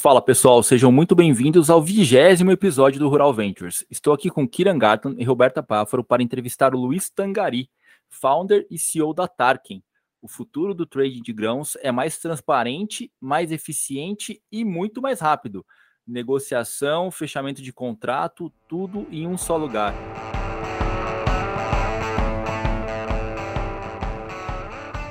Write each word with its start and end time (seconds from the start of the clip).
Fala 0.00 0.22
pessoal, 0.22 0.62
sejam 0.62 0.92
muito 0.92 1.12
bem-vindos 1.16 1.68
ao 1.68 1.82
vigésimo 1.82 2.52
episódio 2.52 3.00
do 3.00 3.08
Rural 3.08 3.34
Ventures. 3.34 3.84
Estou 3.90 4.12
aqui 4.12 4.30
com 4.30 4.46
Kiran 4.46 4.78
Gatton 4.78 5.16
e 5.18 5.24
Roberta 5.24 5.60
Páfaro 5.60 6.04
para 6.04 6.22
entrevistar 6.22 6.72
o 6.72 6.78
Luiz 6.78 7.10
Tangari, 7.10 7.68
founder 8.08 8.64
e 8.70 8.78
CEO 8.78 9.12
da 9.12 9.26
Tarkin. 9.26 9.82
O 10.22 10.28
futuro 10.28 10.72
do 10.72 10.86
trading 10.86 11.20
de 11.20 11.32
grãos 11.32 11.76
é 11.82 11.90
mais 11.90 12.16
transparente, 12.16 13.10
mais 13.20 13.50
eficiente 13.50 14.40
e 14.52 14.64
muito 14.64 15.02
mais 15.02 15.18
rápido. 15.18 15.66
Negociação, 16.06 17.10
fechamento 17.10 17.60
de 17.60 17.72
contrato, 17.72 18.52
tudo 18.68 19.04
em 19.10 19.26
um 19.26 19.36
só 19.36 19.56
lugar. 19.56 20.27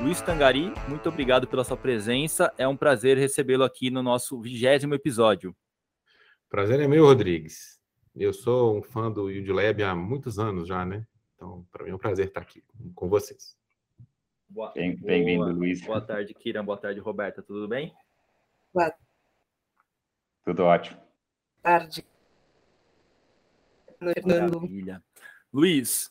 Luiz 0.07 0.21
Tangari, 0.21 0.71
muito 0.87 1.09
obrigado 1.09 1.45
pela 1.49 1.65
sua 1.65 1.75
presença. 1.75 2.53
É 2.57 2.65
um 2.65 2.77
prazer 2.77 3.17
recebê-lo 3.17 3.65
aqui 3.65 3.91
no 3.91 4.01
nosso 4.01 4.39
vigésimo 4.39 4.93
episódio. 4.93 5.53
Prazer 6.47 6.79
é 6.79 6.87
meu, 6.87 7.03
Rodrigues. 7.03 7.77
Eu 8.15 8.31
sou 8.31 8.77
um 8.77 8.81
fã 8.81 9.11
do 9.11 9.25
UdiLab 9.25 9.83
há 9.83 9.93
muitos 9.93 10.39
anos 10.39 10.65
já, 10.65 10.85
né? 10.85 11.05
Então, 11.35 11.67
para 11.69 11.83
mim 11.83 11.89
é 11.91 11.93
um 11.93 11.97
prazer 11.97 12.27
estar 12.27 12.39
aqui 12.39 12.63
com 12.95 13.09
vocês. 13.09 13.57
Bem-vindo, 14.73 15.05
Bem 15.05 15.37
Luiz. 15.37 15.81
Boa 15.81 15.99
tarde, 15.99 16.33
Kiran. 16.33 16.63
Boa 16.63 16.77
tarde, 16.77 17.01
Roberta. 17.01 17.43
Tudo 17.43 17.67
bem? 17.67 17.93
Boa 18.73 18.95
Tudo 20.45 20.63
ótimo. 20.63 21.01
tarde. 21.61 22.05
Maravilha. 24.23 25.03
Luiz, 25.51 26.09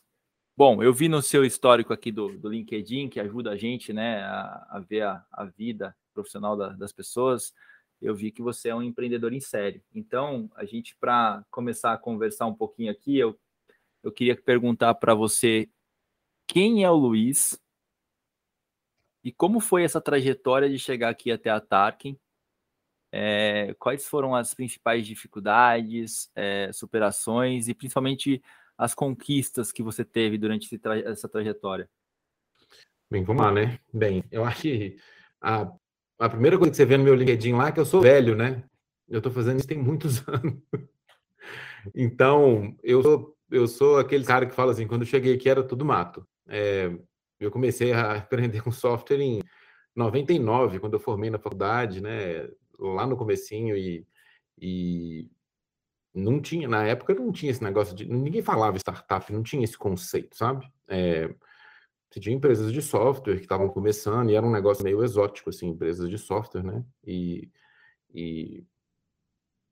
Bom, 0.59 0.83
eu 0.83 0.91
vi 0.91 1.07
no 1.07 1.21
seu 1.21 1.45
histórico 1.45 1.93
aqui 1.93 2.11
do, 2.11 2.39
do 2.39 2.49
LinkedIn, 2.49 3.11
que 3.11 3.21
ajuda 3.21 3.51
a 3.51 3.57
gente 3.59 3.93
né, 3.93 4.23
a, 4.23 4.67
a 4.71 4.81
ver 4.81 5.03
a, 5.03 5.23
a, 5.31 5.45
vida 5.45 5.95
profissional 6.15 6.57
da, 6.57 6.71
das 6.71 6.93
pessoas, 6.93 7.53
eu 8.01 8.15
vi 8.15 8.33
que 8.33 8.41
você 8.41 8.71
é 8.71 8.75
um 8.75 8.83
empreendedor 8.83 9.35
em 9.35 9.41
série. 9.41 9.85
Então, 9.95 10.51
a 10.57 10.65
gente, 10.65 10.97
para 10.97 11.45
começar 11.51 11.93
a 11.93 11.99
conversar 11.99 12.47
um 12.47 12.55
pouquinho 12.55 12.91
aqui, 12.91 13.19
eu, 13.19 13.39
eu 14.03 14.11
queria 14.11 14.35
perguntar 14.35 14.95
para 14.95 15.15
você 15.15 15.69
quem 16.47 16.85
é 16.85 16.91
o 16.91 16.97
Luiz 16.97 17.61
e 19.23 19.31
como 19.31 19.61
foi 19.61 19.85
essa 19.85 20.01
trajetória 20.01 20.71
de 20.71 20.79
chegar 20.79 21.11
aqui 21.11 21.31
até 21.31 21.51
a 21.51 21.61
Tarkin. 21.61 22.19
É, 23.13 23.75
quais 23.75 24.09
foram 24.09 24.35
as 24.35 24.55
principais 24.55 25.07
dificuldades, 25.07 26.31
é, 26.35 26.71
superações 26.73 27.69
e 27.69 27.75
principalmente 27.75 28.43
as 28.77 28.95
conquistas 28.95 29.73
que 29.73 29.83
você 29.83 30.05
teve 30.05 30.39
durante 30.39 30.79
tra 30.79 30.99
essa 30.99 31.29
trajetória? 31.29 31.89
Bem, 33.11 33.23
vamos 33.23 33.43
lá, 33.43 33.53
né? 33.53 33.79
Bem, 33.93 34.25
eu 34.31 34.45
acho 34.45 34.63
que 34.63 34.97
a, 35.41 35.73
a 36.19 36.29
primeira 36.29 36.59
coisa 36.59 36.71
que 36.71 36.77
você 36.77 36.85
vê 36.85 36.97
no 36.97 37.05
meu 37.05 37.15
LinkedIn 37.15 37.53
lá 37.53 37.69
é 37.69 37.73
que 37.73 37.81
eu 37.81 37.87
sou 37.87 38.01
velho, 38.01 38.35
né? 38.35 38.65
Eu 39.09 39.19
estou 39.19 39.33
fazendo 39.33 39.59
isso 39.59 39.69
tem 39.69 39.79
muitos 39.79 40.27
anos. 40.29 40.61
Então, 41.95 42.77
eu 42.83 43.03
sou, 43.03 43.37
eu 43.51 43.69
sou 43.69 43.99
aquele 43.99 44.25
cara 44.25 44.47
que 44.47 44.55
fala 44.55 44.73
assim, 44.73 44.87
quando 44.87 45.03
eu 45.03 45.07
cheguei 45.07 45.35
aqui 45.35 45.49
era 45.49 45.63
tudo 45.63 45.85
mato. 45.85 46.27
É, 46.49 46.91
eu 47.39 47.51
comecei 47.51 47.93
a 47.93 48.17
aprender 48.17 48.63
com 48.63 48.73
software 48.73 49.21
em 49.21 49.41
99, 49.95 50.81
quando 50.81 50.95
eu 50.95 51.01
formei 51.01 51.31
na 51.31 51.39
faculdade, 51.39 52.01
né? 52.01 52.49
Lá 52.79 53.07
no 53.07 53.17
comecinho 53.17 53.77
e, 53.77 54.07
e 54.59 55.31
não 56.17 56.41
tinha, 56.41 56.67
na 56.67 56.85
época 56.87 57.15
não 57.15 57.31
tinha 57.31 57.51
esse 57.53 57.63
negócio 57.63 57.95
de. 57.95 58.07
Ninguém 58.07 58.43
falava 58.43 58.79
startup, 58.79 59.31
não 59.33 59.43
tinha 59.43 59.63
esse 59.63 59.77
conceito, 59.77 60.35
sabe? 60.35 60.67
É, 60.89 61.29
você 62.11 62.21
tinha 62.21 62.35
empresas 62.35 62.73
de 62.73 62.81
software 62.81 63.37
que 63.37 63.43
estavam 63.43 63.69
começando 63.69 64.31
e 64.31 64.35
era 64.35 64.47
um 64.47 64.51
negócio 64.51 64.83
meio 64.83 65.05
exótico, 65.05 65.51
assim, 65.51 65.69
empresas 65.69 66.09
de 66.09 66.17
software, 66.17 66.63
né? 66.63 66.83
E, 67.05 67.51
e, 68.15 68.65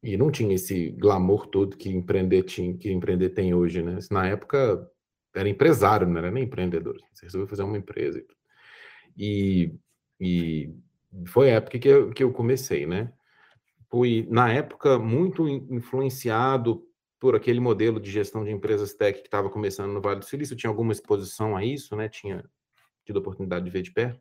e 0.02 0.16
não 0.18 0.30
tinha 0.30 0.54
esse 0.54 0.90
glamour 0.90 1.46
todo 1.46 1.76
que 1.78 1.88
empreender, 1.88 2.42
tinha, 2.42 2.76
que 2.76 2.92
empreender 2.92 3.30
tem 3.30 3.54
hoje, 3.54 3.82
né? 3.82 3.98
Na 4.10 4.26
época 4.26 4.86
era 5.34 5.48
empresário, 5.48 6.06
não 6.06 6.18
era 6.18 6.30
nem 6.30 6.44
empreendedor. 6.44 7.00
Você 7.12 7.24
resolveu 7.24 7.48
fazer 7.48 7.62
uma 7.62 7.78
empresa. 7.78 8.22
E, 9.16 9.74
e 10.20 10.74
foi 11.26 11.50
a 11.50 11.54
época 11.54 11.78
que 11.78 11.88
eu, 11.88 12.10
que 12.12 12.22
eu 12.22 12.32
comecei, 12.32 12.84
né? 12.84 13.10
Fui, 13.94 14.26
na 14.28 14.52
época, 14.52 14.98
muito 14.98 15.48
influenciado 15.48 16.84
por 17.20 17.36
aquele 17.36 17.60
modelo 17.60 18.00
de 18.00 18.10
gestão 18.10 18.44
de 18.44 18.50
empresas 18.50 18.92
tech 18.92 19.20
que 19.20 19.28
estava 19.28 19.48
começando 19.48 19.92
no 19.92 20.00
Vale 20.00 20.18
do 20.18 20.24
Silício, 20.24 20.56
tinha 20.56 20.68
alguma 20.68 20.90
exposição 20.90 21.56
a 21.56 21.64
isso, 21.64 21.94
né? 21.94 22.08
Tinha 22.08 22.44
tido 23.04 23.18
a 23.18 23.20
oportunidade 23.20 23.64
de 23.64 23.70
ver 23.70 23.82
de 23.82 23.92
perto. 23.92 24.20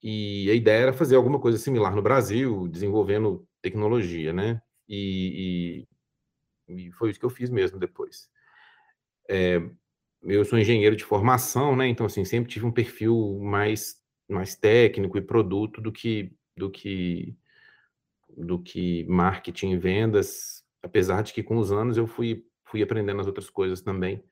E 0.00 0.48
a 0.48 0.54
ideia 0.54 0.82
era 0.82 0.92
fazer 0.92 1.16
alguma 1.16 1.40
coisa 1.40 1.58
similar 1.58 1.96
no 1.96 2.00
Brasil, 2.00 2.68
desenvolvendo 2.68 3.44
tecnologia, 3.60 4.32
né? 4.32 4.62
E, 4.88 5.84
e, 6.68 6.86
e 6.86 6.92
foi 6.92 7.10
isso 7.10 7.18
que 7.18 7.26
eu 7.26 7.30
fiz 7.30 7.50
mesmo 7.50 7.80
depois. 7.80 8.28
É, 9.28 9.60
eu 10.22 10.44
sou 10.44 10.56
engenheiro 10.56 10.94
de 10.94 11.04
formação, 11.04 11.74
né? 11.74 11.88
Então, 11.88 12.06
assim, 12.06 12.24
sempre 12.24 12.48
tive 12.48 12.64
um 12.64 12.70
perfil 12.70 13.40
mais, 13.42 13.96
mais 14.28 14.54
técnico 14.54 15.18
e 15.18 15.20
produto 15.20 15.80
do 15.80 15.90
que, 15.90 16.32
do 16.56 16.70
que 16.70 17.36
do 18.36 18.58
que 18.58 19.04
marketing 19.04 19.70
e 19.70 19.76
vendas, 19.78 20.64
apesar 20.82 21.22
de 21.22 21.32
que 21.32 21.42
com 21.42 21.56
os 21.56 21.72
anos 21.72 21.96
eu 21.96 22.06
fui, 22.06 22.44
fui 22.64 22.82
aprendendo 22.82 23.20
as 23.20 23.26
outras 23.26 23.48
coisas 23.48 23.80
também. 23.80 24.22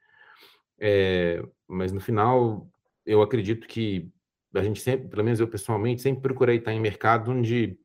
É, 0.79 1.43
mas 1.67 1.93
no 1.93 2.01
final, 2.01 2.69
eu 3.07 3.23
acredito 3.23 3.67
que 3.67 4.11
a 4.55 4.63
gente 4.63 4.81
sempre, 4.81 5.09
pelo 5.09 5.25
menos 5.25 5.41
eu 5.41 5.49
pessoalmente, 5.49 6.03
sempre 6.03 6.23
procurei 6.23 6.59
estar 6.59 6.73
em 6.73 6.81
mercado 6.81 7.31
onde 7.31 7.79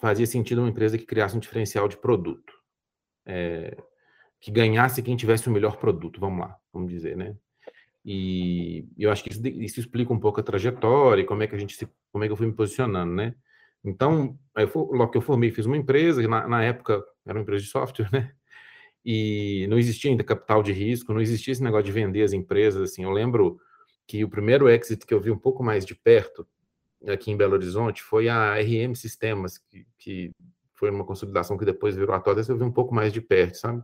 fazia 0.00 0.26
sentido 0.26 0.60
uma 0.60 0.70
empresa 0.70 0.98
que 0.98 1.06
criasse 1.06 1.36
um 1.36 1.40
diferencial 1.40 1.88
de 1.88 1.96
produto. 1.96 2.52
É, 3.24 3.76
que 4.42 4.50
ganhasse 4.50 5.00
quem 5.02 5.16
tivesse 5.16 5.48
o 5.48 5.52
melhor 5.52 5.76
produto, 5.76 6.18
vamos 6.18 6.40
lá, 6.40 6.58
vamos 6.72 6.90
dizer, 6.90 7.16
né? 7.16 7.36
E 8.04 8.84
eu 8.98 9.12
acho 9.12 9.22
que 9.22 9.30
isso, 9.30 9.46
isso 9.46 9.78
explica 9.78 10.12
um 10.12 10.18
pouco 10.18 10.40
a 10.40 10.42
trajetória 10.42 11.24
como 11.24 11.44
é 11.44 11.46
que 11.46 11.54
a 11.54 11.58
gente 11.58 11.76
se, 11.76 11.88
como 12.10 12.24
é 12.24 12.26
que 12.26 12.32
eu 12.32 12.36
fui 12.36 12.48
me 12.48 12.52
posicionando, 12.52 13.14
né? 13.14 13.36
Então, 13.84 14.38
logo 14.74 15.08
que 15.08 15.18
eu 15.18 15.22
formei, 15.22 15.50
fiz 15.50 15.66
uma 15.66 15.76
empresa, 15.76 16.26
na, 16.28 16.46
na 16.46 16.62
época 16.62 17.02
era 17.26 17.36
uma 17.36 17.42
empresa 17.42 17.64
de 17.64 17.70
software, 17.70 18.08
né? 18.12 18.32
E 19.04 19.66
não 19.68 19.78
existia 19.78 20.10
ainda 20.10 20.22
capital 20.22 20.62
de 20.62 20.72
risco, 20.72 21.12
não 21.12 21.20
existia 21.20 21.52
esse 21.52 21.62
negócio 21.62 21.86
de 21.86 21.92
vender 21.92 22.22
as 22.22 22.32
empresas, 22.32 22.90
assim. 22.90 23.02
Eu 23.02 23.10
lembro 23.10 23.58
que 24.06 24.22
o 24.24 24.28
primeiro 24.28 24.68
exit 24.68 25.04
que 25.04 25.12
eu 25.12 25.20
vi 25.20 25.30
um 25.30 25.38
pouco 25.38 25.62
mais 25.64 25.84
de 25.84 25.94
perto, 25.94 26.46
aqui 27.08 27.30
em 27.30 27.36
Belo 27.36 27.54
Horizonte, 27.54 28.02
foi 28.02 28.28
a 28.28 28.54
RM 28.60 28.94
Sistemas, 28.94 29.58
que, 29.58 29.86
que 29.98 30.30
foi 30.74 30.90
uma 30.90 31.04
consolidação 31.04 31.58
que 31.58 31.64
depois 31.64 31.96
virou 31.96 32.14
a 32.14 32.20
TOTS, 32.20 32.48
eu 32.48 32.56
vi 32.56 32.64
um 32.64 32.70
pouco 32.70 32.94
mais 32.94 33.12
de 33.12 33.20
perto, 33.20 33.56
sabe? 33.56 33.82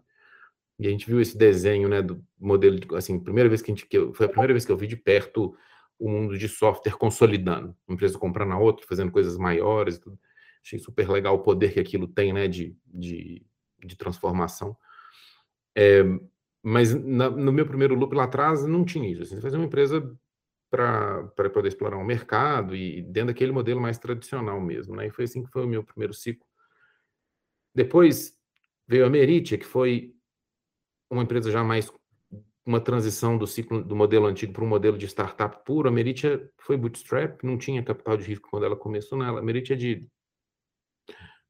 E 0.78 0.86
a 0.86 0.90
gente 0.90 1.06
viu 1.06 1.20
esse 1.20 1.36
desenho, 1.36 1.88
né, 1.88 2.00
do 2.00 2.24
modelo, 2.38 2.78
de, 2.78 2.94
assim, 2.94 3.18
primeira 3.18 3.48
vez 3.48 3.60
que 3.60 3.72
a 3.72 3.74
gente, 3.74 3.86
que 3.86 3.98
eu, 3.98 4.14
foi 4.14 4.26
a 4.26 4.28
primeira 4.28 4.52
vez 4.52 4.64
que 4.64 4.70
eu 4.70 4.76
vi 4.76 4.86
de 4.86 4.96
perto 4.96 5.56
o 5.98 6.08
mundo 6.08 6.38
de 6.38 6.48
software 6.48 6.96
consolidando, 6.96 7.76
uma 7.86 7.94
empresa 7.94 8.18
comprando 8.18 8.52
a 8.52 8.58
outra, 8.58 8.86
fazendo 8.86 9.10
coisas 9.10 9.36
maiores 9.36 9.98
tudo. 9.98 10.18
Achei 10.62 10.78
super 10.78 11.08
legal 11.08 11.34
o 11.34 11.42
poder 11.42 11.72
que 11.72 11.80
aquilo 11.80 12.06
tem, 12.06 12.32
né, 12.32 12.46
de, 12.46 12.76
de, 12.86 13.44
de 13.84 13.96
transformação. 13.96 14.76
É, 15.76 16.02
mas 16.62 16.94
na, 16.94 17.30
no 17.30 17.52
meu 17.52 17.66
primeiro 17.66 17.94
loop 17.94 18.14
lá 18.14 18.24
atrás 18.24 18.66
não 18.66 18.84
tinha 18.84 19.08
isso. 19.10 19.22
Assim, 19.22 19.36
você 19.36 19.42
fazia 19.42 19.58
uma 19.58 19.66
empresa 19.66 20.16
para 20.70 21.50
poder 21.52 21.68
explorar 21.68 21.96
um 21.96 22.04
mercado 22.04 22.76
e 22.76 23.00
dentro 23.02 23.28
daquele 23.28 23.52
modelo 23.52 23.80
mais 23.80 23.98
tradicional 23.98 24.60
mesmo, 24.60 24.94
né? 24.94 25.06
E 25.06 25.10
foi 25.10 25.24
assim 25.24 25.42
que 25.42 25.50
foi 25.50 25.64
o 25.64 25.68
meu 25.68 25.82
primeiro 25.82 26.12
ciclo. 26.12 26.46
Depois 27.74 28.36
veio 28.86 29.06
a 29.06 29.10
Meritia, 29.10 29.56
que 29.56 29.64
foi 29.64 30.14
uma 31.10 31.22
empresa 31.22 31.50
já 31.50 31.64
mais 31.64 31.90
uma 32.68 32.80
transição 32.80 33.38
do 33.38 33.46
ciclo 33.46 33.82
do 33.82 33.96
modelo 33.96 34.26
antigo 34.26 34.52
para 34.52 34.62
um 34.62 34.68
modelo 34.68 34.98
de 34.98 35.06
startup 35.06 35.64
puro. 35.64 35.88
A 35.88 35.90
Meritia 35.90 36.50
foi 36.58 36.76
bootstrap, 36.76 37.42
não 37.42 37.56
tinha 37.56 37.82
capital 37.82 38.14
de 38.18 38.24
risco 38.24 38.50
quando 38.50 38.66
ela 38.66 38.76
começou 38.76 39.16
nela. 39.16 39.40
A 39.40 39.42
Meritia 39.42 39.74
é 39.74 39.78
de 39.78 40.06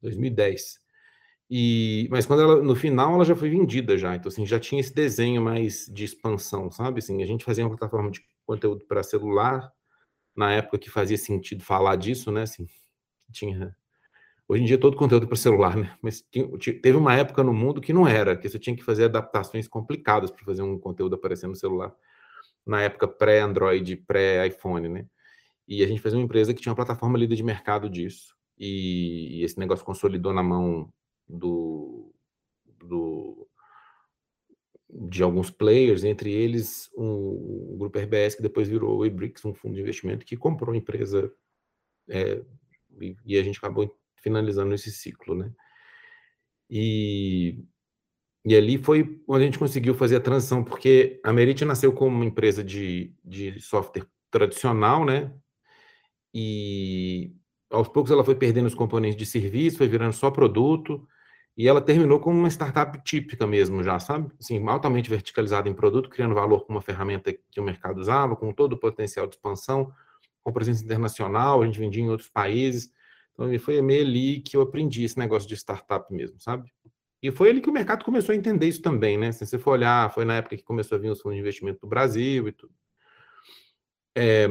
2010. 0.01 0.79
E, 1.49 2.07
mas 2.09 2.25
quando 2.25 2.41
ela, 2.43 2.61
no 2.61 2.73
final, 2.73 3.15
ela 3.15 3.25
já 3.25 3.35
foi 3.35 3.49
vendida 3.49 3.97
já. 3.97 4.15
Então, 4.15 4.29
assim, 4.29 4.45
já 4.45 4.57
tinha 4.59 4.79
esse 4.79 4.93
desenho 4.93 5.41
mais 5.41 5.87
de 5.87 6.05
expansão, 6.05 6.71
sabe? 6.71 6.99
Assim, 6.99 7.21
a 7.21 7.25
gente 7.25 7.43
fazia 7.43 7.65
uma 7.65 7.75
plataforma 7.75 8.09
de 8.09 8.21
conteúdo 8.45 8.85
para 8.85 9.03
celular, 9.03 9.69
na 10.33 10.53
época 10.53 10.79
que 10.79 10.89
fazia 10.89 11.17
sentido 11.17 11.65
falar 11.65 11.97
disso, 11.97 12.31
né? 12.31 12.43
Assim, 12.43 12.65
tinha 13.29 13.75
Hoje 14.51 14.63
em 14.63 14.65
dia 14.65 14.79
todo 14.79 14.97
conteúdo 14.97 15.27
para 15.27 15.37
celular, 15.37 15.77
né? 15.77 15.95
Mas 16.01 16.25
teve 16.81 16.97
uma 16.97 17.15
época 17.15 17.43
no 17.43 17.53
mundo 17.53 17.79
que 17.79 17.93
não 17.93 18.07
era, 18.07 18.35
que 18.35 18.49
você 18.49 18.57
tinha 18.57 18.75
que 18.75 18.83
fazer 18.83 19.05
adaptações 19.05 19.67
complicadas 19.67 20.31
para 20.31 20.43
fazer 20.43 20.63
um 20.63 20.79
conteúdo 20.79 21.13
aparecer 21.13 21.45
no 21.45 21.55
celular. 21.55 21.93
Na 22.65 22.81
época 22.81 23.07
pré-Android, 23.07 23.95
pré-iPhone, 23.95 24.89
né? 24.89 25.05
E 25.67 25.83
a 25.83 25.87
gente 25.87 26.01
fez 26.01 26.15
uma 26.15 26.23
empresa 26.23 26.51
que 26.51 26.59
tinha 26.61 26.71
uma 26.71 26.75
plataforma 26.75 27.15
líder 27.15 27.35
de 27.35 27.43
mercado 27.43 27.87
disso. 27.87 28.35
E, 28.57 29.43
esse 29.43 29.59
negócio 29.59 29.85
consolidou 29.85 30.33
na 30.33 30.41
mão 30.41 30.91
do, 31.27 32.11
do 32.65 33.47
de 34.89 35.21
alguns 35.21 35.51
players, 35.51 36.03
entre 36.03 36.31
eles 36.33 36.89
o 36.95 37.75
grupo 37.77 37.99
RBS, 37.99 38.33
que 38.33 38.41
depois 38.41 38.67
virou 38.67 38.97
o 38.97 39.05
Ebrix, 39.05 39.45
um 39.45 39.53
fundo 39.53 39.75
de 39.75 39.81
investimento 39.81 40.25
que 40.25 40.35
comprou 40.35 40.73
a 40.73 40.77
empresa 40.77 41.31
é, 42.07 42.41
e, 42.99 43.15
e, 43.23 43.37
a 43.37 43.43
gente 43.43 43.59
acabou 43.59 43.95
finalizando 44.21 44.73
esse 44.73 44.91
ciclo, 44.91 45.35
né? 45.35 45.51
E, 46.69 47.63
e 48.45 48.55
ali 48.55 48.77
foi 48.77 49.21
onde 49.27 49.43
a 49.43 49.45
gente 49.45 49.59
conseguiu 49.59 49.93
fazer 49.95 50.17
a 50.17 50.21
transição, 50.21 50.63
porque 50.63 51.19
a 51.23 51.33
Merit 51.33 51.65
nasceu 51.65 51.91
como 51.91 52.15
uma 52.15 52.25
empresa 52.25 52.63
de, 52.63 53.13
de 53.23 53.59
software 53.59 54.05
tradicional, 54.31 55.05
né? 55.05 55.33
E 56.33 57.35
aos 57.71 57.87
poucos 57.87 58.11
ela 58.11 58.23
foi 58.23 58.35
perdendo 58.35 58.67
os 58.67 58.75
componentes 58.75 59.17
de 59.17 59.25
serviço, 59.25 59.77
foi 59.77 59.87
virando 59.87 60.13
só 60.13 60.31
produto, 60.31 61.07
e 61.57 61.67
ela 61.67 61.81
terminou 61.81 62.19
como 62.19 62.39
uma 62.39 62.49
startup 62.49 62.97
típica 63.03 63.45
mesmo 63.45 63.83
já, 63.83 63.99
sabe? 63.99 64.31
Assim, 64.39 64.65
altamente 64.67 65.09
verticalizada 65.09 65.67
em 65.67 65.73
produto, 65.73 66.09
criando 66.09 66.33
valor 66.33 66.65
com 66.65 66.71
uma 66.73 66.81
ferramenta 66.81 67.33
que 67.33 67.59
o 67.59 67.63
mercado 67.63 67.99
usava, 67.99 68.35
com 68.35 68.53
todo 68.53 68.73
o 68.73 68.77
potencial 68.77 69.27
de 69.27 69.35
expansão, 69.35 69.91
com 70.41 70.53
presença 70.53 70.83
internacional, 70.83 71.61
a 71.61 71.65
gente 71.65 71.79
vendia 71.79 72.01
em 72.01 72.09
outros 72.09 72.29
países. 72.29 72.89
Então, 73.39 73.59
foi 73.59 73.81
meio 73.81 74.01
ali 74.01 74.41
que 74.41 74.57
eu 74.57 74.61
aprendi 74.61 75.05
esse 75.05 75.17
negócio 75.17 75.47
de 75.47 75.55
startup 75.55 76.13
mesmo, 76.13 76.37
sabe? 76.41 76.69
E 77.23 77.31
foi 77.31 77.49
ali 77.49 77.61
que 77.61 77.69
o 77.69 77.73
mercado 77.73 78.03
começou 78.03 78.33
a 78.33 78.35
entender 78.35 78.67
isso 78.67 78.81
também, 78.81 79.17
né? 79.17 79.31
Se 79.31 79.45
você 79.45 79.57
for 79.57 79.71
olhar, 79.71 80.13
foi 80.13 80.25
na 80.25 80.35
época 80.35 80.57
que 80.57 80.63
começou 80.63 80.97
a 80.97 80.99
vir 80.99 81.09
os 81.09 81.21
fundos 81.21 81.37
de 81.37 81.41
investimento 81.41 81.79
do 81.79 81.87
Brasil 81.87 82.49
e 82.49 82.51
tudo. 82.51 82.73
É, 84.13 84.47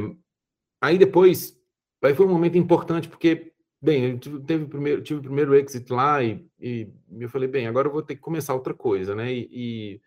aí 0.81 0.97
depois, 0.97 1.55
aí 2.03 2.15
foi 2.15 2.25
um 2.25 2.29
momento 2.29 2.57
importante, 2.57 3.07
porque, 3.07 3.53
bem, 3.79 4.11
eu 4.11 4.19
tive, 4.19 4.39
teve 4.41 4.63
o 4.63 4.69
primeiro, 4.69 5.03
tive 5.03 5.19
o 5.19 5.23
primeiro 5.23 5.53
exit 5.53 5.91
lá 5.91 6.23
e, 6.23 6.43
e, 6.59 6.91
eu 7.19 7.29
falei, 7.29 7.47
bem, 7.47 7.67
agora 7.67 7.87
eu 7.87 7.91
vou 7.91 8.01
ter 8.01 8.15
que 8.15 8.21
começar 8.21 8.55
outra 8.55 8.73
coisa, 8.73 9.13
né? 9.13 9.31
E, 9.31 10.01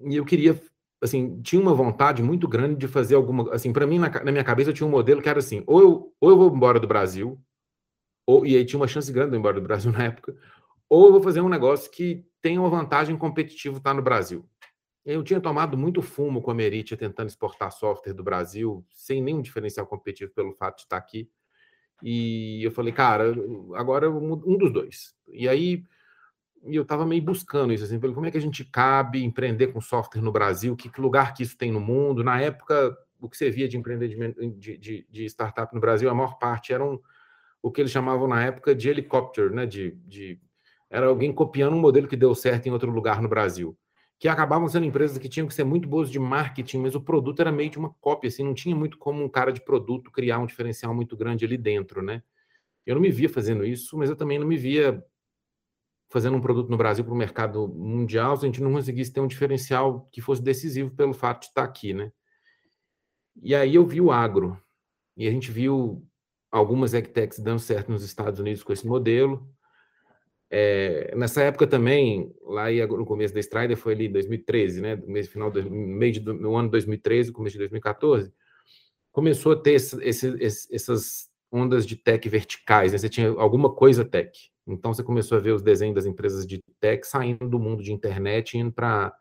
e, 0.00 0.12
e 0.12 0.16
eu 0.16 0.24
queria 0.24 0.60
assim, 1.00 1.40
tinha 1.42 1.60
uma 1.60 1.74
vontade 1.74 2.22
muito 2.22 2.46
grande 2.46 2.76
de 2.76 2.86
fazer 2.86 3.14
alguma, 3.14 3.52
assim, 3.54 3.72
para 3.72 3.86
mim 3.86 3.98
na, 3.98 4.08
na, 4.08 4.32
minha 4.32 4.44
cabeça 4.44 4.70
eu 4.70 4.74
tinha 4.74 4.86
um 4.86 4.90
modelo 4.90 5.22
que 5.22 5.28
era 5.28 5.38
assim, 5.38 5.62
ou 5.66 5.80
eu, 5.80 6.14
ou 6.20 6.30
eu 6.30 6.36
vou 6.36 6.54
embora 6.54 6.78
do 6.78 6.86
Brasil, 6.86 7.40
ou 8.26 8.46
e 8.46 8.56
aí 8.56 8.64
tinha 8.64 8.78
uma 8.78 8.88
chance 8.88 9.10
grande 9.12 9.30
de 9.30 9.36
ir 9.36 9.38
embora 9.38 9.60
do 9.60 9.66
Brasil 9.66 9.90
na 9.92 10.04
época, 10.04 10.36
ou 10.88 11.06
eu 11.06 11.12
vou 11.12 11.22
fazer 11.22 11.40
um 11.40 11.48
negócio 11.48 11.90
que 11.90 12.24
tenha 12.42 12.60
uma 12.60 12.68
vantagem 12.68 13.16
competitiva 13.16 13.78
estar 13.78 13.94
no 13.94 14.02
Brasil. 14.02 14.44
Eu 15.04 15.22
tinha 15.22 15.40
tomado 15.40 15.78
muito 15.78 16.02
fumo 16.02 16.42
com 16.42 16.50
a 16.50 16.54
Merit 16.54 16.96
tentando 16.96 17.28
exportar 17.28 17.72
software 17.72 18.12
do 18.12 18.22
Brasil, 18.22 18.84
sem 18.92 19.22
nenhum 19.22 19.40
diferencial 19.40 19.86
competitivo 19.86 20.32
pelo 20.34 20.52
fato 20.52 20.78
de 20.78 20.82
estar 20.82 20.96
aqui. 20.96 21.30
E 22.02 22.62
eu 22.62 22.70
falei, 22.70 22.92
cara, 22.92 23.34
agora 23.74 24.10
um 24.10 24.58
dos 24.58 24.72
dois. 24.72 25.14
E 25.28 25.48
aí 25.48 25.84
e 26.64 26.76
eu 26.76 26.82
estava 26.82 27.06
meio 27.06 27.22
buscando 27.22 27.72
isso, 27.72 27.84
assim, 27.84 27.98
como 27.98 28.26
é 28.26 28.30
que 28.30 28.36
a 28.38 28.40
gente 28.40 28.64
cabe 28.64 29.24
empreender 29.24 29.68
com 29.68 29.80
software 29.80 30.20
no 30.20 30.30
Brasil, 30.30 30.76
que, 30.76 30.90
que, 30.90 31.00
lugar 31.00 31.32
que 31.32 31.42
isso 31.42 31.56
tem 31.56 31.72
no 31.72 31.80
mundo. 31.80 32.22
Na 32.22 32.40
época, 32.40 32.96
o 33.18 33.28
que 33.28 33.36
você 33.36 33.50
via 33.50 33.68
de 33.68 33.78
empreendimento 33.78 34.40
de, 34.52 34.76
de, 34.76 35.06
de 35.08 35.24
startup 35.26 35.74
no 35.74 35.80
Brasil, 35.80 36.10
a 36.10 36.14
maior 36.14 36.38
parte 36.38 36.72
eram 36.72 37.00
o 37.62 37.70
que 37.70 37.80
eles 37.80 37.90
chamavam 37.90 38.26
na 38.26 38.44
época 38.44 38.74
de 38.74 38.88
helicóptero, 38.88 39.54
né? 39.54 39.66
De, 39.66 39.92
de, 40.06 40.38
era 40.90 41.06
alguém 41.06 41.32
copiando 41.32 41.74
um 41.74 41.80
modelo 41.80 42.08
que 42.08 42.16
deu 42.16 42.34
certo 42.34 42.66
em 42.66 42.70
outro 42.70 42.90
lugar 42.90 43.22
no 43.22 43.28
Brasil. 43.28 43.76
Que 44.18 44.28
acabavam 44.28 44.68
sendo 44.68 44.84
empresas 44.84 45.16
que 45.16 45.28
tinham 45.28 45.46
que 45.46 45.54
ser 45.54 45.64
muito 45.64 45.88
boas 45.88 46.10
de 46.10 46.18
marketing, 46.18 46.78
mas 46.78 46.94
o 46.94 47.00
produto 47.00 47.40
era 47.40 47.50
meio 47.50 47.70
de 47.70 47.78
uma 47.78 47.94
cópia, 48.00 48.28
assim, 48.28 48.44
não 48.44 48.52
tinha 48.52 48.76
muito 48.76 48.98
como 48.98 49.22
um 49.22 49.28
cara 49.28 49.50
de 49.50 49.62
produto 49.62 50.10
criar 50.10 50.38
um 50.38 50.46
diferencial 50.46 50.94
muito 50.94 51.16
grande 51.16 51.44
ali 51.44 51.56
dentro, 51.56 52.02
né? 52.02 52.22
Eu 52.84 52.94
não 52.94 53.02
me 53.02 53.10
via 53.10 53.28
fazendo 53.28 53.64
isso, 53.64 53.96
mas 53.96 54.10
eu 54.10 54.16
também 54.16 54.38
não 54.38 54.46
me 54.46 54.56
via 54.56 55.02
fazendo 56.10 56.36
um 56.36 56.40
produto 56.40 56.68
no 56.68 56.76
Brasil 56.76 57.04
para 57.04 57.14
o 57.14 57.16
mercado 57.16 57.68
mundial, 57.68 58.36
se 58.36 58.44
a 58.44 58.48
gente 58.48 58.62
não 58.62 58.72
conseguisse 58.72 59.12
ter 59.12 59.20
um 59.20 59.28
diferencial 59.28 60.08
que 60.12 60.20
fosse 60.20 60.42
decisivo 60.42 60.90
pelo 60.90 61.14
fato 61.14 61.42
de 61.42 61.46
estar 61.46 61.62
aqui, 61.62 61.94
né? 61.94 62.12
E 63.40 63.54
aí 63.54 63.76
eu 63.76 63.86
vi 63.86 64.00
o 64.00 64.10
agro, 64.10 64.60
e 65.16 65.26
a 65.28 65.30
gente 65.30 65.50
viu 65.50 66.04
algumas 66.50 66.94
EgTechs 66.94 67.38
dando 67.38 67.60
certo 67.60 67.92
nos 67.92 68.02
Estados 68.02 68.40
Unidos 68.40 68.62
com 68.64 68.72
esse 68.72 68.86
modelo. 68.86 69.48
É, 70.50 71.14
nessa 71.16 71.42
época 71.42 71.64
também, 71.64 72.34
lá 72.42 72.66
no 72.88 73.06
começo 73.06 73.32
da 73.32 73.38
Strider, 73.38 73.76
foi 73.76 73.92
ali 73.92 74.08
2013, 74.08 74.80
né? 74.80 74.96
Mês 75.06 75.28
final, 75.28 75.52
meio 75.52 76.12
de, 76.12 76.20
no 76.20 76.56
ano 76.56 76.68
2013, 76.70 77.30
começo 77.30 77.52
de 77.52 77.60
2014, 77.60 78.32
começou 79.12 79.52
a 79.52 79.56
ter 79.56 79.74
esse, 79.74 79.96
esse, 80.02 80.74
essas 80.74 81.30
ondas 81.52 81.86
de 81.86 81.94
tech 81.94 82.28
verticais, 82.28 82.90
né? 82.90 82.98
Você 82.98 83.08
tinha 83.08 83.28
alguma 83.28 83.72
coisa 83.72 84.04
tech. 84.04 84.50
Então 84.72 84.92
você 84.92 85.02
começou 85.02 85.38
a 85.38 85.40
ver 85.40 85.52
os 85.52 85.62
desenhos 85.62 85.94
das 85.94 86.06
empresas 86.06 86.46
de 86.46 86.62
tech 86.80 87.06
saindo 87.06 87.48
do 87.48 87.58
mundo 87.58 87.82
de 87.82 87.92
internet, 87.92 88.56
indo 88.58 88.72
para 88.72 89.14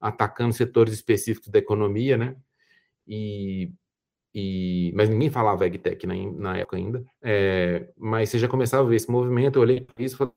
atacando 0.00 0.54
setores 0.54 0.94
específicos 0.94 1.48
da 1.48 1.58
economia, 1.58 2.16
né? 2.16 2.36
E, 3.06 3.72
e 4.34 4.92
mas 4.94 5.08
ninguém 5.08 5.30
falava 5.30 5.66
EgTech 5.66 6.06
na, 6.06 6.14
na 6.14 6.56
época 6.58 6.76
ainda. 6.76 7.04
É, 7.22 7.90
mas 7.96 8.30
você 8.30 8.38
já 8.38 8.48
começava 8.48 8.86
a 8.86 8.90
ver 8.90 8.96
esse 8.96 9.10
movimento, 9.10 9.56
eu 9.56 9.62
olhei 9.62 9.80
para 9.80 10.04
isso 10.04 10.16
falei, 10.16 10.34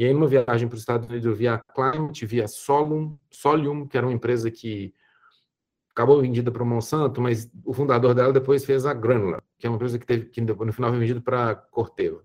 e 0.00 0.04
aí, 0.06 0.14
numa 0.14 0.26
viagem 0.26 0.66
para 0.66 0.76
os 0.76 0.80
Estados 0.80 1.06
Unidos, 1.06 1.26
eu 1.26 1.34
vi 1.34 1.46
a 1.46 1.58
Climate, 1.58 2.24
vi 2.24 2.40
a 2.40 2.48
Solum, 2.48 3.18
Solium, 3.30 3.86
que 3.86 3.98
era 3.98 4.06
uma 4.06 4.14
empresa 4.14 4.50
que 4.50 4.94
acabou 5.92 6.20
vendida 6.20 6.50
para 6.50 6.62
o 6.62 6.66
Monsanto, 6.66 7.20
mas 7.20 7.50
o 7.64 7.72
fundador 7.72 8.14
dela 8.14 8.32
depois 8.32 8.64
fez 8.64 8.86
a 8.86 8.94
Granular, 8.94 9.42
que 9.58 9.66
é 9.66 9.70
uma 9.70 9.76
empresa 9.76 9.98
que, 9.98 10.06
teve, 10.06 10.26
que 10.26 10.40
no 10.40 10.72
final 10.72 10.90
foi 10.90 11.00
vendida 11.00 11.20
para 11.20 11.54
Corteva. 11.54 12.22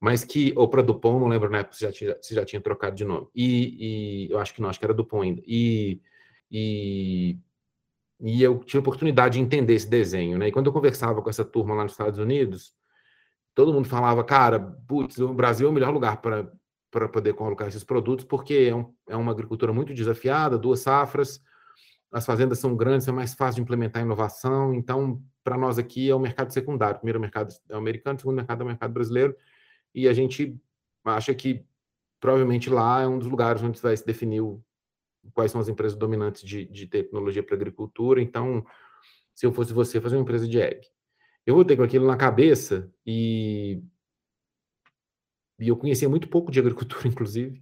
Mas 0.00 0.24
que, 0.24 0.52
ou 0.56 0.68
para 0.68 0.82
Dupont, 0.82 1.20
não 1.20 1.28
lembro 1.28 1.50
na 1.50 1.58
época 1.58 1.76
se 1.76 1.82
já 1.82 1.92
tinha, 1.92 2.16
se 2.20 2.34
já 2.34 2.44
tinha 2.44 2.60
trocado 2.60 2.94
de 2.94 3.04
nome. 3.04 3.26
E, 3.34 4.26
e, 4.26 4.30
eu 4.30 4.38
acho 4.38 4.52
que 4.52 4.60
não, 4.60 4.68
acho 4.68 4.78
que 4.78 4.84
era 4.84 4.92
Dupont 4.92 5.24
ainda. 5.24 5.42
E, 5.46 6.00
e, 6.50 7.38
e 8.20 8.42
eu 8.42 8.58
tive 8.58 8.78
a 8.78 8.80
oportunidade 8.80 9.34
de 9.34 9.40
entender 9.40 9.74
esse 9.74 9.88
desenho, 9.88 10.36
né? 10.36 10.48
E 10.48 10.52
quando 10.52 10.66
eu 10.66 10.72
conversava 10.72 11.22
com 11.22 11.30
essa 11.30 11.44
turma 11.44 11.74
lá 11.74 11.84
nos 11.84 11.92
Estados 11.92 12.18
Unidos, 12.18 12.74
todo 13.54 13.72
mundo 13.72 13.88
falava, 13.88 14.22
cara, 14.24 14.60
putz, 14.86 15.18
o 15.18 15.32
Brasil 15.32 15.68
é 15.68 15.70
o 15.70 15.72
melhor 15.72 15.92
lugar 15.92 16.20
para 16.20 16.52
para 16.94 17.08
poder 17.08 17.34
colocar 17.34 17.66
esses 17.66 17.82
produtos, 17.82 18.24
porque 18.24 18.68
é, 18.70 18.74
um, 18.74 18.94
é 19.08 19.16
uma 19.16 19.32
agricultura 19.32 19.72
muito 19.72 19.92
desafiada, 19.92 20.56
duas 20.56 20.78
safras, 20.78 21.42
as 22.14 22.24
fazendas 22.24 22.60
são 22.60 22.76
grandes, 22.76 23.08
é 23.08 23.12
mais 23.12 23.34
fácil 23.34 23.56
de 23.56 23.62
implementar 23.62 24.00
inovação. 24.00 24.72
Então, 24.72 25.20
para 25.42 25.58
nós 25.58 25.80
aqui 25.80 26.08
é 26.08 26.14
o 26.14 26.20
mercado 26.20 26.52
secundário. 26.52 26.98
Primeiro, 26.98 27.18
o 27.18 27.20
mercado 27.20 27.52
é 27.68 27.74
o 27.74 27.78
americano, 27.78 28.20
segundo, 28.20 28.34
o 28.34 28.36
mercado 28.36 28.60
é 28.60 28.64
o 28.64 28.68
mercado 28.68 28.92
brasileiro. 28.92 29.36
E 29.92 30.06
a 30.06 30.12
gente 30.12 30.56
acha 31.04 31.34
que 31.34 31.66
provavelmente 32.20 32.70
lá 32.70 33.02
é 33.02 33.08
um 33.08 33.18
dos 33.18 33.26
lugares 33.26 33.60
onde 33.64 33.80
vai 33.80 33.96
se 33.96 34.06
definir 34.06 34.40
o, 34.42 34.62
quais 35.32 35.50
são 35.50 35.60
as 35.60 35.68
empresas 35.68 35.98
dominantes 35.98 36.42
de, 36.44 36.64
de 36.66 36.86
tecnologia 36.86 37.42
para 37.42 37.56
agricultura. 37.56 38.22
Então, 38.22 38.64
se 39.34 39.44
eu 39.44 39.52
fosse 39.52 39.72
você, 39.72 40.00
fazer 40.00 40.14
uma 40.14 40.22
empresa 40.22 40.46
de 40.46 40.60
egg. 40.60 40.86
Eu 41.44 41.56
vou 41.56 41.64
ter 41.64 41.76
com 41.76 41.82
aquilo 41.82 42.06
na 42.06 42.16
cabeça 42.16 42.88
e, 43.04 43.82
e 45.58 45.66
eu 45.66 45.76
conhecia 45.76 46.08
muito 46.08 46.28
pouco 46.28 46.52
de 46.52 46.60
agricultura, 46.60 47.08
inclusive. 47.08 47.60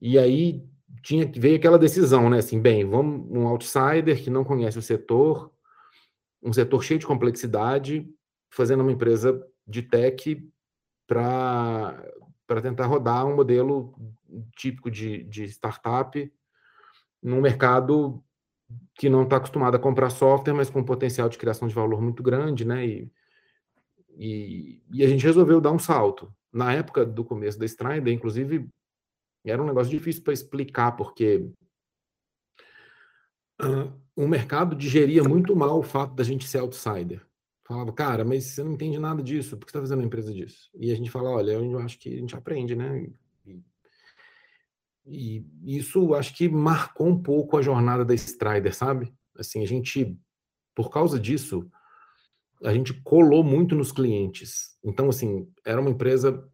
E 0.00 0.18
aí 0.18 0.68
tinha 1.02 1.30
veio 1.34 1.56
aquela 1.56 1.78
decisão, 1.78 2.30
né? 2.30 2.38
Assim, 2.38 2.60
bem, 2.60 2.84
vamos 2.84 3.26
um 3.30 3.46
outsider 3.46 4.22
que 4.22 4.30
não 4.30 4.44
conhece 4.44 4.78
o 4.78 4.82
setor, 4.82 5.52
um 6.42 6.52
setor 6.52 6.82
cheio 6.82 7.00
de 7.00 7.06
complexidade, 7.06 8.08
fazendo 8.50 8.82
uma 8.82 8.92
empresa 8.92 9.44
de 9.66 9.82
tech 9.82 10.48
para 11.06 12.02
para 12.46 12.62
tentar 12.62 12.86
rodar 12.86 13.26
um 13.26 13.36
modelo 13.36 13.94
típico 14.56 14.90
de, 14.90 15.22
de 15.24 15.44
startup 15.44 16.32
num 17.22 17.42
mercado 17.42 18.24
que 18.94 19.10
não 19.10 19.24
está 19.24 19.36
acostumado 19.36 19.74
a 19.74 19.78
comprar 19.78 20.08
software, 20.08 20.54
mas 20.54 20.70
com 20.70 20.82
potencial 20.82 21.28
de 21.28 21.36
criação 21.36 21.68
de 21.68 21.74
valor 21.74 22.00
muito 22.00 22.22
grande, 22.22 22.64
né? 22.64 22.86
E, 22.86 23.12
e, 24.16 24.82
e 24.90 25.04
a 25.04 25.08
gente 25.08 25.24
resolveu 25.24 25.60
dar 25.60 25.72
um 25.72 25.78
salto. 25.78 26.32
Na 26.50 26.72
época 26.72 27.04
do 27.04 27.22
começo 27.22 27.58
da 27.58 27.66
Strider, 27.66 28.12
inclusive, 28.12 28.66
era 29.50 29.62
um 29.62 29.66
negócio 29.66 29.90
difícil 29.90 30.22
para 30.22 30.32
explicar, 30.32 30.92
porque 30.92 31.48
uh, 33.60 33.92
o 34.16 34.26
mercado 34.26 34.76
digeria 34.76 35.22
muito 35.22 35.54
mal 35.54 35.78
o 35.78 35.82
fato 35.82 36.14
da 36.14 36.24
gente 36.24 36.46
ser 36.46 36.58
outsider. 36.58 37.24
Falava, 37.66 37.92
cara, 37.92 38.24
mas 38.24 38.44
você 38.44 38.64
não 38.64 38.72
entende 38.72 38.98
nada 38.98 39.22
disso, 39.22 39.56
por 39.56 39.66
que 39.66 39.72
você 39.72 39.76
está 39.76 39.80
fazendo 39.80 39.98
uma 39.98 40.06
empresa 40.06 40.32
disso? 40.32 40.70
E 40.74 40.90
a 40.90 40.94
gente 40.94 41.10
fala, 41.10 41.30
olha, 41.30 41.52
eu 41.52 41.78
acho 41.80 41.98
que 41.98 42.14
a 42.14 42.18
gente 42.18 42.34
aprende, 42.34 42.74
né? 42.74 43.10
E, 45.04 45.44
e 45.62 45.76
isso 45.76 46.14
acho 46.14 46.34
que 46.34 46.48
marcou 46.48 47.08
um 47.08 47.22
pouco 47.22 47.56
a 47.56 47.62
jornada 47.62 48.04
da 48.04 48.14
Strider, 48.14 48.74
sabe? 48.74 49.12
Assim, 49.36 49.62
a 49.62 49.66
gente, 49.66 50.18
por 50.74 50.90
causa 50.90 51.18
disso, 51.18 51.70
a 52.62 52.72
gente 52.74 52.92
colou 53.02 53.42
muito 53.42 53.74
nos 53.74 53.92
clientes. 53.92 54.76
Então, 54.84 55.08
assim, 55.08 55.50
era 55.64 55.80
uma 55.80 55.90
empresa 55.90 56.46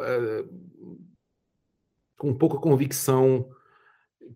é, 0.00 0.44
com 2.16 2.34
pouca 2.34 2.58
convicção 2.58 3.48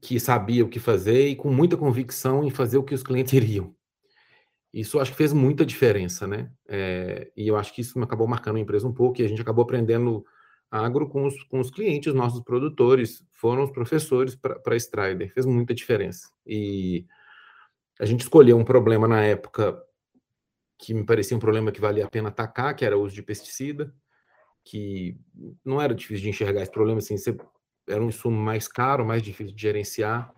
que 0.01 0.21
sabia 0.21 0.65
o 0.65 0.69
que 0.69 0.79
fazer 0.79 1.29
e 1.29 1.37
com 1.37 1.53
muita 1.53 1.77
convicção 1.77 2.45
em 2.45 2.51
fazer 2.51 2.79
o 2.79 2.83
que 2.83 2.95
os 2.95 3.03
clientes 3.03 3.33
iriam. 3.35 3.75
Isso 4.73 5.01
acho 5.01 5.11
que 5.11 5.17
fez 5.17 5.33
muita 5.33 5.67
diferença, 5.67 6.27
né? 6.27 6.51
É, 6.69 7.31
e 7.37 7.49
eu 7.49 7.57
acho 7.57 7.75
que 7.75 7.81
isso 7.81 8.01
acabou 8.01 8.29
marcando 8.29 8.57
a 8.57 8.61
empresa 8.61 8.87
um 8.87 8.93
pouco 8.93 9.21
e 9.21 9.25
a 9.25 9.29
gente 9.29 9.43
acabou 9.43 9.65
aprendendo 9.65 10.25
agro 10.71 11.09
com 11.09 11.27
os, 11.27 11.43
com 11.45 11.59
os 11.59 11.71
clientes, 11.71 12.15
nossos 12.15 12.41
produtores, 12.43 13.25
foram 13.33 13.65
os 13.65 13.73
professores 13.73 14.37
para 14.37 14.61
a 14.65 14.77
Strider, 14.77 15.33
fez 15.33 15.45
muita 15.45 15.75
diferença. 15.75 16.31
E 16.47 17.05
a 17.99 18.07
gente 18.07 18.21
escolheu 18.21 18.57
um 18.57 18.65
problema 18.65 19.09
na 19.09 19.23
época 19.25 19.83
que 20.79 20.95
me 20.95 21.05
parecia 21.05 21.37
um 21.37 21.41
problema 21.41 21.73
que 21.73 21.81
valia 21.81 22.07
a 22.07 22.09
pena 22.09 22.29
atacar, 22.29 22.75
que 22.75 22.85
era 22.85 22.97
o 22.97 23.03
uso 23.03 23.15
de 23.15 23.23
pesticida, 23.23 23.93
que 24.65 25.19
não 25.65 25.83
era 25.83 25.95
difícil 25.95 26.23
de 26.23 26.31
enxergar 26.31 26.63
esse 26.63 26.71
problema, 26.71 26.99
assim, 26.99 27.17
você, 27.17 27.37
era 27.91 28.03
um 28.03 28.09
insumo 28.09 28.37
mais 28.37 28.69
caro, 28.69 29.05
mais 29.05 29.23
difícil 29.23 29.55
de 29.55 29.63
gerenciar. 29.63 30.35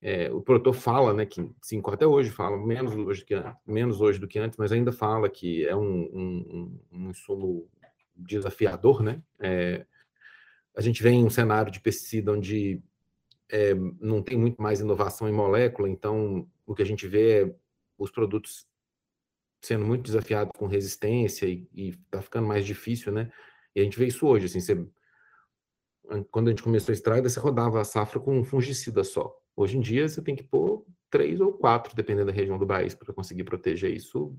É, 0.00 0.32
o 0.32 0.40
produtor 0.40 0.74
fala, 0.74 1.14
né, 1.14 1.24
que 1.24 1.48
sim, 1.62 1.80
até 1.86 2.06
hoje 2.06 2.30
fala, 2.30 2.56
menos 2.56 2.94
hoje, 2.94 3.24
que, 3.24 3.34
menos 3.64 4.00
hoje 4.00 4.18
do 4.18 4.26
que 4.26 4.38
antes, 4.38 4.58
mas 4.58 4.72
ainda 4.72 4.90
fala 4.90 5.30
que 5.30 5.64
é 5.64 5.76
um, 5.76 6.02
um, 6.12 6.80
um 6.90 7.10
insumo 7.10 7.68
desafiador, 8.16 9.02
né? 9.02 9.22
É, 9.38 9.86
a 10.76 10.80
gente 10.80 11.02
vem 11.02 11.20
em 11.20 11.24
um 11.24 11.30
cenário 11.30 11.70
de 11.70 11.80
pesticida 11.80 12.32
onde 12.32 12.82
é, 13.50 13.74
não 14.00 14.22
tem 14.22 14.36
muito 14.36 14.60
mais 14.60 14.80
inovação 14.80 15.28
em 15.28 15.32
molécula, 15.32 15.88
então 15.88 16.48
o 16.66 16.74
que 16.74 16.82
a 16.82 16.86
gente 16.86 17.06
vê 17.06 17.42
é 17.42 17.54
os 17.98 18.10
produtos 18.10 18.66
sendo 19.60 19.84
muito 19.84 20.02
desafiados 20.02 20.52
com 20.56 20.66
resistência 20.66 21.46
e, 21.46 21.68
está 21.74 22.20
ficando 22.20 22.48
mais 22.48 22.66
difícil, 22.66 23.12
né? 23.12 23.30
E 23.74 23.80
a 23.80 23.84
gente 23.84 23.98
vê 23.98 24.06
isso 24.06 24.26
hoje, 24.26 24.46
assim, 24.46 24.60
você, 24.60 24.84
quando 26.30 26.48
a 26.48 26.50
gente 26.50 26.62
começou 26.62 26.92
a 26.92 26.94
extrair, 26.94 27.22
você 27.22 27.38
rodava 27.38 27.80
a 27.80 27.84
safra 27.84 28.20
com 28.20 28.38
um 28.38 28.44
fungicida 28.44 29.04
só. 29.04 29.34
Hoje 29.56 29.78
em 29.78 29.80
dia 29.80 30.08
você 30.08 30.22
tem 30.22 30.34
que 30.34 30.42
pôr 30.42 30.84
três 31.10 31.40
ou 31.40 31.52
quatro, 31.52 31.94
dependendo 31.94 32.26
da 32.26 32.32
região 32.32 32.58
do 32.58 32.66
país, 32.66 32.94
para 32.94 33.12
conseguir 33.12 33.44
proteger 33.44 33.90
isso. 33.90 34.36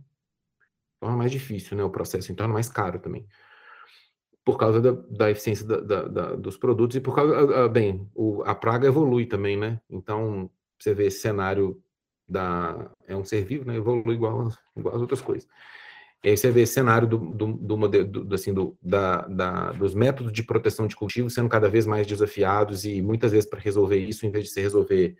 Torna 1.00 1.18
mais 1.18 1.32
difícil, 1.32 1.77
né? 1.77 1.84
O 1.84 1.89
processo, 1.89 2.32
então, 2.32 2.46
torna 2.46 2.53
mais 2.53 2.70
caro 2.70 3.00
também 3.00 3.27
por 4.46 4.58
causa 4.58 4.82
da, 4.82 4.92
da 4.92 5.32
eficiência 5.32 5.65
da, 5.65 5.80
da, 5.80 6.08
da, 6.08 6.36
dos 6.36 6.58
produtos 6.58 6.98
e 6.98 7.01
por 7.01 7.15
causa, 7.15 7.68
bem, 7.70 8.10
o, 8.13 8.44
a 8.44 8.53
praga 8.53 8.88
evolui 8.88 9.25
também, 9.25 9.56
né? 9.56 9.80
Então, 9.89 10.50
você 10.77 10.94
vê 10.94 11.06
esse 11.06 11.20
cenário 11.20 11.82
da... 12.27 12.92
é 13.08 13.15
um 13.15 13.24
ser 13.24 13.46
vivo, 13.46 13.65
né? 13.65 13.77
Evolui 13.77 14.15
igual, 14.15 14.50
igual 14.75 14.96
as 14.96 15.01
outras 15.01 15.22
coisas. 15.22 15.48
E 16.24 16.30
aí 16.30 16.38
você 16.38 16.50
vê 16.50 16.65
cenário 16.65 17.06
do, 17.06 17.18
do, 17.18 17.53
do 17.53 17.77
modelo, 17.77 18.06
do, 18.06 18.34
assim, 18.34 18.53
do, 18.53 18.77
da, 18.82 19.27
da, 19.27 19.72
dos 19.74 19.94
métodos 19.94 20.32
de 20.32 20.42
proteção 20.42 20.88
de 20.88 20.96
cultivo 20.96 21.30
sendo 21.30 21.50
cada 21.50 21.68
vez 21.68 21.86
mais 21.86 22.08
desafiados 22.08 22.86
e 22.86 23.01
muitas 23.01 23.34
vezes 23.34 23.50
para 23.50 23.60
resolver 23.60 23.98
isso, 23.98 24.25
em 24.25 24.32
vez 24.32 24.46
de 24.46 24.51
se 24.51 24.62
resolver 24.62 25.18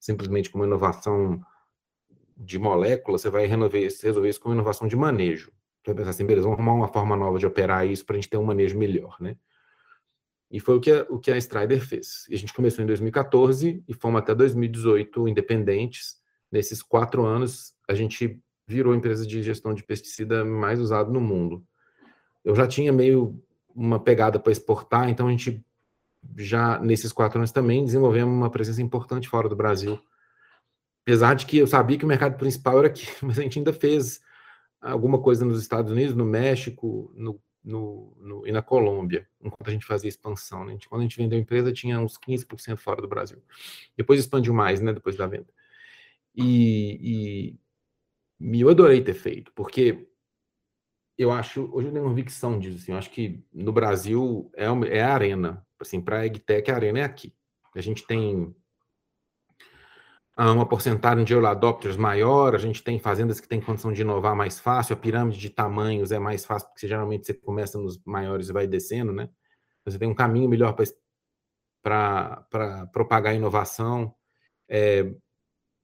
simplesmente 0.00 0.48
com 0.48 0.58
uma 0.58 0.66
inovação 0.66 1.40
de 2.36 2.58
molécula, 2.58 3.18
você 3.18 3.28
vai 3.28 3.46
resolver, 3.46 3.80
resolver 3.80 4.28
isso 4.28 4.40
com 4.40 4.48
uma 4.48 4.54
inovação 4.54 4.88
de 4.88 4.96
manejo. 4.96 5.52
Você 5.82 5.92
vai 5.92 5.94
pensar 5.96 6.10
assim, 6.10 6.26
beleza, 6.26 6.44
vamos 6.44 6.58
arrumar 6.58 6.74
uma 6.74 6.88
forma 6.88 7.16
nova 7.16 7.38
de 7.38 7.46
operar 7.46 7.86
isso 7.86 8.04
para 8.06 8.16
a 8.16 8.18
gente 8.18 8.30
ter 8.30 8.38
um 8.38 8.44
manejo 8.44 8.78
melhor, 8.78 9.16
né? 9.20 9.36
E 10.50 10.58
foi 10.58 10.76
o 10.76 10.80
que 10.80 10.90
a, 10.90 11.06
o 11.10 11.18
que 11.18 11.30
a 11.30 11.36
Strider 11.36 11.84
fez. 11.84 12.26
E 12.30 12.34
a 12.34 12.38
gente 12.38 12.54
começou 12.54 12.82
em 12.82 12.86
2014 12.86 13.84
e 13.86 13.94
fomos 13.94 14.20
até 14.20 14.34
2018 14.34 15.28
independentes. 15.28 16.16
Nesses 16.50 16.82
quatro 16.82 17.24
anos, 17.24 17.74
a 17.88 17.94
gente 17.94 18.40
virou 18.66 18.92
a 18.92 18.96
empresa 18.96 19.26
de 19.26 19.42
gestão 19.42 19.72
de 19.72 19.82
pesticida 19.82 20.44
mais 20.44 20.80
usada 20.80 21.10
no 21.10 21.20
mundo. 21.20 21.64
Eu 22.44 22.54
já 22.54 22.66
tinha 22.66 22.92
meio 22.92 23.42
uma 23.74 24.00
pegada 24.00 24.38
para 24.38 24.52
exportar, 24.52 25.08
então 25.08 25.28
a 25.28 25.30
gente 25.30 25.64
já, 26.36 26.78
nesses 26.80 27.12
quatro 27.12 27.38
anos 27.38 27.52
também, 27.52 27.84
desenvolvemos 27.84 28.34
uma 28.34 28.50
presença 28.50 28.82
importante 28.82 29.28
fora 29.28 29.48
do 29.48 29.56
Brasil. 29.56 30.00
Apesar 31.02 31.34
de 31.34 31.46
que 31.46 31.58
eu 31.58 31.66
sabia 31.66 31.96
que 31.96 32.04
o 32.04 32.08
mercado 32.08 32.36
principal 32.36 32.78
era 32.78 32.88
aqui, 32.88 33.06
mas 33.22 33.38
a 33.38 33.42
gente 33.42 33.58
ainda 33.58 33.72
fez 33.72 34.20
alguma 34.80 35.20
coisa 35.20 35.44
nos 35.44 35.60
Estados 35.60 35.92
Unidos, 35.92 36.14
no 36.14 36.24
México, 36.24 37.12
no, 37.14 37.40
no, 37.62 38.16
no, 38.20 38.46
e 38.46 38.52
na 38.52 38.62
Colômbia, 38.62 39.28
enquanto 39.40 39.68
a 39.68 39.72
gente 39.72 39.84
fazia 39.84 40.08
expansão. 40.08 40.64
Né? 40.64 40.70
A 40.70 40.72
gente, 40.72 40.88
quando 40.88 41.00
a 41.00 41.04
gente 41.04 41.16
vendeu 41.16 41.38
a 41.38 41.42
empresa, 41.42 41.72
tinha 41.72 42.00
uns 42.00 42.18
15% 42.18 42.78
fora 42.78 43.02
do 43.02 43.08
Brasil. 43.08 43.42
Depois 43.96 44.20
expandiu 44.20 44.54
mais, 44.54 44.80
né, 44.80 44.92
depois 44.92 45.16
da 45.16 45.26
venda. 45.26 45.48
E, 46.34 46.98
e, 47.00 47.58
e 48.40 48.60
eu 48.60 48.68
adorei 48.68 49.02
ter 49.02 49.14
feito, 49.14 49.52
porque 49.54 50.08
eu 51.18 51.30
acho, 51.30 51.70
hoje 51.72 51.88
eu 51.88 51.92
tenho 51.92 52.04
convicção 52.04 52.58
disso, 52.58 52.76
assim, 52.76 52.92
eu 52.92 52.98
acho 52.98 53.10
que 53.10 53.42
no 53.52 53.72
Brasil 53.72 54.50
é, 54.54 54.66
é 54.88 55.02
a 55.02 55.14
arena, 55.14 55.66
assim, 55.80 56.00
para 56.00 56.20
a 56.20 56.26
EgTech 56.26 56.70
a 56.70 56.74
arena 56.74 57.00
é 57.00 57.02
aqui. 57.04 57.34
A 57.74 57.80
gente 57.80 58.06
tem 58.06 58.54
uma 60.38 60.68
porcentagem 60.68 61.24
de 61.24 61.32
early 61.32 61.46
adopters 61.46 61.96
maior, 61.96 62.54
a 62.54 62.58
gente 62.58 62.82
tem 62.82 62.98
fazendas 62.98 63.40
que 63.40 63.48
têm 63.48 63.60
condição 63.60 63.92
de 63.92 64.02
inovar 64.02 64.36
mais 64.36 64.60
fácil, 64.60 64.92
a 64.94 64.96
pirâmide 64.96 65.38
de 65.38 65.48
tamanhos 65.48 66.12
é 66.12 66.18
mais 66.18 66.44
fácil, 66.44 66.68
porque 66.68 66.86
geralmente 66.86 67.26
você 67.26 67.32
começa 67.32 67.78
nos 67.78 67.98
maiores 68.04 68.50
e 68.50 68.52
vai 68.52 68.66
descendo, 68.66 69.12
né? 69.12 69.30
Você 69.84 69.98
tem 69.98 70.08
um 70.08 70.14
caminho 70.14 70.48
melhor 70.48 70.76
para 71.82 72.46
propagar 72.92 73.34
inovação. 73.34 74.14
É, 74.68 75.14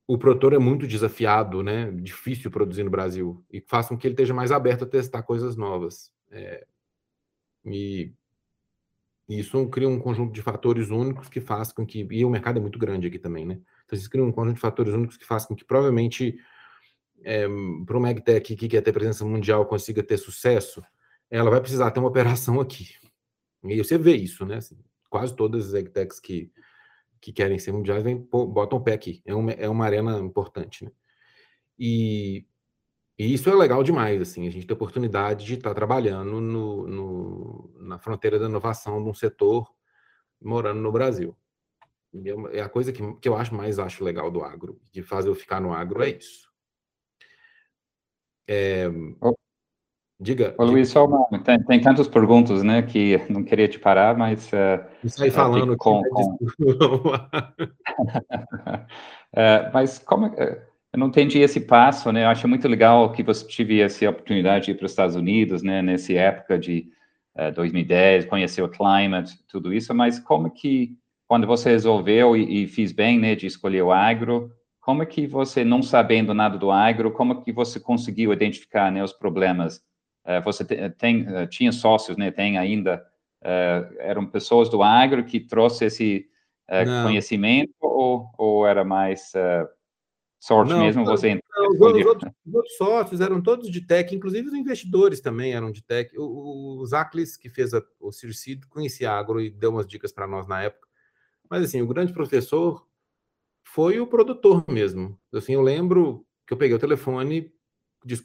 o 0.06 0.18
produtor 0.18 0.52
é 0.52 0.58
muito 0.58 0.86
desafiado, 0.86 1.62
né? 1.62 1.90
Difícil 1.92 2.50
produzir 2.50 2.82
no 2.82 2.90
Brasil, 2.90 3.44
e 3.50 3.60
faz 3.60 3.88
com 3.88 3.96
que 3.96 4.06
ele 4.06 4.14
esteja 4.14 4.34
mais 4.34 4.52
aberto 4.52 4.84
a 4.84 4.88
testar 4.88 5.22
coisas 5.22 5.56
novas. 5.56 6.10
É, 6.30 6.66
e 7.64 8.12
isso 9.28 9.66
cria 9.68 9.88
um 9.88 9.98
conjunto 9.98 10.32
de 10.32 10.42
fatores 10.42 10.90
únicos 10.90 11.28
que 11.28 11.40
faz 11.40 11.72
com 11.72 11.86
que. 11.86 12.06
E 12.10 12.24
o 12.24 12.30
mercado 12.30 12.58
é 12.58 12.60
muito 12.60 12.78
grande 12.78 13.06
aqui 13.06 13.18
também, 13.18 13.46
né? 13.46 13.60
Então, 13.84 13.98
isso 13.98 14.10
cria 14.10 14.24
um 14.24 14.32
conjunto 14.32 14.56
de 14.56 14.60
fatores 14.60 14.92
únicos 14.92 15.16
que 15.16 15.24
faz 15.24 15.46
com 15.46 15.54
que 15.54 15.64
provavelmente 15.64 16.38
é, 17.24 17.46
para 17.86 17.96
uma 17.96 18.10
EgTech 18.10 18.56
que 18.56 18.68
quer 18.68 18.82
ter 18.82 18.92
presença 18.92 19.24
mundial 19.24 19.66
consiga 19.66 20.02
ter 20.02 20.18
sucesso, 20.18 20.82
ela 21.30 21.50
vai 21.50 21.60
precisar 21.60 21.90
ter 21.90 22.00
uma 22.00 22.08
operação 22.10 22.60
aqui. 22.60 22.88
E 23.64 23.78
você 23.78 23.96
vê 23.96 24.16
isso, 24.16 24.44
né? 24.44 24.56
Assim, 24.56 24.76
quase 25.08 25.34
todas 25.34 25.68
as 25.68 25.74
EgTechs 25.74 26.18
que, 26.18 26.50
que 27.22 27.32
querem 27.32 27.56
ser 27.56 27.72
mundiais 27.72 28.02
vem, 28.02 28.18
botam 28.18 28.78
o 28.78 28.82
pé 28.82 28.94
aqui. 28.94 29.22
É 29.24 29.32
uma, 29.32 29.52
é 29.52 29.68
uma 29.68 29.84
arena 29.84 30.18
importante, 30.18 30.84
né? 30.84 30.90
E, 31.78 32.44
e 33.16 33.32
isso 33.32 33.48
é 33.48 33.54
legal 33.54 33.84
demais, 33.84 34.20
assim, 34.20 34.46
a 34.48 34.50
gente 34.50 34.66
tem 34.66 34.74
a 34.74 34.76
oportunidade 34.76 35.46
de 35.46 35.54
estar 35.54 35.72
trabalhando 35.72 36.40
no, 36.40 36.86
no, 36.86 37.74
na 37.78 37.98
fronteira 37.98 38.40
da 38.40 38.46
inovação 38.46 39.02
de 39.02 39.08
um 39.08 39.14
setor 39.14 39.72
morando 40.40 40.80
no 40.80 40.90
Brasil. 40.90 41.36
É, 42.12 42.58
é 42.58 42.60
a 42.60 42.68
coisa 42.68 42.92
que, 42.92 43.00
que 43.14 43.28
eu 43.28 43.36
acho 43.36 43.54
mais 43.54 43.78
acho 43.78 44.04
legal 44.04 44.28
do 44.28 44.42
agro, 44.42 44.80
de 44.90 45.00
fazer 45.02 45.28
eu 45.28 45.34
ficar 45.36 45.60
no 45.60 45.72
agro, 45.72 46.02
é 46.02 46.10
isso. 46.10 46.50
É, 48.48 48.88
diga. 50.22 50.54
Ô, 50.56 50.64
Luiz, 50.64 50.88
só 50.88 51.04
uma, 51.06 51.26
tem, 51.40 51.62
tem 51.62 51.80
tantas 51.80 52.08
perguntas, 52.08 52.62
né, 52.62 52.82
que 52.82 53.20
não 53.28 53.42
queria 53.42 53.68
te 53.68 53.78
parar, 53.78 54.16
mas... 54.16 54.50
Uh, 54.52 55.08
Sai 55.08 55.30
falando 55.30 55.76
com... 55.76 56.02
Com... 56.02 56.36
uh, 56.36 57.18
mas 59.74 59.98
como... 59.98 60.28
Uh, 60.28 60.72
eu 60.92 60.98
não 60.98 61.06
entendi 61.08 61.38
esse 61.38 61.58
passo, 61.58 62.12
né? 62.12 62.24
Eu 62.24 62.28
acho 62.28 62.46
muito 62.46 62.68
legal 62.68 63.10
que 63.12 63.22
você 63.22 63.46
tive 63.46 63.80
essa 63.80 64.10
oportunidade 64.10 64.66
de 64.66 64.70
ir 64.72 64.74
para 64.74 64.84
os 64.84 64.92
Estados 64.92 65.16
Unidos, 65.16 65.62
né? 65.62 65.80
Nessa 65.80 66.12
época 66.12 66.58
de 66.58 66.86
uh, 67.34 67.50
2010, 67.54 68.26
conhecer 68.26 68.62
o 68.62 68.68
climate, 68.68 69.38
tudo 69.48 69.72
isso. 69.72 69.94
Mas 69.94 70.18
como 70.18 70.50
que 70.50 70.94
quando 71.26 71.46
você 71.46 71.70
resolveu 71.70 72.36
e, 72.36 72.64
e 72.64 72.66
fiz 72.66 72.92
bem, 72.92 73.18
né, 73.18 73.34
de 73.34 73.46
escolher 73.46 73.80
o 73.80 73.90
agro, 73.90 74.52
como 74.82 75.02
é 75.02 75.06
que 75.06 75.26
você, 75.26 75.64
não 75.64 75.82
sabendo 75.82 76.34
nada 76.34 76.58
do 76.58 76.70
agro, 76.70 77.10
como 77.10 77.32
é 77.32 77.40
que 77.42 77.52
você 77.52 77.80
conseguiu 77.80 78.34
identificar, 78.34 78.92
né, 78.92 79.02
os 79.02 79.14
problemas? 79.14 79.80
Uh, 80.24 80.42
você 80.44 80.64
te, 80.64 80.90
tem, 80.90 81.22
uh, 81.22 81.46
tinha 81.46 81.72
sócios, 81.72 82.16
né, 82.16 82.30
tem 82.30 82.56
ainda, 82.56 83.04
uh, 83.42 83.94
eram 83.98 84.26
pessoas 84.26 84.68
do 84.68 84.82
agro 84.82 85.24
que 85.24 85.40
trouxe 85.40 85.86
esse 85.86 86.28
conhecimento 87.02 87.74
ou, 87.80 88.30
ou 88.38 88.66
era 88.66 88.82
mais 88.82 89.30
sorte 90.40 90.70
não, 90.70 90.80
mesmo 90.80 91.04
você 91.04 91.34
não, 91.34 91.70
os, 91.70 91.80
outros, 91.80 92.32
os, 92.46 92.54
outros, 92.54 92.76
sócios 92.76 93.20
eram 93.20 93.42
todos 93.42 93.70
de 93.70 93.80
tech, 93.86 94.14
inclusive 94.14 94.48
os 94.48 94.54
investidores 94.54 95.20
também 95.20 95.52
eram 95.52 95.70
de 95.70 95.82
tech. 95.82 96.16
O, 96.18 96.80
o 96.80 96.86
Zaclis, 96.86 97.36
que 97.36 97.50
fez 97.50 97.74
a, 97.74 97.82
o 98.00 98.10
Circid, 98.10 98.66
conhecia 98.68 99.12
agro 99.12 99.40
e 99.40 99.50
deu 99.50 99.70
umas 99.70 99.86
dicas 99.86 100.12
para 100.12 100.26
nós 100.26 100.46
na 100.46 100.62
época. 100.62 100.88
Mas 101.50 101.64
assim, 101.64 101.82
o 101.82 101.86
grande 101.86 102.12
professor 102.12 102.86
foi 103.62 104.00
o 104.00 104.06
produtor 104.06 104.64
mesmo. 104.68 105.18
Assim, 105.32 105.52
eu 105.52 105.62
lembro 105.62 106.26
que 106.46 106.54
eu 106.54 106.58
peguei 106.58 106.74
o 106.74 106.80
telefone, 106.80 107.52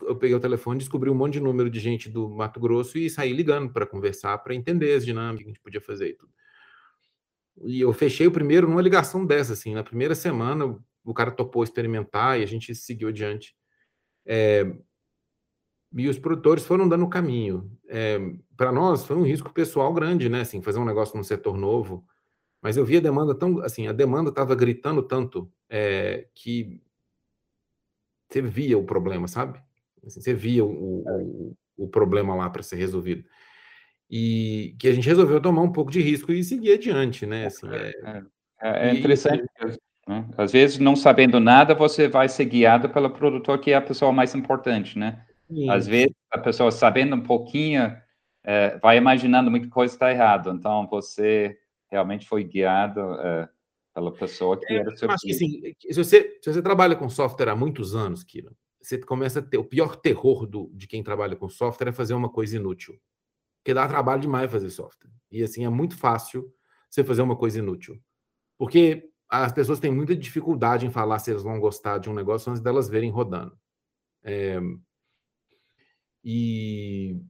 eu 0.02 0.16
peguei 0.16 0.36
o 0.36 0.40
telefone, 0.40 0.80
descobri 0.80 1.10
um 1.10 1.16
monte 1.16 1.34
de 1.34 1.40
número 1.40 1.70
de 1.70 1.80
gente 1.80 2.10
do 2.10 2.30
Mato 2.30 2.60
Grosso 2.60 2.98
e 2.98 3.10
saí 3.10 3.32
ligando 3.34 3.72
para 3.72 3.86
conversar, 3.86 4.38
para 4.40 4.56
entender 4.56 4.94
as 4.94 5.06
dinâmicas 5.06 5.44
que 5.44 5.50
a 5.50 5.54
gente 5.54 5.62
podia 5.62 5.82
fazer 5.82 6.10
e 6.10 6.14
tudo. 6.14 6.32
E 7.64 7.82
eu 7.82 7.92
fechei 7.94 8.28
o 8.28 8.32
primeiro 8.32 8.68
numa 8.68 8.82
ligação 8.82 9.26
dessa, 9.26 9.54
assim, 9.54 9.74
na 9.74 9.84
primeira 9.84 10.16
semana 10.16 10.78
o 11.04 11.14
cara 11.14 11.32
topou 11.32 11.64
experimentar 11.64 12.40
e 12.40 12.44
a 12.44 12.46
gente 12.46 12.76
seguiu 12.76 13.08
adiante. 13.08 13.56
É, 14.26 14.66
e 15.94 16.08
os 16.08 16.20
produtores 16.20 16.66
foram 16.66 16.88
dando 16.88 17.06
o 17.06 17.10
caminho. 17.10 17.72
É, 17.88 18.20
para 18.56 18.72
nós 18.72 19.06
foi 19.06 19.16
um 19.16 19.24
risco 19.24 19.52
pessoal 19.54 19.94
grande, 19.94 20.28
né? 20.28 20.42
Assim, 20.42 20.62
fazer 20.62 20.80
um 20.80 20.86
negócio 20.86 21.16
num 21.16 21.24
setor 21.24 21.58
novo. 21.58 22.06
Mas 22.62 22.76
eu 22.76 22.86
vi 22.86 22.98
a 22.98 23.02
demanda 23.02 23.34
tão, 23.34 23.60
assim, 23.62 23.88
a 23.88 23.94
demanda 23.94 24.30
estava 24.30 24.54
gritando 24.54 25.02
tanto 25.02 25.52
é, 25.70 26.28
que 26.36 26.82
você 28.30 28.42
via 28.42 28.78
o 28.78 28.84
problema, 28.84 29.28
sabe? 29.28 29.62
Assim, 30.08 30.22
você 30.22 30.34
via 30.34 30.64
o, 30.66 31.04
o, 31.06 31.56
o 31.78 31.88
problema 31.88 32.36
lá 32.36 32.50
para 32.50 32.64
ser 32.64 32.78
resolvido. 32.78 33.24
E 34.10 34.76
que 34.80 34.88
a 34.88 34.94
gente 34.94 35.08
resolveu 35.08 35.42
tomar 35.42 35.62
um 35.62 35.72
pouco 35.72 35.92
de 35.92 36.02
risco 36.02 36.32
e 36.32 36.44
seguir 36.44 36.74
adiante, 36.74 37.26
né? 37.26 37.48
Assim, 37.48 37.68
é, 37.70 37.92
é, 38.04 38.24
é, 38.62 38.90
é 38.90 38.94
interessante. 38.94 39.44
E, 39.62 40.10
né? 40.10 40.26
Às 40.38 40.52
vezes, 40.52 40.80
não 40.80 40.96
sabendo 40.96 41.40
nada, 41.40 41.76
você 41.76 42.08
vai 42.08 42.30
ser 42.30 42.46
guiado 42.46 42.90
pelo 42.90 43.10
produtor, 43.10 43.60
que 43.60 43.72
é 43.72 43.76
a 43.76 43.82
pessoa 43.82 44.14
mais 44.14 44.34
importante, 44.34 44.98
né? 44.98 45.26
Sim. 45.48 45.70
Às 45.70 45.86
vezes, 45.86 46.14
a 46.32 46.38
pessoa 46.38 46.72
sabendo 46.72 47.16
um 47.16 47.22
pouquinho, 47.22 47.96
é, 48.44 48.78
vai 48.80 48.98
imaginando 48.98 49.52
muita 49.52 49.68
coisa 49.68 49.94
está 49.94 50.10
errado. 50.10 50.52
Então, 50.52 50.88
você 50.90 51.58
realmente 51.92 52.26
foi 52.28 52.44
guiado 52.44 53.02
é, 53.20 53.50
pela 53.94 54.14
pessoa 54.14 54.58
que 54.58 54.74
é, 54.74 54.78
era 54.78 54.96
seu 54.96 55.10
que, 55.10 55.14
assim, 55.14 55.34
se, 55.34 55.94
você, 55.94 56.38
se 56.42 56.54
você 56.54 56.62
trabalha 56.62 56.96
com 56.96 57.10
software 57.10 57.50
há 57.50 57.56
muitos 57.56 57.94
anos, 57.96 58.24
Kira, 58.24 58.52
você 58.88 58.98
começa 59.00 59.39
a 59.39 59.41
ter... 59.41 59.58
O 59.58 59.65
pior 59.65 59.96
terror 59.96 60.46
do, 60.46 60.72
de 60.74 60.88
quem 60.88 61.03
trabalha 61.03 61.36
com 61.36 61.50
software 61.50 61.89
é 61.89 61.91
fazer 61.91 62.13
uma 62.13 62.29
coisa 62.29 62.56
inútil. 62.56 62.98
Porque 63.60 63.74
dá 63.74 63.88
trabalho 63.88 64.22
demais 64.22 64.50
fazer 64.50 64.70
software. 64.70 65.12
E, 65.29 65.44
assim, 65.44 65.65
é 65.65 65.70
muito 65.70 65.98
fácil 65.98 66.50
você 66.89 67.03
fazer 67.03 67.22
uma 67.22 67.36
coisa 67.36 67.60
inútil. 67.60 68.00
Porque 68.58 69.10
as 69.29 69.51
pessoas 69.51 69.79
têm 69.79 69.91
muita 69.91 70.15
dificuldade 70.15 70.86
em 70.86 70.91
falar 70.91 71.20
se 71.20 71.32
elas 71.32 71.44
vão 71.44 71.60
gostar 71.60 71.98
de 71.98 72.10
um 72.10 72.13
negócio 72.13 72.50
antes 72.50 72.62
delas 72.62 72.88
verem 72.88 73.12
rodando. 73.12 73.58
É, 74.24 74.60
e, 76.24 77.22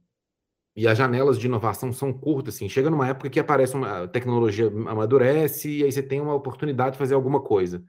e 0.76 0.86
as 0.86 0.96
janelas 0.96 1.38
de 1.38 1.46
inovação 1.46 1.92
são 1.92 2.12
curtas, 2.12 2.54
assim. 2.54 2.68
Chega 2.68 2.90
numa 2.90 3.08
época 3.08 3.28
que 3.30 3.40
aparece 3.40 3.74
uma 3.74 4.06
tecnologia 4.06 4.68
amadurece 4.68 5.68
e 5.70 5.84
aí 5.84 5.90
você 5.90 6.02
tem 6.02 6.20
uma 6.20 6.34
oportunidade 6.34 6.92
de 6.92 6.98
fazer 6.98 7.14
alguma 7.14 7.40
coisa. 7.40 7.84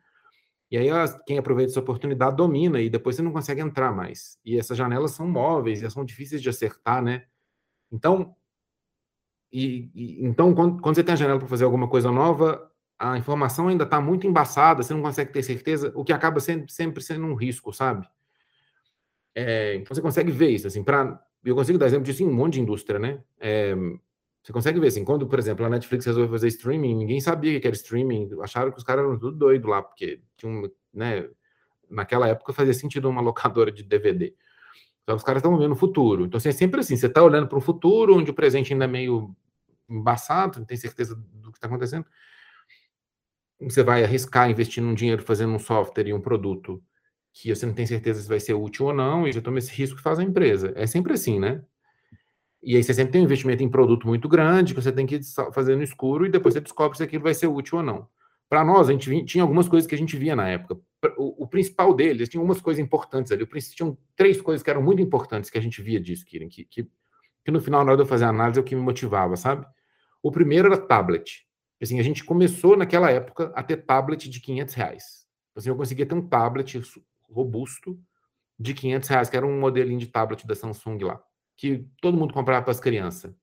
E 0.72 0.78
aí 0.78 0.88
quem 1.26 1.38
aproveita 1.38 1.72
essa 1.72 1.80
oportunidade 1.80 2.36
domina 2.36 2.80
e 2.80 2.90
depois 2.90 3.16
você 3.16 3.22
não 3.22 3.32
consegue 3.32 3.62
entrar 3.62 3.92
mais. 3.92 4.38
E 4.46 4.58
essas 4.58 4.78
janelas 4.78 5.12
são 5.12 5.28
móveis 5.28 5.82
e 5.82 5.90
são 5.90 6.06
difíceis 6.06 6.42
de 6.42 6.50
acertar, 6.50 7.02
né? 7.02 7.26
Então, 7.92 8.36
e, 9.52 9.90
e 9.96 10.26
então 10.26 10.54
quando, 10.54 10.80
quando 10.82 10.96
você 10.96 11.04
tem 11.04 11.14
a 11.14 11.18
janela 11.18 11.40
para 11.40 11.48
fazer 11.48 11.66
alguma 11.66 11.88
coisa 11.88 12.12
nova, 12.12 12.70
a 13.00 13.18
informação 13.18 13.68
ainda 13.68 13.84
está 13.84 14.00
muito 14.00 14.28
embaçada, 14.28 14.84
você 14.84 14.94
não 14.94 15.02
consegue 15.02 15.32
ter 15.32 15.42
certeza, 15.42 15.92
o 15.96 16.04
que 16.04 16.14
acaba 16.14 16.40
sempre, 16.40 16.72
sempre 16.72 17.02
sendo 17.02 17.26
um 17.26 17.34
risco, 17.34 17.74
sabe? 17.74 18.08
É, 19.34 19.76
então 19.76 19.96
você 19.96 20.02
consegue 20.02 20.32
ver 20.32 20.50
isso, 20.50 20.68
assim, 20.68 20.84
para 20.84 21.20
eu 21.44 21.56
consigo 21.56 21.78
dar 21.78 21.88
exemplo 21.88 22.06
disso 22.06 22.22
em 22.22 22.28
um 22.28 22.34
monte 22.34 22.56
de 22.56 22.62
indústria, 22.62 23.00
né? 23.00 23.24
É, 23.40 23.74
você 24.42 24.54
consegue 24.54 24.80
ver, 24.80 24.88
assim, 24.88 25.04
quando, 25.04 25.28
por 25.28 25.38
exemplo, 25.38 25.66
a 25.66 25.70
Netflix 25.70 26.06
resolveu 26.06 26.32
fazer 26.32 26.48
streaming, 26.48 26.96
ninguém 26.96 27.20
sabia 27.20 27.60
que 27.60 27.68
era 27.68 27.76
streaming, 27.76 28.30
acharam 28.42 28.72
que 28.72 28.78
os 28.78 28.84
caras 28.84 29.04
eram 29.06 29.20
tudo 29.20 29.38
doido 29.38 29.68
lá, 29.68 29.82
porque 29.82 30.22
tinha 30.38 30.72
né, 30.94 31.30
naquela 31.90 32.28
época 32.28 32.54
fazia 32.54 32.74
sentido 32.74 33.10
uma 33.10 33.22
locadora 33.22 33.72
de 33.72 33.84
DVD. 33.84 34.34
Então 35.04 35.16
os 35.16 35.24
caras 35.24 35.42
estão 35.42 35.58
vendo 35.58 35.74
o 35.74 35.76
futuro. 35.76 36.26
Então, 36.26 36.38
assim, 36.38 36.50
é 36.50 36.54
sempre 36.54 36.80
assim, 36.80 36.96
você 36.96 37.08
está 37.08 37.22
olhando 37.22 37.48
para 37.48 37.58
o 37.58 37.62
futuro, 37.62 38.16
onde 38.16 38.32
o 38.32 38.34
presente 38.34 38.72
ainda 38.72 38.86
é 38.86 38.88
meio 38.88 39.36
embaçado, 39.90 40.60
não 40.60 40.66
tem 40.66 40.78
certeza 40.78 41.16
do 41.16 41.52
que 41.52 41.58
está 41.58 41.68
acontecendo. 41.68 42.06
Você 43.62 43.84
vai 43.84 44.04
arriscar 44.04 44.50
investindo 44.50 44.88
um 44.88 44.94
dinheiro 44.94 45.22
fazendo 45.24 45.54
um 45.54 45.60
software 45.60 46.08
e 46.08 46.14
um 46.14 46.22
produto 46.22 46.82
que 47.34 47.54
você 47.54 47.66
não 47.66 47.74
tem 47.74 47.86
certeza 47.86 48.22
se 48.22 48.28
vai 48.28 48.40
ser 48.40 48.54
útil 48.54 48.88
ou 48.88 48.94
não, 48.94 49.28
e 49.28 49.34
você 49.34 49.42
toma 49.42 49.60
esse 49.60 49.72
risco 49.74 49.98
que 49.98 50.04
faz 50.04 50.20
a 50.20 50.24
empresa. 50.24 50.72
É 50.76 50.88
sempre 50.88 51.14
assim, 51.14 51.40
né? 51.40 51.64
E 52.62 52.76
aí 52.76 52.84
você 52.84 52.94
sempre 52.94 53.14
tem 53.14 53.22
um 53.22 53.26
investimento 53.26 53.64
em 53.64 53.70
produto 53.70 54.06
muito 54.08 54.28
grande, 54.28 54.74
que 54.74 54.82
você 54.82 54.92
tem 54.92 55.06
que 55.06 55.20
fazer 55.54 55.76
no 55.76 55.84
escuro, 55.84 56.26
e 56.26 56.30
depois 56.30 56.54
você 56.54 56.62
descobre 56.62 56.98
se 56.98 57.04
aquilo 57.04 57.24
vai 57.24 57.34
ser 57.34 57.48
útil 57.48 57.78
ou 57.78 57.84
não. 57.84 58.08
Para 58.50 58.66
nós, 58.66 58.90
a 58.90 58.92
gente 58.92 59.24
tinha 59.26 59.44
algumas 59.44 59.70
coisas 59.70 59.88
que 59.88 59.94
a 59.94 59.98
gente 59.98 60.18
via 60.18 60.36
na 60.36 60.50
época. 60.50 60.76
O, 61.18 61.44
o 61.44 61.48
principal 61.48 61.94
deles, 61.94 62.28
tinha 62.28 62.42
algumas 62.42 62.60
coisas 62.60 62.84
importantes 62.84 63.32
ali. 63.32 63.46
Tinham 63.76 63.98
três 64.16 64.42
coisas 64.42 64.64
que 64.64 64.70
eram 64.70 64.82
muito 64.82 65.02
importantes 65.02 65.50
que 65.50 65.58
a 65.58 65.62
gente 65.62 65.82
via 65.82 66.00
disso, 66.00 66.26
Kiran, 66.26 66.50
que, 66.50 66.66
que, 66.66 66.90
que 67.46 67.52
no 67.52 67.62
final, 67.62 67.86
na 67.86 67.92
hora 67.92 67.98
de 67.98 68.04
eu 68.04 68.08
fazer 68.08 68.26
a 68.26 68.30
análise, 68.30 68.60
é 68.60 68.62
o 68.62 68.66
que 68.66 68.76
me 68.76 68.82
motivava, 68.82 69.38
sabe? 69.38 69.66
O 70.22 70.32
primeiro 70.32 70.68
era 70.68 70.78
tablet. 70.78 71.46
Assim, 71.82 72.00
a 72.00 72.04
gente 72.04 72.24
começou 72.24 72.76
naquela 72.76 73.10
época 73.10 73.54
a 73.56 73.64
ter 73.64 73.78
tablet 73.78 74.28
de 74.28 74.42
500 74.42 74.74
reais. 74.74 75.04
Assim, 75.56 75.70
eu 75.70 75.76
conseguia 75.76 76.06
ter 76.06 76.16
um 76.16 76.28
tablet 76.28 76.82
robusto 77.32 77.98
de 78.60 78.74
500 78.74 79.10
reais, 79.10 79.30
que 79.30 79.38
era 79.38 79.46
um 79.46 79.60
modelinho 79.60 80.00
de 80.00 80.08
tablet 80.08 80.46
da 80.46 80.56
Samsung 80.56 80.98
lá, 81.04 81.22
que 81.60 81.86
todo 82.02 82.18
mundo 82.18 82.34
comprava 82.34 82.64
para 82.64 82.72
as 82.72 82.80
crianças. 82.80 83.36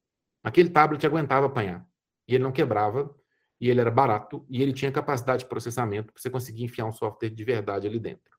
Aquele 0.43 0.71
tablet 0.71 1.07
aguentava 1.07 1.45
apanhar. 1.45 1.87
E 2.27 2.35
ele 2.35 2.43
não 2.43 2.51
quebrava, 2.51 3.15
e 3.61 3.69
ele 3.69 3.79
era 3.79 3.91
barato, 3.91 4.47
e 4.49 4.63
ele 4.63 4.73
tinha 4.73 4.91
capacidade 4.91 5.43
de 5.43 5.49
processamento 5.51 6.15
para 6.15 6.23
você 6.23 6.31
conseguir 6.31 6.65
enfiar 6.65 6.87
um 6.87 6.93
software 6.93 7.29
de 7.29 7.45
verdade 7.45 7.87
ali 7.87 8.01
dentro. 8.01 8.35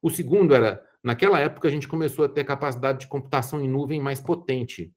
O 0.00 0.10
segundo 0.10 0.54
era, 0.54 0.80
naquela 1.02 1.40
época 1.40 1.66
a 1.66 1.70
gente 1.72 1.88
começou 1.88 2.24
a 2.24 2.28
ter 2.28 2.44
capacidade 2.44 3.00
de 3.00 3.08
computação 3.08 3.60
em 3.60 3.68
nuvem 3.68 4.00
mais 4.00 4.20
potente. 4.20 4.94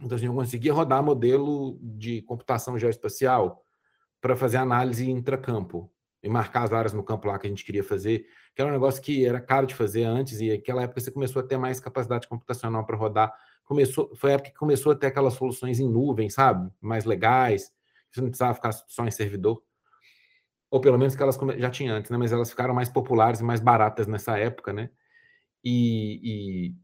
Então, 0.00 0.16
assim, 0.16 0.26
eu 0.26 0.34
conseguia 0.34 0.72
rodar 0.72 1.00
modelo 1.00 1.78
de 1.80 2.22
computação 2.22 2.76
geoespacial 2.76 3.64
para 4.20 4.34
fazer 4.34 4.56
análise 4.56 5.08
intracampo 5.08 5.91
e 6.22 6.28
marcar 6.28 6.62
as 6.62 6.72
áreas 6.72 6.92
no 6.92 7.02
campo 7.02 7.26
lá 7.28 7.38
que 7.38 7.46
a 7.46 7.50
gente 7.50 7.64
queria 7.64 7.82
fazer 7.82 8.26
que 8.54 8.60
era 8.60 8.70
um 8.70 8.74
negócio 8.74 9.02
que 9.02 9.24
era 9.24 9.40
caro 9.40 9.66
de 9.66 9.74
fazer 9.74 10.04
antes, 10.04 10.40
e 10.40 10.50
naquela 10.50 10.82
época 10.82 11.00
você 11.00 11.10
começou 11.10 11.40
a 11.40 11.44
ter 11.44 11.56
mais 11.56 11.80
capacidade 11.80 12.28
computacional 12.28 12.84
para 12.84 12.96
rodar. 12.96 13.32
Começou, 13.64 14.14
foi 14.14 14.32
a 14.32 14.34
época 14.34 14.50
que 14.50 14.56
começou 14.56 14.92
a 14.92 14.94
ter 14.94 15.06
aquelas 15.06 15.34
soluções 15.34 15.80
em 15.80 15.88
nuvem, 15.88 16.28
sabe? 16.28 16.70
Mais 16.80 17.04
legais, 17.04 17.72
você 18.10 18.20
não 18.20 18.28
precisava 18.28 18.54
ficar 18.54 18.72
só 18.72 19.06
em 19.06 19.10
servidor. 19.10 19.62
Ou 20.70 20.80
pelo 20.80 20.98
menos 20.98 21.14
que 21.14 21.22
elas 21.22 21.38
já 21.58 21.70
tinham 21.70 21.96
antes, 21.96 22.10
né? 22.10 22.18
Mas 22.18 22.32
elas 22.32 22.50
ficaram 22.50 22.74
mais 22.74 22.90
populares 22.90 23.40
e 23.40 23.44
mais 23.44 23.60
baratas 23.60 24.06
nessa 24.06 24.38
época, 24.38 24.72
né? 24.72 24.90
E, 25.64 26.20
e, 26.22 26.74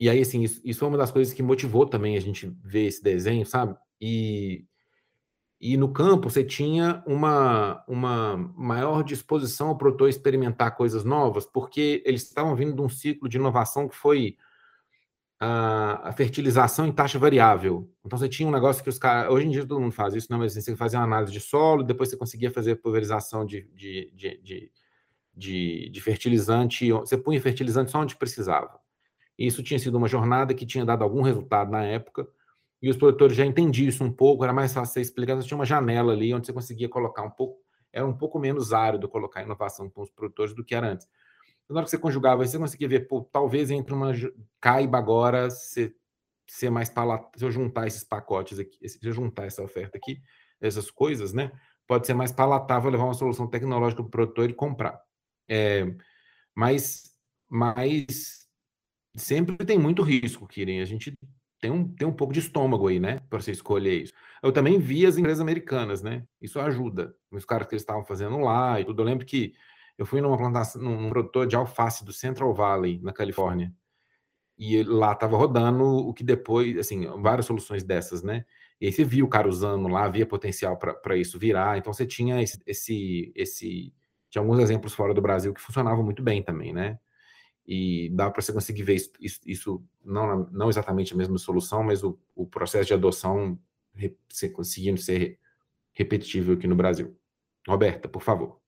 e 0.00 0.10
aí, 0.10 0.20
assim, 0.20 0.42
isso, 0.42 0.60
isso 0.64 0.80
foi 0.80 0.88
uma 0.88 0.98
das 0.98 1.12
coisas 1.12 1.32
que 1.32 1.42
motivou 1.42 1.86
também 1.86 2.16
a 2.16 2.20
gente 2.20 2.48
ver 2.64 2.86
esse 2.86 3.02
desenho, 3.02 3.46
sabe? 3.46 3.76
E, 4.00 4.64
e 5.60 5.76
no 5.76 5.92
campo 5.92 6.30
você 6.30 6.44
tinha 6.44 7.02
uma, 7.04 7.84
uma 7.88 8.36
maior 8.56 9.02
disposição 9.02 9.68
ao 9.68 9.78
produtor 9.78 10.08
experimentar 10.08 10.76
coisas 10.76 11.04
novas, 11.04 11.46
porque 11.46 12.02
eles 12.06 12.22
estavam 12.22 12.54
vindo 12.54 12.74
de 12.74 12.80
um 12.80 12.88
ciclo 12.88 13.28
de 13.28 13.38
inovação 13.38 13.88
que 13.88 13.96
foi 13.96 14.36
a, 15.40 16.10
a 16.10 16.12
fertilização 16.12 16.86
em 16.86 16.92
taxa 16.92 17.18
variável. 17.18 17.90
Então 18.04 18.16
você 18.16 18.28
tinha 18.28 18.48
um 18.48 18.52
negócio 18.52 18.84
que 18.84 18.88
os 18.88 18.98
caras. 18.98 19.32
Hoje 19.32 19.46
em 19.46 19.50
dia 19.50 19.66
todo 19.66 19.80
mundo 19.80 19.92
faz 19.92 20.14
isso, 20.14 20.28
não, 20.30 20.38
mas 20.38 20.52
assim, 20.52 20.60
você 20.60 20.76
fazia 20.76 21.00
uma 21.00 21.04
análise 21.06 21.32
de 21.32 21.40
solo, 21.40 21.82
depois 21.82 22.08
você 22.08 22.16
conseguia 22.16 22.52
fazer 22.52 22.76
pulverização 22.76 23.44
de, 23.44 23.62
de, 23.74 24.12
de, 24.14 24.40
de, 24.40 24.72
de, 25.34 25.88
de 25.90 26.00
fertilizante, 26.00 26.92
você 26.92 27.16
punha 27.16 27.40
fertilizante 27.40 27.90
só 27.90 28.00
onde 28.00 28.14
precisava. 28.16 28.78
E 29.36 29.46
isso 29.46 29.62
tinha 29.62 29.78
sido 29.78 29.96
uma 29.98 30.08
jornada 30.08 30.54
que 30.54 30.66
tinha 30.66 30.84
dado 30.84 31.02
algum 31.02 31.22
resultado 31.22 31.70
na 31.70 31.84
época 31.84 32.28
e 32.80 32.88
os 32.88 32.96
produtores 32.96 33.36
já 33.36 33.44
entendiam 33.44 33.88
isso 33.88 34.04
um 34.04 34.12
pouco, 34.12 34.44
era 34.44 34.52
mais 34.52 34.72
fácil 34.72 34.94
você 34.94 35.00
explicar, 35.00 35.34
você 35.34 35.48
tinha 35.48 35.58
uma 35.58 35.64
janela 35.66 36.12
ali 36.12 36.32
onde 36.32 36.46
você 36.46 36.52
conseguia 36.52 36.88
colocar 36.88 37.22
um 37.22 37.30
pouco, 37.30 37.60
era 37.92 38.06
um 38.06 38.16
pouco 38.16 38.38
menos 38.38 38.72
árido 38.72 39.08
colocar 39.08 39.42
inovação 39.42 39.90
com 39.90 40.02
os 40.02 40.10
produtores 40.10 40.54
do 40.54 40.64
que 40.64 40.74
era 40.74 40.92
antes. 40.92 41.06
Então, 41.64 41.74
na 41.74 41.80
hora 41.80 41.84
que 41.84 41.90
você 41.90 41.98
conjugava, 41.98 42.46
você 42.46 42.58
conseguia 42.58 42.88
ver, 42.88 43.08
pô, 43.08 43.22
talvez 43.32 43.70
entre 43.70 43.92
uma 43.92 44.12
caiba 44.60 44.96
agora 44.96 45.50
ser, 45.50 45.94
ser 46.46 46.70
mais 46.70 46.88
palatável, 46.88 47.32
se 47.36 47.44
eu 47.44 47.50
juntar 47.50 47.86
esses 47.86 48.04
pacotes 48.04 48.58
aqui, 48.58 48.88
se 48.88 48.98
eu 49.02 49.12
juntar 49.12 49.46
essa 49.46 49.62
oferta 49.62 49.98
aqui, 49.98 50.20
essas 50.60 50.90
coisas, 50.90 51.32
né? 51.32 51.50
Pode 51.86 52.06
ser 52.06 52.14
mais 52.14 52.32
palatável 52.32 52.90
levar 52.90 53.04
uma 53.04 53.14
solução 53.14 53.46
tecnológica 53.46 54.02
para 54.02 54.08
o 54.08 54.10
produtor 54.10 54.48
e 54.50 54.54
comprar. 54.54 55.00
É, 55.48 55.86
mas, 56.54 57.14
mas 57.48 58.46
sempre 59.14 59.56
tem 59.64 59.78
muito 59.78 60.02
risco, 60.02 60.46
Kiren. 60.46 60.80
A 60.80 60.84
gente 60.84 61.14
tem 61.60 61.70
um, 61.70 61.86
tem 61.88 62.06
um 62.06 62.12
pouco 62.12 62.32
de 62.32 62.40
estômago 62.40 62.88
aí, 62.88 63.00
né? 63.00 63.20
Para 63.28 63.40
você 63.40 63.50
escolher 63.52 64.02
isso. 64.02 64.12
Eu 64.42 64.52
também 64.52 64.78
vi 64.78 65.06
as 65.06 65.16
empresas 65.18 65.40
americanas, 65.40 66.02
né? 66.02 66.24
Isso 66.40 66.60
ajuda. 66.60 67.14
Os 67.30 67.44
caras 67.44 67.66
que 67.66 67.74
eles 67.74 67.82
estavam 67.82 68.04
fazendo 68.04 68.38
lá 68.38 68.80
e 68.80 68.84
tudo. 68.84 69.02
Eu 69.02 69.06
lembro 69.06 69.26
que 69.26 69.54
eu 69.96 70.06
fui 70.06 70.20
numa 70.20 70.36
plantação, 70.36 70.80
num 70.80 71.08
produtor 71.10 71.46
de 71.46 71.56
alface 71.56 72.04
do 72.04 72.12
Central 72.12 72.54
Valley, 72.54 73.00
na 73.02 73.12
Califórnia. 73.12 73.72
E 74.58 74.82
lá 74.82 75.12
estava 75.12 75.36
rodando 75.36 75.84
o 75.84 76.12
que 76.12 76.24
depois, 76.24 76.76
assim, 76.78 77.06
várias 77.20 77.46
soluções 77.46 77.84
dessas, 77.84 78.22
né? 78.22 78.44
E 78.80 78.86
aí 78.86 78.92
você 78.92 79.04
viu 79.04 79.26
o 79.26 79.28
cara 79.28 79.48
usando 79.48 79.88
lá, 79.88 80.04
havia 80.04 80.26
potencial 80.26 80.76
para 80.78 81.16
isso 81.16 81.38
virar. 81.38 81.78
Então 81.78 81.92
você 81.92 82.06
tinha 82.06 82.42
esse, 82.42 82.60
esse, 82.66 83.32
esse. 83.36 83.92
Tinha 84.30 84.42
alguns 84.42 84.58
exemplos 84.60 84.94
fora 84.94 85.14
do 85.14 85.22
Brasil 85.22 85.54
que 85.54 85.60
funcionavam 85.60 86.04
muito 86.04 86.22
bem 86.22 86.42
também, 86.42 86.72
né? 86.72 86.98
E 87.68 88.08
dá 88.14 88.30
para 88.30 88.40
você 88.40 88.50
conseguir 88.50 88.82
ver 88.82 88.94
isso, 89.20 89.40
isso, 89.44 89.84
não, 90.02 90.48
não 90.50 90.70
exatamente 90.70 91.12
a 91.12 91.16
mesma 91.16 91.36
solução, 91.36 91.82
mas 91.82 92.02
o, 92.02 92.18
o 92.34 92.46
processo 92.46 92.86
de 92.86 92.94
adoção 92.94 93.58
se, 94.30 94.48
conseguindo 94.48 94.98
ser 94.98 95.38
repetível 95.92 96.54
aqui 96.54 96.66
no 96.66 96.74
Brasil. 96.74 97.14
Roberta, 97.68 98.08
por 98.08 98.22
favor. 98.22 98.58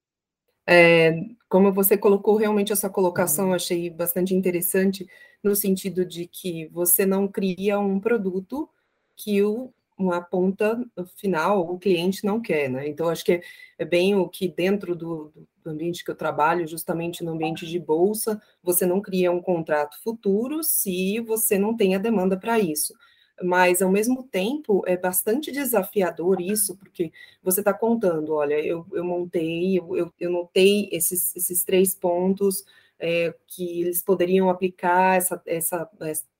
É, 0.67 1.19
como 1.49 1.73
você 1.73 1.97
colocou 1.97 2.37
realmente 2.37 2.73
essa 2.73 2.91
colocação, 2.91 3.49
eu 3.49 3.55
achei 3.55 3.89
bastante 3.89 4.35
interessante, 4.35 5.09
no 5.43 5.57
sentido 5.57 6.05
de 6.05 6.27
que 6.27 6.67
você 6.67 7.07
não 7.07 7.27
cria 7.27 7.81
um 7.81 7.99
produto 7.99 8.69
que 9.17 9.43
o 9.43 9.73
uma 10.01 10.21
ponta 10.23 10.83
final 11.17 11.61
o 11.61 11.79
cliente 11.79 12.25
não 12.25 12.41
quer, 12.41 12.71
né? 12.71 12.89
Então, 12.89 13.09
acho 13.09 13.23
que 13.23 13.33
é, 13.33 13.43
é 13.79 13.85
bem 13.85 14.15
o 14.15 14.27
que 14.27 14.49
dentro 14.49 14.97
do, 14.97 15.31
do, 15.35 15.47
ambiente 15.69 16.05
que 16.05 16.11
eu 16.11 16.15
trabalho, 16.15 16.67
justamente 16.67 17.23
no 17.23 17.33
ambiente 17.33 17.67
de 17.67 17.79
bolsa, 17.79 18.41
você 18.63 18.87
não 18.87 19.01
cria 19.01 19.31
um 19.31 19.43
contrato 19.43 20.01
futuro 20.03 20.63
se 20.63 21.21
você 21.21 21.59
não 21.59 21.77
tem 21.77 21.95
a 21.95 21.99
demanda 21.99 22.39
para 22.39 22.59
isso. 22.59 22.95
Mas, 23.43 23.81
ao 23.81 23.91
mesmo 23.91 24.23
tempo, 24.23 24.83
é 24.87 24.97
bastante 24.97 25.51
desafiador 25.51 26.41
isso, 26.41 26.77
porque 26.77 27.11
você 27.43 27.61
está 27.61 27.73
contando, 27.73 28.35
olha, 28.35 28.55
eu, 28.65 28.87
eu 28.93 29.05
montei, 29.05 29.79
eu, 29.79 29.97
eu, 29.97 30.13
eu 30.21 30.31
notei 30.31 30.89
esses, 30.93 31.35
esses 31.35 31.65
três 31.65 31.95
pontos, 31.95 32.65
é, 32.99 33.35
que 33.47 33.81
eles 33.81 34.03
poderiam 34.03 34.51
aplicar 34.51 35.17
essa, 35.17 35.43
essa, 35.47 35.89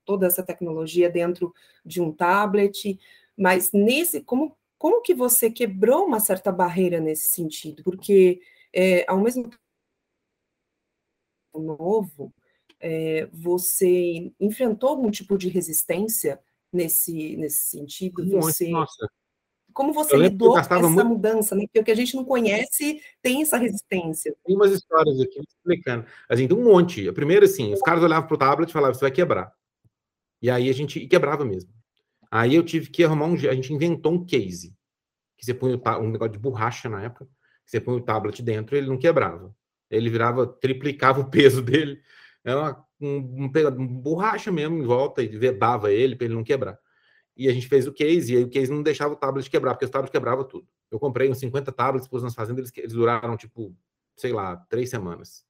toda 0.05 0.27
essa 0.27 0.43
tecnologia 0.43 1.09
dentro 1.09 1.53
de 1.83 1.99
um 2.01 2.11
tablet, 2.11 2.99
mas 3.35 3.71
nesse, 3.71 4.21
como, 4.21 4.55
como 4.77 5.01
que 5.01 5.13
você 5.13 5.49
quebrou 5.49 6.05
uma 6.05 6.19
certa 6.19 6.51
barreira 6.51 6.99
nesse 6.99 7.29
sentido? 7.33 7.83
Porque, 7.83 8.39
é, 8.73 9.05
ao 9.07 9.19
mesmo 9.19 9.43
tempo 9.43 9.57
novo, 11.53 12.33
é, 12.79 13.27
você 13.31 14.31
enfrentou 14.39 14.89
algum 14.89 15.11
tipo 15.11 15.37
de 15.37 15.49
resistência 15.49 16.39
nesse, 16.71 17.35
nesse 17.37 17.69
sentido? 17.69 18.25
Você, 18.29 18.69
Nossa. 18.69 19.07
Como 19.73 19.93
você 19.93 20.17
lidou 20.17 20.53
com 20.53 20.59
essa 20.59 20.79
muito... 20.79 21.05
mudança? 21.05 21.55
Né? 21.55 21.61
Porque 21.65 21.79
o 21.79 21.83
que 21.83 21.91
a 21.91 21.95
gente 21.95 22.15
não 22.15 22.25
conhece 22.25 23.01
tem 23.21 23.41
essa 23.41 23.57
resistência. 23.57 24.35
Tem 24.45 24.55
umas 24.55 24.71
histórias 24.71 25.19
aqui 25.19 25.39
explicando. 25.39 26.05
A 26.27 26.35
gente 26.35 26.53
um 26.53 26.63
monte. 26.63 27.07
A 27.07 27.13
primeira, 27.13 27.45
assim, 27.45 27.73
os 27.73 27.81
caras 27.81 28.03
olhavam 28.03 28.27
para 28.27 28.35
o 28.35 28.37
tablet 28.37 28.69
e 28.69 28.73
falavam, 28.73 28.93
você 28.93 29.01
vai 29.01 29.11
quebrar. 29.11 29.53
E 30.41 30.49
aí 30.49 30.69
a 30.69 30.73
gente 30.73 31.07
quebrava 31.07 31.45
mesmo. 31.45 31.71
Aí 32.29 32.55
eu 32.55 32.63
tive 32.63 32.89
que 32.89 33.03
arrumar 33.03 33.25
um. 33.25 33.33
A 33.33 33.55
gente 33.55 33.73
inventou 33.73 34.13
um 34.13 34.25
case. 34.25 34.75
Que 35.37 35.45
você 35.45 35.53
põe 35.53 35.73
um 35.73 36.09
negócio 36.09 36.33
de 36.33 36.39
borracha 36.39 36.89
na 36.89 37.03
época. 37.03 37.27
Você 37.65 37.79
põe 37.79 37.95
o 37.95 38.01
tablet 38.01 38.41
dentro 38.41 38.75
ele 38.75 38.87
não 38.87 38.97
quebrava. 38.97 39.55
Ele 39.89 40.09
virava, 40.09 40.47
triplicava 40.47 41.19
o 41.21 41.29
peso 41.29 41.61
dele. 41.63 42.01
Era 42.43 42.59
uma, 42.59 42.85
um, 42.99 43.45
um, 43.45 43.87
borracha 43.87 44.51
mesmo 44.51 44.77
em 44.77 44.83
volta 44.83 45.21
e 45.21 45.27
vedava 45.27 45.91
ele 45.91 46.15
para 46.15 46.25
ele 46.25 46.35
não 46.35 46.43
quebrar. 46.43 46.77
E 47.35 47.47
a 47.47 47.53
gente 47.53 47.67
fez 47.67 47.87
o 47.87 47.93
case, 47.93 48.33
e 48.33 48.37
aí 48.37 48.43
o 48.43 48.49
case 48.49 48.71
não 48.71 48.83
deixava 48.83 49.13
o 49.13 49.15
tablet 49.15 49.49
quebrar, 49.49 49.73
porque 49.73 49.85
o 49.85 49.89
tablet 49.89 50.11
quebrava 50.11 50.43
tudo. 50.43 50.67
Eu 50.89 50.99
comprei 50.99 51.29
uns 51.29 51.39
50 51.39 51.71
tablets, 51.71 52.07
pus 52.07 52.23
nas 52.23 52.35
fazendas, 52.35 52.59
eles, 52.59 52.77
eles 52.77 52.93
duraram, 52.93 53.37
tipo, 53.37 53.75
sei 54.15 54.33
lá, 54.33 54.57
três 54.69 54.89
semanas. 54.89 55.45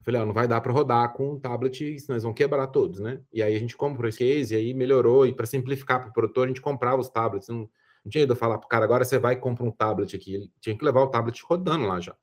Eu 0.00 0.04
falei, 0.04 0.24
não 0.24 0.32
vai 0.32 0.48
dar 0.48 0.60
para 0.60 0.72
rodar 0.72 1.12
com 1.12 1.34
um 1.34 1.40
tablet, 1.40 2.00
senão 2.00 2.14
eles 2.14 2.22
vão 2.22 2.32
quebrar 2.32 2.66
todos, 2.68 3.00
né? 3.00 3.20
E 3.32 3.42
aí 3.42 3.54
a 3.54 3.58
gente 3.58 3.76
comprou 3.76 4.08
esse 4.08 4.18
case, 4.18 4.54
e 4.54 4.56
aí 4.56 4.74
melhorou, 4.74 5.26
e 5.26 5.34
para 5.34 5.46
simplificar 5.46 6.00
para 6.00 6.10
o 6.10 6.12
produtor, 6.12 6.44
a 6.44 6.48
gente 6.48 6.60
comprava 6.60 7.00
os 7.00 7.08
tablets. 7.08 7.48
Não, 7.48 7.68
não 8.04 8.10
tinha 8.10 8.24
ido 8.24 8.34
falar 8.34 8.58
para 8.58 8.66
o 8.66 8.68
cara, 8.68 8.84
agora 8.84 9.04
você 9.04 9.18
vai 9.18 9.34
e 9.34 9.38
compra 9.38 9.64
um 9.64 9.70
tablet 9.70 10.14
aqui. 10.16 10.34
Ele 10.34 10.50
tinha 10.60 10.76
que 10.76 10.84
levar 10.84 11.02
o 11.02 11.08
tablet 11.08 11.40
rodando 11.44 11.86
lá 11.86 12.00
já. 12.00 12.16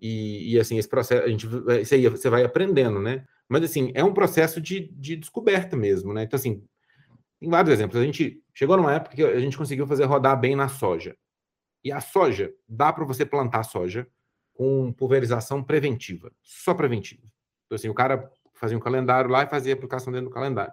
E, 0.00 0.54
e 0.54 0.60
assim, 0.60 0.76
esse 0.76 0.88
processo, 0.88 1.24
a 1.24 1.28
gente, 1.28 1.48
aí 1.92 2.08
você 2.08 2.28
vai 2.28 2.44
aprendendo, 2.44 3.00
né? 3.00 3.24
Mas 3.48 3.64
assim, 3.64 3.92
é 3.94 4.04
um 4.04 4.12
processo 4.12 4.60
de, 4.60 4.88
de 4.92 5.16
descoberta 5.16 5.76
mesmo, 5.76 6.12
né? 6.12 6.24
Então, 6.24 6.36
assim, 6.36 6.64
tem 7.38 7.48
vários 7.48 7.72
exemplos. 7.72 8.00
A 8.00 8.04
gente 8.04 8.42
chegou 8.52 8.76
numa 8.76 8.94
época 8.94 9.16
que 9.16 9.22
a 9.22 9.40
gente 9.40 9.56
conseguiu 9.56 9.86
fazer 9.86 10.04
rodar 10.04 10.38
bem 10.38 10.56
na 10.56 10.68
soja. 10.68 11.16
E 11.84 11.92
a 11.92 12.00
soja, 12.00 12.52
dá 12.68 12.92
para 12.92 13.04
você 13.04 13.24
plantar 13.24 13.62
soja 13.62 14.06
com 14.52 14.92
pulverização 14.92 15.62
preventiva, 15.62 16.32
só 16.42 16.74
preventiva. 16.74 17.22
Então, 17.66 17.76
assim, 17.76 17.88
o 17.88 17.94
cara 17.94 18.30
fazia 18.54 18.76
um 18.76 18.80
calendário 18.80 19.30
lá 19.30 19.44
e 19.44 19.48
fazia 19.48 19.74
a 19.74 19.76
aplicação 19.76 20.12
dentro 20.12 20.28
do 20.28 20.34
calendário. 20.34 20.72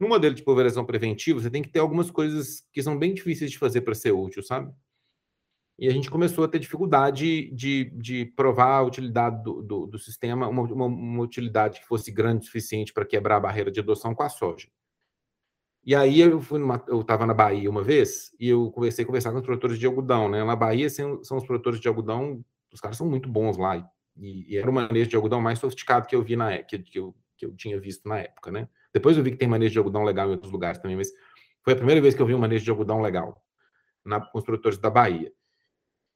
No 0.00 0.08
modelo 0.08 0.34
de 0.34 0.42
pulverização 0.42 0.84
preventiva, 0.84 1.40
você 1.40 1.50
tem 1.50 1.62
que 1.62 1.68
ter 1.68 1.80
algumas 1.80 2.10
coisas 2.10 2.62
que 2.72 2.82
são 2.82 2.96
bem 2.98 3.14
difíceis 3.14 3.50
de 3.50 3.58
fazer 3.58 3.80
para 3.80 3.94
ser 3.94 4.12
útil, 4.12 4.42
sabe? 4.42 4.72
E 5.78 5.86
a 5.88 5.92
gente 5.92 6.10
começou 6.10 6.44
a 6.44 6.48
ter 6.48 6.58
dificuldade 6.58 7.50
de, 7.52 7.84
de 7.90 8.26
provar 8.26 8.78
a 8.78 8.82
utilidade 8.82 9.42
do, 9.44 9.62
do, 9.62 9.86
do 9.86 9.98
sistema, 9.98 10.48
uma, 10.48 10.62
uma, 10.62 10.86
uma, 10.86 11.22
utilidade 11.22 11.80
que 11.80 11.86
fosse 11.86 12.10
grande 12.10 12.42
o 12.42 12.46
suficiente 12.46 12.92
para 12.92 13.04
quebrar 13.04 13.36
a 13.36 13.40
barreira 13.40 13.70
de 13.70 13.78
adoção 13.78 14.12
com 14.12 14.24
a 14.24 14.28
soja. 14.28 14.68
E 15.84 15.94
aí 15.94 16.20
eu 16.20 16.40
fui 16.40 16.58
numa, 16.58 16.84
eu 16.88 17.00
estava 17.00 17.24
na 17.24 17.32
Bahia 17.32 17.70
uma 17.70 17.82
vez 17.82 18.34
e 18.40 18.48
eu 18.48 18.70
comecei 18.72 19.04
a 19.04 19.06
conversar 19.06 19.30
com 19.30 19.38
os 19.38 19.44
produtores 19.44 19.78
de 19.78 19.86
algodão, 19.86 20.28
né? 20.28 20.42
Na 20.42 20.56
Bahia 20.56 20.90
são, 20.90 21.22
são 21.22 21.36
os 21.36 21.46
produtores 21.46 21.78
de 21.80 21.86
algodão, 21.86 22.44
os 22.72 22.80
caras 22.80 22.96
são 22.96 23.08
muito 23.08 23.28
bons 23.28 23.56
lá 23.56 23.76
e, 24.16 24.52
e 24.52 24.56
era 24.56 24.68
o 24.68 24.72
manejo 24.72 25.08
de 25.08 25.16
algodão 25.16 25.40
mais 25.40 25.60
sofisticado 25.60 26.08
que 26.08 26.14
eu 26.16 26.22
vi 26.22 26.34
na 26.34 26.58
que, 26.62 26.78
que, 26.80 26.98
eu, 26.98 27.14
que 27.36 27.46
eu 27.46 27.54
tinha 27.54 27.80
visto 27.80 28.08
na 28.08 28.18
época, 28.18 28.50
né? 28.50 28.68
Depois 28.92 29.16
eu 29.16 29.22
vi 29.22 29.32
que 29.32 29.36
tem 29.36 29.48
manejo 29.48 29.72
de 29.72 29.78
algodão 29.78 30.04
legal 30.04 30.28
em 30.28 30.32
outros 30.32 30.50
lugares 30.50 30.78
também, 30.78 30.96
mas 30.96 31.12
foi 31.62 31.74
a 31.74 31.76
primeira 31.76 32.00
vez 32.00 32.14
que 32.14 32.22
eu 32.22 32.26
vi 32.26 32.34
um 32.34 32.38
manejo 32.38 32.64
de 32.64 32.70
algodão 32.70 33.00
legal 33.00 33.42
na, 34.04 34.20
com 34.20 34.38
os 34.38 34.44
produtores 34.44 34.78
da 34.78 34.90
Bahia. 34.90 35.32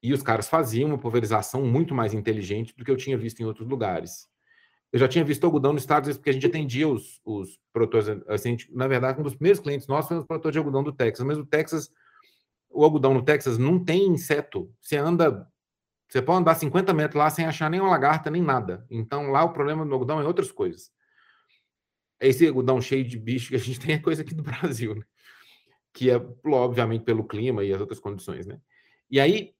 E 0.02 0.12
os 0.12 0.22
caras 0.22 0.48
faziam 0.48 0.88
uma 0.88 0.98
pulverização 0.98 1.62
muito 1.64 1.94
mais 1.94 2.12
inteligente 2.12 2.74
do 2.76 2.84
que 2.84 2.90
eu 2.90 2.96
tinha 2.96 3.16
visto 3.16 3.40
em 3.40 3.44
outros 3.44 3.68
lugares. 3.68 4.28
Eu 4.92 4.98
já 4.98 5.08
tinha 5.08 5.24
visto 5.24 5.44
algodão 5.44 5.72
nos 5.72 5.82
Estados 5.82 6.06
Unidos, 6.06 6.18
porque 6.18 6.30
a 6.30 6.32
gente 6.32 6.46
atendia 6.46 6.86
os, 6.88 7.20
os 7.24 7.58
produtores. 7.72 8.08
Assim, 8.28 8.56
na 8.70 8.86
verdade, 8.86 9.20
um 9.20 9.22
dos 9.22 9.34
primeiros 9.34 9.60
clientes 9.60 9.86
nossos 9.86 10.08
foi 10.08 10.18
o 10.18 10.26
produtor 10.26 10.52
de 10.52 10.58
algodão 10.58 10.82
do 10.82 10.92
Texas. 10.92 11.24
Mas 11.24 11.38
o 11.38 11.46
Texas, 11.46 11.90
o 12.68 12.84
algodão 12.84 13.14
no 13.14 13.22
Texas 13.22 13.56
não 13.56 13.82
tem 13.82 14.06
inseto. 14.06 14.70
Você 14.80 14.96
anda. 14.96 15.48
Você 16.10 16.20
pode 16.20 16.40
andar 16.40 16.56
50 16.56 16.92
metros 16.92 17.18
lá 17.18 17.30
sem 17.30 17.46
achar 17.46 17.70
nem 17.70 17.80
uma 17.80 17.88
lagarta, 17.88 18.30
nem 18.30 18.42
nada. 18.42 18.84
Então, 18.90 19.30
lá 19.30 19.42
o 19.44 19.52
problema 19.54 19.86
do 19.86 19.92
algodão 19.94 20.20
é 20.20 20.26
outras 20.26 20.52
coisas. 20.52 20.90
Esse 22.22 22.46
algodão 22.46 22.80
cheio 22.80 23.04
de 23.04 23.18
bicho 23.18 23.50
que 23.50 23.56
a 23.56 23.58
gente 23.58 23.78
tem 23.84 23.94
é 23.94 23.98
coisa 23.98 24.22
aqui 24.22 24.34
do 24.34 24.42
Brasil, 24.42 24.94
né? 24.94 25.02
Que 25.92 26.10
é, 26.10 26.16
obviamente, 26.46 27.04
pelo 27.04 27.24
clima 27.24 27.64
e 27.64 27.72
as 27.72 27.80
outras 27.80 28.00
condições, 28.00 28.46
né? 28.46 28.58
E 29.10 29.20
aí, 29.20 29.54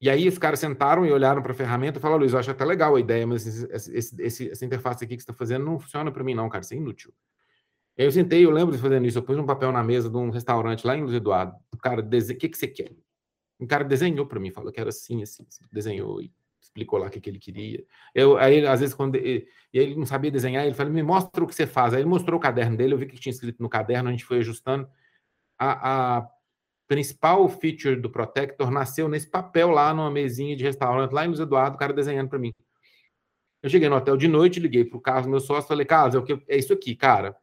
e 0.00 0.08
aí 0.10 0.28
os 0.28 0.38
caras 0.38 0.60
sentaram 0.60 1.06
e 1.06 1.10
olharam 1.12 1.42
para 1.42 1.52
a 1.52 1.54
ferramenta 1.54 1.98
e 1.98 2.02
falaram, 2.02 2.20
Luiz, 2.20 2.32
eu 2.32 2.38
acho 2.38 2.50
até 2.50 2.64
legal 2.64 2.94
a 2.94 3.00
ideia, 3.00 3.26
mas 3.26 3.46
esse, 3.46 4.20
esse, 4.20 4.50
essa 4.50 4.64
interface 4.64 5.04
aqui 5.04 5.16
que 5.16 5.22
você 5.22 5.30
está 5.30 5.34
fazendo 5.34 5.64
não 5.64 5.78
funciona 5.78 6.12
para 6.12 6.22
mim 6.22 6.34
não, 6.34 6.48
cara, 6.48 6.62
isso 6.62 6.74
é 6.74 6.76
inútil. 6.76 7.12
Eu 7.96 8.10
sentei, 8.10 8.44
eu 8.44 8.50
lembro 8.50 8.74
de 8.74 8.80
fazendo 8.80 9.06
isso, 9.06 9.18
eu 9.18 9.22
pus 9.22 9.36
um 9.36 9.46
papel 9.46 9.70
na 9.72 9.82
mesa 9.82 10.08
de 10.08 10.16
um 10.16 10.30
restaurante 10.30 10.86
lá 10.86 10.96
em 10.96 11.02
Luiz 11.02 11.14
Eduardo, 11.14 11.54
o 11.72 11.76
cara, 11.76 12.00
o 12.00 12.36
que, 12.36 12.48
que 12.48 12.56
você 12.56 12.68
quer? 12.68 12.92
Um 13.60 13.66
cara 13.66 13.84
desenhou 13.84 14.26
para 14.26 14.40
mim, 14.40 14.50
falou 14.50 14.72
que 14.72 14.80
era 14.80 14.88
assim, 14.88 15.22
assim, 15.22 15.44
assim, 15.48 15.64
desenhou 15.70 16.20
e 16.20 16.32
explicou 16.72 16.98
lá 16.98 17.06
o 17.06 17.10
que, 17.10 17.20
que 17.20 17.28
ele 17.28 17.38
queria. 17.38 17.84
Eu, 18.14 18.36
aí, 18.38 18.66
às 18.66 18.80
vezes, 18.80 18.94
quando 18.94 19.16
ele, 19.16 19.46
ele 19.72 19.94
não 19.94 20.06
sabia 20.06 20.30
desenhar, 20.30 20.64
ele 20.64 20.74
falou, 20.74 20.92
me 20.92 21.02
mostra 21.02 21.44
o 21.44 21.46
que 21.46 21.54
você 21.54 21.66
faz. 21.66 21.92
Aí 21.92 22.00
ele 22.00 22.08
mostrou 22.08 22.38
o 22.38 22.42
caderno 22.42 22.76
dele, 22.76 22.94
eu 22.94 22.98
vi 22.98 23.06
que 23.06 23.18
tinha 23.18 23.32
escrito 23.32 23.62
no 23.62 23.68
caderno, 23.68 24.08
a 24.08 24.12
gente 24.12 24.24
foi 24.24 24.38
ajustando. 24.38 24.88
A, 25.58 26.18
a 26.18 26.28
principal 26.88 27.48
feature 27.48 27.96
do 27.96 28.10
Protector 28.10 28.70
nasceu 28.70 29.08
nesse 29.08 29.30
papel 29.30 29.70
lá 29.70 29.94
numa 29.94 30.10
mesinha 30.10 30.56
de 30.56 30.64
restaurante, 30.64 31.12
lá 31.12 31.24
em 31.24 31.28
Luiz 31.28 31.40
Eduardo, 31.40 31.76
o 31.76 31.78
cara 31.78 31.92
desenhando 31.92 32.28
para 32.28 32.38
mim. 32.38 32.52
Eu 33.62 33.70
cheguei 33.70 33.88
no 33.88 33.96
hotel 33.96 34.16
de 34.16 34.26
noite, 34.26 34.58
liguei 34.58 34.84
pro 34.84 35.00
Carlos, 35.00 35.26
meu 35.28 35.40
sócio, 35.40 35.68
falei, 35.68 35.86
Carlos, 35.86 36.16
é, 36.16 36.18
o 36.18 36.24
que, 36.24 36.42
é 36.48 36.56
isso 36.56 36.72
aqui, 36.72 36.96
cara. 36.96 37.36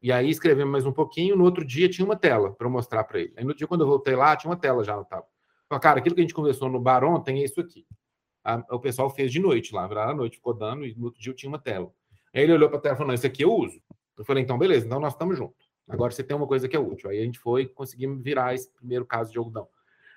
E 0.00 0.12
aí 0.12 0.30
escrevemos 0.30 0.70
mais 0.70 0.86
um 0.86 0.92
pouquinho, 0.92 1.36
no 1.36 1.44
outro 1.44 1.64
dia 1.64 1.88
tinha 1.88 2.04
uma 2.04 2.16
tela 2.16 2.52
para 2.54 2.68
mostrar 2.68 3.04
para 3.04 3.20
ele. 3.20 3.34
Aí 3.36 3.44
no 3.44 3.54
dia, 3.54 3.66
quando 3.66 3.82
eu 3.82 3.86
voltei 3.86 4.14
lá, 4.14 4.36
tinha 4.36 4.50
uma 4.50 4.56
tela 4.56 4.82
já 4.84 4.96
no 4.96 5.04
tablet. 5.04 5.28
Falei, 5.68 5.82
cara, 5.82 5.98
aquilo 5.98 6.14
que 6.14 6.20
a 6.20 6.24
gente 6.24 6.34
conversou 6.34 6.68
no 6.70 6.80
bar 6.80 7.04
ontem 7.04 7.40
é 7.40 7.44
isso 7.44 7.60
aqui. 7.60 7.84
A, 8.48 8.64
o 8.74 8.80
pessoal 8.80 9.10
fez 9.10 9.30
de 9.30 9.38
noite 9.38 9.74
lá, 9.74 9.86
viraram 9.86 10.12
a 10.12 10.14
noite, 10.14 10.36
ficou 10.36 10.54
dando, 10.54 10.86
e 10.86 10.94
no 10.94 11.06
outro 11.06 11.20
dia 11.20 11.30
eu 11.30 11.36
tinha 11.36 11.50
uma 11.50 11.58
tela. 11.58 11.92
Aí 12.34 12.42
ele 12.42 12.54
olhou 12.54 12.70
para 12.70 12.78
a 12.78 12.80
tela 12.80 12.94
e 12.94 12.96
falou, 12.96 13.08
não, 13.08 13.14
isso 13.14 13.26
aqui 13.26 13.44
eu 13.44 13.52
uso. 13.52 13.78
Eu 14.16 14.24
falei, 14.24 14.42
então 14.42 14.56
beleza, 14.56 14.86
então 14.86 14.98
nós 14.98 15.12
estamos 15.12 15.36
juntos. 15.36 15.68
Agora 15.86 16.10
você 16.10 16.24
tem 16.24 16.34
uma 16.34 16.46
coisa 16.46 16.66
que 16.66 16.74
é 16.74 16.78
útil. 16.78 17.10
Aí 17.10 17.20
a 17.20 17.24
gente 17.24 17.38
foi 17.38 17.66
conseguimos 17.66 18.22
virar 18.22 18.54
esse 18.54 18.72
primeiro 18.72 19.04
caso 19.04 19.30
de 19.30 19.36
algodão. 19.36 19.68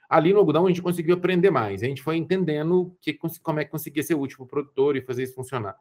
Ali 0.10 0.32
no 0.32 0.39
algodão 0.39 0.65
a 0.65 0.70
gente 0.70 0.82
conseguiu 0.82 1.15
aprender 1.15 1.52
mais. 1.52 1.84
A 1.84 1.88
gente 1.88 2.02
foi 2.02 2.15
entendendo 2.15 2.96
que, 3.02 3.17
como 3.41 3.60
é 3.60 3.65
que 3.65 3.72
conseguia 3.72 4.04
ser 4.04 4.15
útil 4.15 4.38
para 4.38 4.46
o 4.46 4.48
produtor 4.48 4.96
e 4.96 5.02
fazer 5.02 5.24
isso 5.24 5.36
funcionar. 5.36 5.76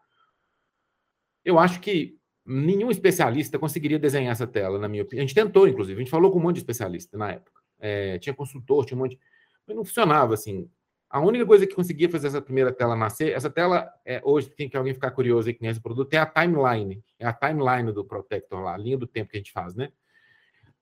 Eu 1.45 1.59
acho 1.59 1.81
que 1.81 2.19
nenhum 2.45 2.91
especialista 2.91 3.59
conseguiria 3.59 3.99
desenhar 3.99 4.33
essa 4.33 4.47
tela, 4.47 4.79
na 4.79 4.89
minha 4.89 5.03
opinião. 5.03 5.25
A 5.25 5.27
gente 5.27 5.35
tentou, 5.35 5.69
inclusive, 5.69 5.97
a 6.01 6.03
gente 6.03 6.11
falou 6.11 6.31
com 6.31 6.39
um 6.39 6.43
monte 6.43 6.57
de 6.57 6.61
especialista 6.63 7.17
na 7.17 7.33
época. 7.33 7.61
É, 7.79 8.19
tinha 8.19 8.35
consultor, 8.35 8.85
tinha 8.85 8.97
um 8.97 9.03
monte. 9.03 9.19
Mas 9.67 9.77
não 9.77 9.85
funcionava 9.85 10.35
assim. 10.35 10.69
A 11.11 11.19
única 11.19 11.45
coisa 11.45 11.67
que 11.67 11.75
conseguia 11.75 12.09
fazer 12.09 12.29
essa 12.29 12.41
primeira 12.41 12.73
tela 12.73 12.95
nascer, 12.95 13.33
essa 13.33 13.51
tela, 13.51 13.93
é, 14.07 14.23
hoje, 14.25 14.49
tem 14.49 14.69
que 14.69 14.77
alguém 14.77 14.95
ficar 14.95 15.11
curioso 15.11 15.49
aí 15.49 15.55
que 15.55 15.69
o 15.69 15.83
produto, 15.83 16.15
é 16.15 16.19
a 16.19 16.25
timeline. 16.25 17.03
É 17.19 17.27
a 17.27 17.33
timeline 17.33 17.91
do 17.93 18.05
Protector 18.05 18.61
lá, 18.61 18.75
a 18.75 18.79
linha 18.79 18.97
do 18.97 19.09
tempo 19.09 19.29
que 19.29 19.37
a 19.37 19.41
gente 19.41 19.51
faz, 19.51 19.75
né? 19.75 19.91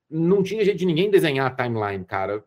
Não 0.07 0.43
tinha 0.43 0.63
jeito 0.63 0.77
de 0.77 0.85
ninguém 0.85 1.09
desenhar 1.09 1.47
a 1.47 1.55
timeline, 1.55 2.05
cara. 2.05 2.45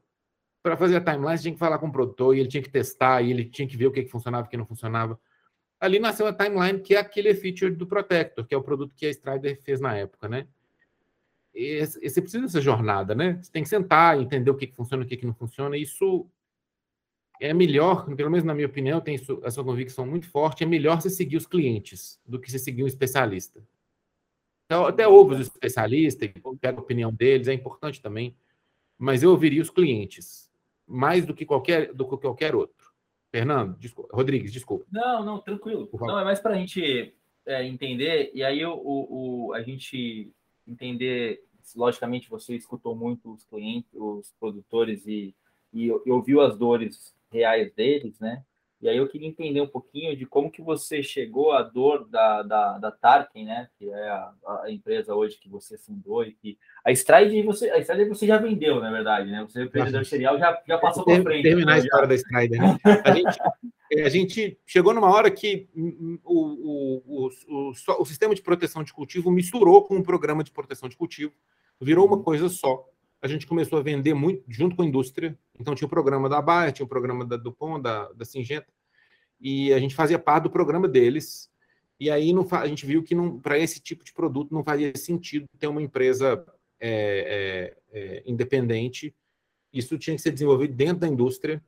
Para 0.62 0.76
fazer 0.76 0.96
a 0.96 1.00
timeline, 1.00 1.36
você 1.36 1.42
tinha 1.42 1.54
que 1.54 1.58
falar 1.58 1.76
com 1.80 1.88
o 1.88 1.92
produtor 1.92 2.36
e 2.36 2.40
ele 2.40 2.48
tinha 2.48 2.62
que 2.62 2.70
testar 2.70 3.20
e 3.20 3.32
ele 3.32 3.44
tinha 3.46 3.66
que 3.66 3.76
ver 3.76 3.88
o 3.88 3.90
que, 3.90 4.04
que 4.04 4.10
funcionava 4.10 4.44
e 4.44 4.46
o 4.46 4.50
que 4.50 4.56
não 4.56 4.66
funcionava. 4.66 5.18
Ali 5.80 5.98
nasceu 5.98 6.28
a 6.28 6.32
timeline, 6.32 6.78
que 6.78 6.94
é 6.94 7.00
aquele 7.00 7.34
feature 7.34 7.74
do 7.74 7.84
Protector, 7.84 8.46
que 8.46 8.54
é 8.54 8.56
o 8.56 8.62
produto 8.62 8.94
que 8.94 9.06
a 9.06 9.10
Strider 9.10 9.60
fez 9.60 9.80
na 9.80 9.96
época, 9.96 10.28
né? 10.28 10.46
E 11.52 11.84
você 11.84 12.22
precisa 12.22 12.44
dessa 12.44 12.60
jornada, 12.60 13.12
né? 13.12 13.40
Você 13.42 13.50
tem 13.50 13.64
que 13.64 13.68
sentar, 13.68 14.20
entender 14.20 14.52
o 14.52 14.54
que, 14.54 14.68
que 14.68 14.76
funciona, 14.76 15.02
o 15.02 15.06
que, 15.06 15.16
que 15.16 15.26
não 15.26 15.34
funciona. 15.34 15.76
Isso 15.76 16.30
é 17.42 17.52
melhor, 17.52 18.06
pelo 18.14 18.30
menos 18.30 18.44
na 18.44 18.54
minha 18.54 18.68
opinião, 18.68 19.00
tem 19.00 19.20
essa 19.42 19.64
convicção 19.64 20.06
muito 20.06 20.30
forte, 20.30 20.62
é 20.62 20.66
melhor 20.66 21.00
você 21.00 21.10
seguir 21.10 21.36
os 21.36 21.46
clientes 21.46 22.20
do 22.24 22.38
que 22.38 22.48
você 22.48 22.58
seguir 22.58 22.84
um 22.84 22.86
especialista. 22.86 23.60
Então, 24.66 24.86
até 24.86 25.08
ouve 25.08 25.34
os 25.34 25.40
especialistas, 25.40 26.30
pega 26.60 26.78
a 26.78 26.80
opinião 26.80 27.12
deles, 27.12 27.48
é 27.48 27.52
importante 27.52 28.00
também, 28.00 28.36
mas 28.96 29.24
eu 29.24 29.30
ouviria 29.30 29.60
os 29.60 29.70
clientes, 29.70 30.48
mais 30.86 31.26
do 31.26 31.34
que 31.34 31.44
qualquer, 31.44 31.92
do 31.92 32.08
que 32.08 32.16
qualquer 32.16 32.54
outro. 32.54 32.92
Fernando, 33.32 33.76
desculpa, 33.76 34.14
Rodrigues, 34.14 34.52
desculpa. 34.52 34.86
Não, 34.92 35.24
não, 35.24 35.40
tranquilo. 35.40 35.88
Não, 35.92 36.20
é 36.20 36.24
mais 36.24 36.38
para 36.38 36.54
a 36.54 36.58
gente 36.58 37.12
é, 37.44 37.66
entender, 37.66 38.30
e 38.32 38.44
aí 38.44 38.64
o, 38.64 38.78
o, 38.84 39.52
a 39.52 39.62
gente 39.62 40.32
entender, 40.64 41.42
logicamente 41.74 42.30
você 42.30 42.54
escutou 42.54 42.94
muito 42.94 43.32
os 43.32 43.44
clientes, 43.44 43.90
os 43.94 44.32
produtores 44.38 45.04
e, 45.08 45.34
e, 45.72 45.86
e 45.86 46.10
ouviu 46.10 46.40
as 46.40 46.56
dores 46.56 47.12
reais 47.32 47.72
deles, 47.74 48.18
né? 48.20 48.42
E 48.82 48.88
aí 48.88 48.96
eu 48.96 49.06
queria 49.06 49.28
entender 49.28 49.60
um 49.60 49.66
pouquinho 49.66 50.16
de 50.16 50.26
como 50.26 50.50
que 50.50 50.60
você 50.60 51.04
chegou 51.04 51.52
à 51.52 51.62
dor 51.62 52.08
da, 52.08 52.42
da, 52.42 52.78
da 52.78 52.90
Tarkin, 52.90 53.44
né? 53.44 53.68
Que 53.78 53.88
é 53.88 54.08
a, 54.08 54.32
a, 54.64 54.72
empresa 54.72 55.14
hoje 55.14 55.38
que 55.38 55.48
você 55.48 55.78
fundou 55.78 56.24
e 56.24 56.32
que 56.32 56.58
a 56.84 56.90
Stride 56.90 57.42
você, 57.42 57.70
a 57.70 57.78
Stride 57.78 58.08
você 58.08 58.26
já 58.26 58.38
vendeu, 58.38 58.80
na 58.80 58.90
verdade, 58.90 59.30
né? 59.30 59.46
Você 59.48 59.62
empreendedor 59.62 60.04
serial 60.04 60.36
já, 60.36 60.60
já 60.66 60.78
passou 60.78 61.04
para 61.04 61.22
frente. 61.22 61.44
Terminar 61.44 61.74
a 61.74 61.76
né? 61.76 61.82
história 61.82 62.06
já. 62.06 62.08
da 62.08 62.14
Stride, 62.16 62.58
né? 62.58 62.78
A 63.04 63.14
gente, 63.14 63.40
a 64.04 64.08
gente 64.08 64.58
chegou 64.66 64.92
numa 64.92 65.14
hora 65.14 65.30
que 65.30 65.68
o, 65.76 66.18
o, 66.24 67.02
o, 67.06 67.30
o, 67.48 67.72
o 68.00 68.04
sistema 68.04 68.34
de 68.34 68.42
proteção 68.42 68.82
de 68.82 68.92
cultivo 68.92 69.30
misturou 69.30 69.84
com 69.84 69.96
o 69.96 70.02
programa 70.02 70.42
de 70.42 70.50
proteção 70.50 70.88
de 70.88 70.96
cultivo, 70.96 71.32
virou 71.80 72.04
uma 72.04 72.20
coisa 72.20 72.48
só 72.48 72.84
a 73.22 73.28
gente 73.28 73.46
começou 73.46 73.78
a 73.78 73.82
vender 73.82 74.14
muito 74.14 74.42
junto 74.48 74.74
com 74.74 74.82
a 74.82 74.84
indústria. 74.84 75.38
Então 75.58 75.76
tinha 75.76 75.86
o 75.86 75.90
programa 75.90 76.28
da 76.28 76.42
Baia, 76.42 76.72
tinha 76.72 76.84
o 76.84 76.88
programa 76.88 77.24
da 77.24 77.36
Dupont, 77.36 77.80
da, 77.80 78.10
da 78.12 78.24
Singenta, 78.24 78.66
e 79.40 79.72
a 79.72 79.78
gente 79.78 79.94
fazia 79.94 80.18
parte 80.18 80.44
do 80.44 80.50
programa 80.50 80.88
deles. 80.88 81.48
E 82.00 82.10
aí 82.10 82.32
não, 82.32 82.46
a 82.50 82.66
gente 82.66 82.84
viu 82.84 83.00
que 83.02 83.14
para 83.40 83.56
esse 83.56 83.80
tipo 83.80 84.02
de 84.02 84.12
produto 84.12 84.52
não 84.52 84.64
fazia 84.64 84.92
sentido 84.96 85.46
ter 85.56 85.68
uma 85.68 85.80
empresa 85.80 86.44
é, 86.80 87.76
é, 87.92 87.98
é, 88.00 88.22
independente. 88.26 89.14
Isso 89.72 89.96
tinha 89.96 90.16
que 90.16 90.22
ser 90.22 90.32
desenvolvido 90.32 90.74
dentro 90.74 90.98
da 90.98 91.08
indústria. 91.08 91.62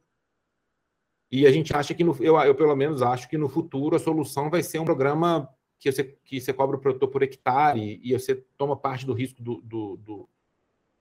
E 1.30 1.46
a 1.46 1.52
gente 1.52 1.74
acha 1.74 1.94
que, 1.94 2.02
no, 2.02 2.16
eu, 2.20 2.36
eu 2.36 2.54
pelo 2.54 2.74
menos 2.74 3.00
acho 3.00 3.28
que 3.28 3.38
no 3.38 3.48
futuro 3.48 3.94
a 3.94 4.00
solução 4.00 4.50
vai 4.50 4.62
ser 4.62 4.80
um 4.80 4.84
programa 4.84 5.48
que 5.78 5.90
você, 5.90 6.04
que 6.24 6.40
você 6.40 6.52
cobra 6.52 6.76
o 6.76 6.80
produtor 6.80 7.08
por 7.08 7.22
hectare 7.22 8.00
e, 8.02 8.12
você 8.12 8.34
toma 8.56 8.76
parte 8.76 9.06
do 9.06 9.12
risco 9.12 9.42
do, 9.42 9.60
do, 9.60 9.96
do 9.98 10.28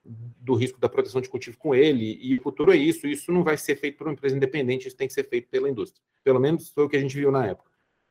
do 0.04 0.54
risco 0.54 0.78
da 0.78 0.88
proteção 0.88 1.20
de 1.20 1.28
cultivo 1.28 1.56
com 1.56 1.74
ele, 1.74 2.18
e 2.20 2.36
o 2.36 2.42
futuro 2.42 2.72
é 2.72 2.76
isso. 2.76 3.06
Isso 3.06 3.32
não 3.32 3.42
vai 3.42 3.56
ser 3.56 3.76
feito 3.76 3.96
por 3.96 4.06
uma 4.06 4.12
empresa 4.12 4.36
independente, 4.36 4.86
isso 4.86 4.96
tem 4.96 5.08
que 5.08 5.14
ser 5.14 5.28
feito 5.28 5.48
pela 5.48 5.68
indústria. 5.68 6.02
Pelo 6.22 6.38
menos 6.38 6.68
foi 6.68 6.84
o 6.84 6.88
que 6.88 6.96
a 6.96 7.00
gente 7.00 7.16
viu 7.16 7.30
na 7.30 7.46
época. 7.46 7.70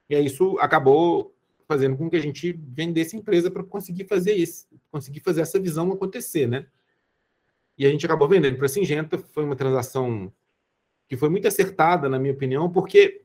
E 0.10 0.16
aí 0.16 0.26
isso 0.26 0.58
acabou 0.60 1.36
fazendo 1.68 1.96
com 1.96 2.10
que 2.10 2.16
a 2.16 2.20
gente 2.20 2.52
vendesse 2.52 3.16
empresa 3.16 3.50
para 3.50 3.64
conseguir 3.64 4.06
fazer 4.06 4.34
isso, 4.34 4.68
conseguir 4.92 5.20
fazer 5.22 5.42
essa 5.42 5.60
visão 5.60 5.92
acontecer, 5.92 6.48
né? 6.48 6.68
E 7.78 7.86
a 7.86 7.90
gente 7.90 8.06
acabou 8.06 8.28
vendendo 8.28 8.58
para 8.58 8.66
a 8.66 8.70
Singenta, 8.70 9.18
foi 9.18 9.44
uma 9.44 9.56
transação 9.56 10.32
que 11.08 11.18
foi 11.18 11.30
muito 11.30 11.48
acertada, 11.48 12.08
na 12.10 12.20
minha 12.20 12.34
opinião, 12.34 12.72
porque 12.72 13.24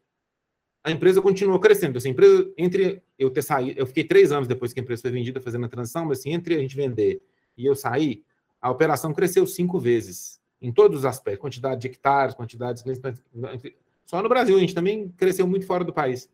a 0.83 0.91
empresa 0.91 1.21
continuou 1.21 1.59
crescendo. 1.59 1.99
Assim, 1.99 2.09
a 2.09 2.13
empresa, 2.13 2.53
entre 2.57 3.03
eu 3.19 3.31
ter 3.31 3.43
saído, 3.43 3.79
eu 3.79 3.87
fiquei 3.87 4.05
três 4.05 4.33
anos 4.33 4.49
depois 4.49 4.73
que 4.73 4.81
a 4.81 4.83
empresa 4.83 5.03
foi 5.03 5.11
vendida 5.11 5.41
fazendo 5.41 5.67
a 5.67 5.69
transição, 5.69 6.07
mas 6.07 6.21
assim, 6.21 6.33
entre 6.33 6.55
a 6.55 6.59
gente 6.59 6.77
vender 6.77 7.21
e 7.57 7.67
eu 7.67 7.75
sair, 7.75 8.25
a 8.61 8.71
operação 8.71 9.13
cresceu 9.13 9.47
cinco 9.47 9.79
vezes, 9.79 10.41
em 10.61 10.73
todos 10.73 11.01
os 11.01 11.05
aspectos, 11.05 11.41
quantidade 11.41 11.81
de 11.81 11.89
hectares, 11.89 12.35
quantidade 12.35 12.83
de... 12.83 13.77
Só 14.05 14.23
no 14.23 14.29
Brasil, 14.29 14.57
a 14.57 14.61
gente 14.61 14.75
também 14.75 15.09
cresceu 15.11 15.47
muito 15.47 15.67
fora 15.67 15.85
do 15.85 15.93
país, 15.93 16.31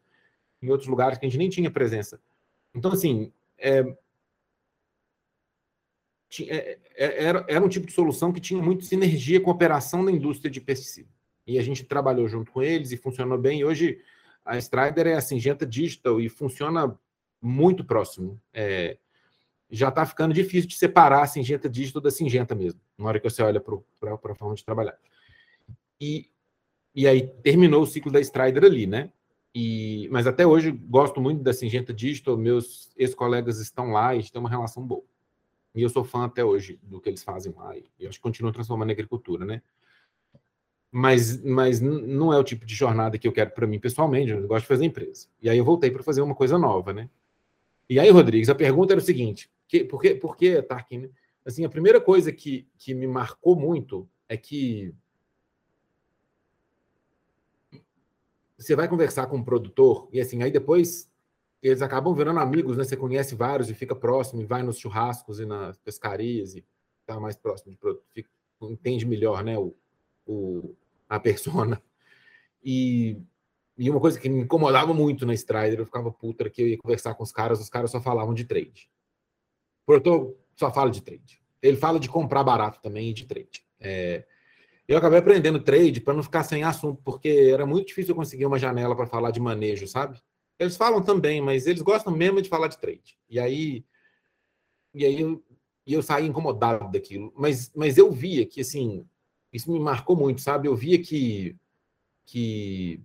em 0.63 0.71
outros 0.71 0.89
lugares 0.89 1.19
que 1.19 1.27
a 1.27 1.29
gente 1.29 1.39
nem 1.39 1.49
tinha 1.49 1.71
presença. 1.71 2.21
Então, 2.75 2.93
assim, 2.93 3.33
é... 3.59 3.81
É, 6.41 6.79
é... 6.97 7.25
Era, 7.25 7.45
era 7.49 7.65
um 7.65 7.69
tipo 7.69 7.87
de 7.87 7.93
solução 7.93 8.33
que 8.33 8.41
tinha 8.41 8.63
muito 8.63 8.85
sinergia 8.85 9.41
com 9.41 9.51
a 9.51 9.55
operação 9.55 10.05
da 10.05 10.11
indústria 10.11 10.51
de 10.51 10.61
pesticida. 10.61 11.09
E 11.47 11.59
a 11.59 11.63
gente 11.63 11.85
trabalhou 11.85 12.27
junto 12.27 12.51
com 12.51 12.63
eles 12.63 12.91
e 12.91 12.97
funcionou 12.97 13.37
bem. 13.37 13.61
E 13.61 13.65
hoje 13.65 14.01
a 14.45 14.57
Strider 14.57 15.07
é 15.07 15.15
a 15.15 15.21
Singenta 15.21 15.67
Digital 15.67 16.21
e 16.21 16.29
funciona 16.29 16.99
muito 17.41 17.85
próximo. 17.85 18.41
É, 18.53 18.97
já 19.75 19.89
está 19.89 20.07
ficando 20.07 20.33
difícil 20.33 20.69
de 20.69 20.77
separar 20.77 21.23
a 21.23 21.27
Singenta 21.27 21.69
Digital 21.69 22.01
da 22.01 22.11
Singenta 22.11 22.55
mesmo, 22.55 22.81
na 22.97 23.07
hora 23.07 23.21
que 23.21 23.29
você 23.29 23.43
olha 23.43 23.61
para 23.61 24.33
a 24.33 24.35
forma 24.35 24.55
de 24.55 24.65
trabalhar. 24.65 24.97
E, 26.01 26.31
e 26.95 27.09
aí 27.09 27.27
terminou 27.43 27.83
o 27.83 27.87
ciclo 27.87 28.13
da 28.13 28.21
Strider 28.21 28.65
ali, 28.65 28.87
né? 28.87 29.11
E, 29.55 30.09
mas 30.11 30.27
até 30.27 30.47
hoje 30.47 30.71
gosto 30.71 31.21
muito 31.21 31.43
da 31.43 31.53
Singenta 31.53 31.93
Digital, 31.93 32.37
meus 32.37 32.93
ex-colegas 32.97 33.61
estão 33.61 33.91
lá 33.91 34.15
e 34.15 34.19
a 34.19 34.21
gente 34.21 34.33
tem 34.33 34.41
uma 34.41 34.51
relação 34.51 34.85
boa. 34.85 35.05
E 35.75 35.83
eu 35.83 35.89
sou 35.89 36.05
fã 36.05 36.25
até 36.25 36.45
hoje 36.45 36.79
do 36.83 37.01
que 37.01 37.09
eles 37.09 37.23
fazem 37.23 37.53
lá. 37.57 37.77
E 37.77 37.85
eu 37.99 38.09
acho 38.09 38.19
que 38.19 38.23
continuam 38.23 38.53
transformando 38.53 38.91
a 38.91 38.93
agricultura, 38.93 39.45
né? 39.45 39.61
Mas, 40.91 41.43
mas 41.43 41.81
não 41.81 42.33
é 42.33 42.39
o 42.39 42.45
tipo 42.45 42.65
de 42.65 42.75
jornada 42.75 43.19
que 43.19 43.27
eu 43.27 43.33
quero 43.33 43.51
para 43.51 43.67
mim 43.67 43.81
pessoalmente. 43.81 44.31
Eu 44.31 44.47
gosto 44.47 44.63
de 44.63 44.69
fazer 44.69 44.85
empresa. 44.85 45.27
E 45.43 45.51
aí 45.51 45.59
eu 45.59 45.65
voltei 45.65 45.91
para 45.91 46.05
fazer 46.05 46.23
uma 46.23 46.35
coisa 46.35 46.57
nova, 46.57 46.93
né? 46.93 47.11
E 47.89 47.99
aí, 48.01 48.09
Rodrigues, 48.11 48.49
a 48.49 48.55
pergunta 48.55 48.93
era 48.93 49.01
o 49.01 49.05
seguinte: 49.05 49.51
por, 49.89 50.01
que, 50.01 50.15
por 50.15 50.37
que 50.37 50.63
Tarkin? 50.63 51.11
Assim, 51.45 51.65
a 51.65 51.69
primeira 51.69 52.01
coisa 52.01 52.33
que, 52.33 52.69
que 52.79 52.95
me 52.95 53.07
marcou 53.07 53.57
muito 53.57 54.09
é 54.29 54.37
que 54.37 54.95
você 58.57 58.75
vai 58.75 58.89
conversar 58.89 59.27
com 59.27 59.37
um 59.37 59.45
produtor 59.45 60.09
e 60.13 60.21
assim, 60.21 60.43
aí 60.43 60.51
depois 60.51 61.11
eles 61.63 61.81
acabam 61.81 62.15
virando 62.15 62.41
amigos, 62.41 62.77
né? 62.77 62.85
Você 62.85 62.97
conhece 62.97 63.35
vários 63.35 63.71
e 63.71 63.75
fica 63.75 63.97
próximo, 63.97 64.43
e 64.43 64.45
vai 64.45 64.63
nos 64.63 64.79
churrascos 64.79 65.41
e 65.41 65.47
nas 65.47 65.79
pescarias 65.79 66.55
e 66.55 66.65
tá 67.07 67.19
mais 67.19 67.37
próximo 67.37 67.73
de 67.73 67.79
produto, 67.79 68.05
fica, 68.13 68.29
entende 68.63 69.07
melhor, 69.07 69.43
né? 69.43 69.59
O, 69.59 69.75
o, 70.27 70.75
a 71.09 71.19
persona. 71.19 71.83
E, 72.63 73.19
e 73.79 73.91
uma 73.91 74.01
coisa 74.01 74.19
que 74.21 74.29
me 74.29 74.43
incomodava 74.43 74.93
muito 74.93 75.25
na 75.25 75.35
Strider, 75.35 75.79
eu 75.79 75.87
ficava 75.87 76.13
puta, 76.13 76.49
que 76.51 76.63
eu 76.63 76.69
ia 76.69 76.79
conversar 76.79 77.15
com 77.15 77.23
os 77.23 77.33
caras, 77.33 77.61
os 77.61 77.71
caras 77.71 77.91
só 77.91 78.01
falavam 78.01 78.35
de 78.35 78.45
trade. 78.45 78.91
Produtor 79.87 80.37
só 80.57 80.73
fala 80.73 80.91
de 80.91 81.03
trade. 81.03 81.41
Ele 81.63 81.77
fala 81.77 81.99
de 81.99 82.09
comprar 82.09 82.43
barato 82.45 82.81
também 82.81 83.11
e 83.11 83.15
de 83.15 83.27
trade. 83.27 83.65
É, 83.81 84.25
eu 84.87 84.99
acabei 84.99 85.19
aprendendo 85.19 85.61
trade 85.61 86.01
para 86.01 86.15
não 86.15 86.23
ficar 86.23 86.45
sem 86.45 86.63
assunto, 86.63 87.01
porque 87.03 87.29
era 87.53 87.65
muito 87.65 87.89
difícil 87.89 88.13
eu 88.13 88.17
conseguir 88.17 88.47
uma 88.47 88.59
janela 88.59 88.95
para 88.95 89.07
falar 89.07 89.31
de 89.31 89.41
manejo, 89.41 89.87
sabe? 89.87 90.21
Eles 90.59 90.77
falam 90.77 91.03
também, 91.03 91.41
mas 91.41 91.67
eles 91.67 91.83
gostam 91.83 92.15
mesmo 92.15 92.41
de 92.41 92.49
falar 92.49 92.69
de 92.69 92.79
trade. 92.79 93.19
E 93.29 93.41
aí, 93.41 93.85
e 94.93 95.05
aí 95.05 95.21
eu, 95.21 95.43
eu 95.87 96.03
saí 96.03 96.27
incomodado 96.27 96.91
daquilo. 96.93 97.33
Mas, 97.37 97.73
mas 97.75 97.97
eu 97.97 98.13
via 98.13 98.47
que, 98.47 98.61
assim, 98.61 99.07
isso 99.53 99.73
me 99.73 99.81
marcou 99.81 100.17
muito, 100.17 100.41
sabe? 100.41 100.69
Eu 100.69 100.77
via 100.77 101.03
que, 101.03 101.57
que 102.27 103.01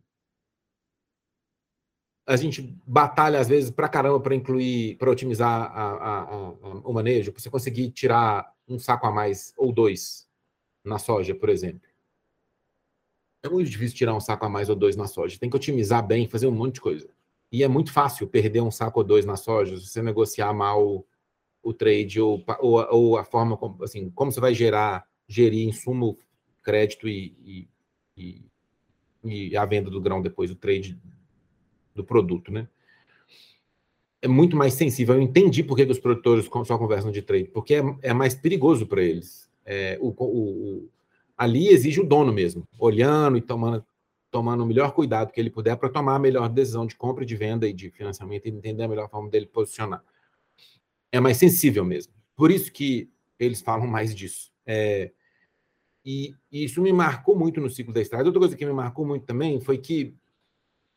a 2.29 2.35
gente 2.35 2.61
batalha 2.85 3.39
às 3.39 3.47
vezes 3.47 3.71
para 3.71 3.89
caramba 3.89 4.19
para 4.19 4.35
incluir, 4.35 4.95
para 4.97 5.09
otimizar 5.09 5.49
a, 5.49 5.91
a, 5.91 6.21
a, 6.21 6.49
o 6.83 6.93
manejo, 6.93 7.31
para 7.31 7.41
você 7.41 7.49
conseguir 7.49 7.89
tirar 7.89 8.53
um 8.67 8.77
saco 8.77 9.07
a 9.07 9.11
mais 9.11 9.51
ou 9.57 9.73
dois 9.73 10.29
na 10.83 10.99
soja, 10.99 11.33
por 11.33 11.49
exemplo. 11.49 11.89
É 13.41 13.49
muito 13.49 13.67
difícil 13.67 13.97
tirar 13.97 14.13
um 14.13 14.19
saco 14.19 14.45
a 14.45 14.49
mais 14.49 14.69
ou 14.69 14.75
dois 14.75 14.95
na 14.95 15.07
soja. 15.07 15.39
Tem 15.39 15.49
que 15.49 15.55
otimizar 15.55 16.05
bem, 16.05 16.27
fazer 16.27 16.45
um 16.45 16.51
monte 16.51 16.75
de 16.75 16.81
coisa. 16.81 17.09
E 17.51 17.63
é 17.63 17.67
muito 17.67 17.91
fácil 17.91 18.27
perder 18.27 18.61
um 18.61 18.69
saco 18.69 18.99
ou 18.99 19.03
dois 19.03 19.25
na 19.25 19.35
soja 19.35 19.75
se 19.77 19.87
você 19.87 20.03
negociar 20.03 20.53
mal 20.53 21.03
o 21.63 21.73
trade 21.73 22.21
ou, 22.21 22.43
ou, 22.59 22.87
ou 22.91 23.17
a 23.17 23.23
forma 23.23 23.57
como, 23.57 23.83
assim, 23.83 24.11
como 24.11 24.31
você 24.31 24.39
vai 24.39 24.53
gerar, 24.53 25.03
gerir 25.27 25.67
insumo, 25.67 26.15
crédito 26.61 27.07
e, 27.07 27.67
e, 28.15 28.45
e, 29.23 29.49
e 29.49 29.57
a 29.57 29.65
venda 29.65 29.89
do 29.89 29.99
grão 29.99 30.21
depois, 30.21 30.51
o 30.51 30.55
trade 30.55 30.99
do 31.95 32.03
produto, 32.03 32.51
né? 32.51 32.67
É 34.21 34.27
muito 34.27 34.55
mais 34.55 34.73
sensível. 34.73 35.15
Eu 35.15 35.21
entendi 35.21 35.63
por 35.63 35.75
que, 35.75 35.83
os 35.83 35.99
produtores 35.99 36.49
só 36.65 36.77
conversam 36.77 37.11
de 37.11 37.21
trade, 37.21 37.49
porque 37.49 37.75
é, 37.75 37.83
é 38.01 38.13
mais 38.13 38.35
perigoso 38.35 38.85
para 38.85 39.01
eles. 39.01 39.49
É, 39.65 39.97
o, 40.01 40.09
o, 40.09 40.89
ali 41.37 41.69
exige 41.69 42.01
o 42.01 42.05
dono 42.05 42.33
mesmo, 42.33 42.67
olhando 42.77 43.37
e 43.37 43.41
tomando, 43.41 43.85
tomando 44.29 44.63
o 44.63 44.65
melhor 44.65 44.91
cuidado 44.91 45.31
que 45.31 45.39
ele 45.39 45.49
puder 45.49 45.77
para 45.77 45.89
tomar 45.89 46.15
a 46.15 46.19
melhor 46.19 46.49
decisão 46.49 46.85
de 46.85 46.95
compra, 46.95 47.25
de 47.25 47.35
venda 47.35 47.67
e 47.67 47.73
de 47.73 47.89
financiamento 47.91 48.45
e 48.45 48.49
entender 48.49 48.83
a 48.83 48.87
melhor 48.87 49.09
forma 49.09 49.29
dele 49.29 49.45
posicionar. 49.45 50.03
É 51.11 51.19
mais 51.19 51.37
sensível 51.37 51.85
mesmo. 51.85 52.13
Por 52.35 52.51
isso 52.51 52.71
que 52.71 53.09
eles 53.39 53.61
falam 53.61 53.87
mais 53.87 54.13
disso. 54.13 54.51
É, 54.65 55.11
e, 56.05 56.35
e, 56.51 56.63
isso 56.63 56.81
me 56.81 56.91
marcou 56.91 57.37
muito 57.37 57.59
no 57.59 57.69
ciclo 57.69 57.93
da 57.93 58.01
estrada. 58.01 58.25
Outra 58.25 58.39
coisa 58.39 58.55
que 58.55 58.65
me 58.65 58.73
marcou 58.73 59.05
muito 59.05 59.25
também 59.25 59.59
foi 59.59 59.77
que 59.77 60.15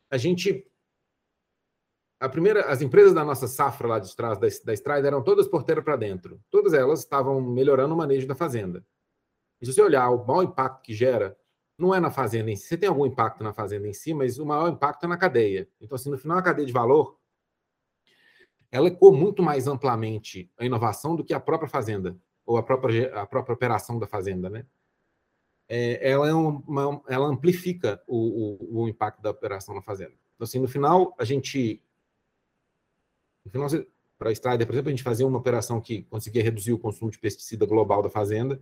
a 0.09 0.17
gente 0.17 0.65
a 2.23 2.29
primeira, 2.29 2.71
as 2.71 2.81
empresas 2.81 3.13
da 3.13 3.25
nossa 3.25 3.49
safra 3.49 3.85
lá 3.85 3.99
de 3.99 4.15
trás 4.15 4.37
da, 4.37 4.47
da 4.63 4.73
Estrada 4.73 5.05
eram 5.05 5.21
todas 5.21 5.45
porteira 5.45 5.81
para 5.81 5.97
dentro. 5.97 6.39
Todas 6.49 6.73
elas 6.73 6.99
estavam 6.99 7.41
melhorando 7.41 7.93
o 7.93 7.97
manejo 7.97 8.25
da 8.25 8.33
fazenda. 8.33 8.81
E 9.61 9.65
se 9.65 9.73
você 9.73 9.81
olhar 9.81 10.09
o 10.09 10.25
maior 10.25 10.43
impacto 10.43 10.81
que 10.83 10.93
gera, 10.93 11.37
não 11.77 11.93
é 11.93 11.99
na 11.99 12.09
fazenda 12.09 12.49
em 12.49 12.55
si. 12.55 12.67
Você 12.67 12.77
tem 12.77 12.87
algum 12.87 13.05
impacto 13.05 13.43
na 13.43 13.51
fazenda 13.51 13.89
em 13.89 13.93
si, 13.93 14.13
mas 14.13 14.39
o 14.39 14.45
maior 14.45 14.69
impacto 14.69 15.03
é 15.03 15.07
na 15.07 15.17
cadeia. 15.17 15.67
Então, 15.81 15.97
assim, 15.97 16.09
no 16.09 16.17
final, 16.17 16.37
a 16.37 16.41
cadeia 16.41 16.65
de 16.65 16.71
valor, 16.71 17.19
ela 18.71 18.87
ecoa 18.87 19.11
muito 19.11 19.43
mais 19.43 19.67
amplamente 19.67 20.49
a 20.57 20.63
inovação 20.63 21.17
do 21.17 21.25
que 21.25 21.33
a 21.33 21.41
própria 21.41 21.67
fazenda, 21.69 22.17
ou 22.45 22.55
a 22.55 22.63
própria, 22.63 23.13
a 23.21 23.25
própria 23.25 23.53
operação 23.53 23.99
da 23.99 24.07
fazenda, 24.07 24.49
né? 24.49 24.65
É, 25.67 26.09
ela, 26.09 26.29
é 26.29 26.33
uma, 26.33 27.01
ela 27.09 27.27
amplifica 27.27 28.01
o, 28.07 28.77
o, 28.77 28.83
o 28.83 28.87
impacto 28.87 29.21
da 29.21 29.31
operação 29.31 29.75
na 29.75 29.81
fazenda. 29.81 30.13
Então, 30.35 30.45
assim, 30.45 30.59
no 30.59 30.69
final, 30.69 31.13
a 31.19 31.25
gente 31.25 31.83
então, 33.45 33.65
para 34.17 34.29
a 34.29 34.31
Strider, 34.33 34.65
por 34.65 34.73
exemplo, 34.73 34.89
a 34.89 34.91
gente 34.91 35.03
fazia 35.03 35.27
uma 35.27 35.37
operação 35.37 35.81
que 35.81 36.03
conseguia 36.03 36.43
reduzir 36.43 36.73
o 36.73 36.79
consumo 36.79 37.11
de 37.11 37.19
pesticida 37.19 37.65
global 37.65 38.01
da 38.01 38.09
fazenda, 38.09 38.61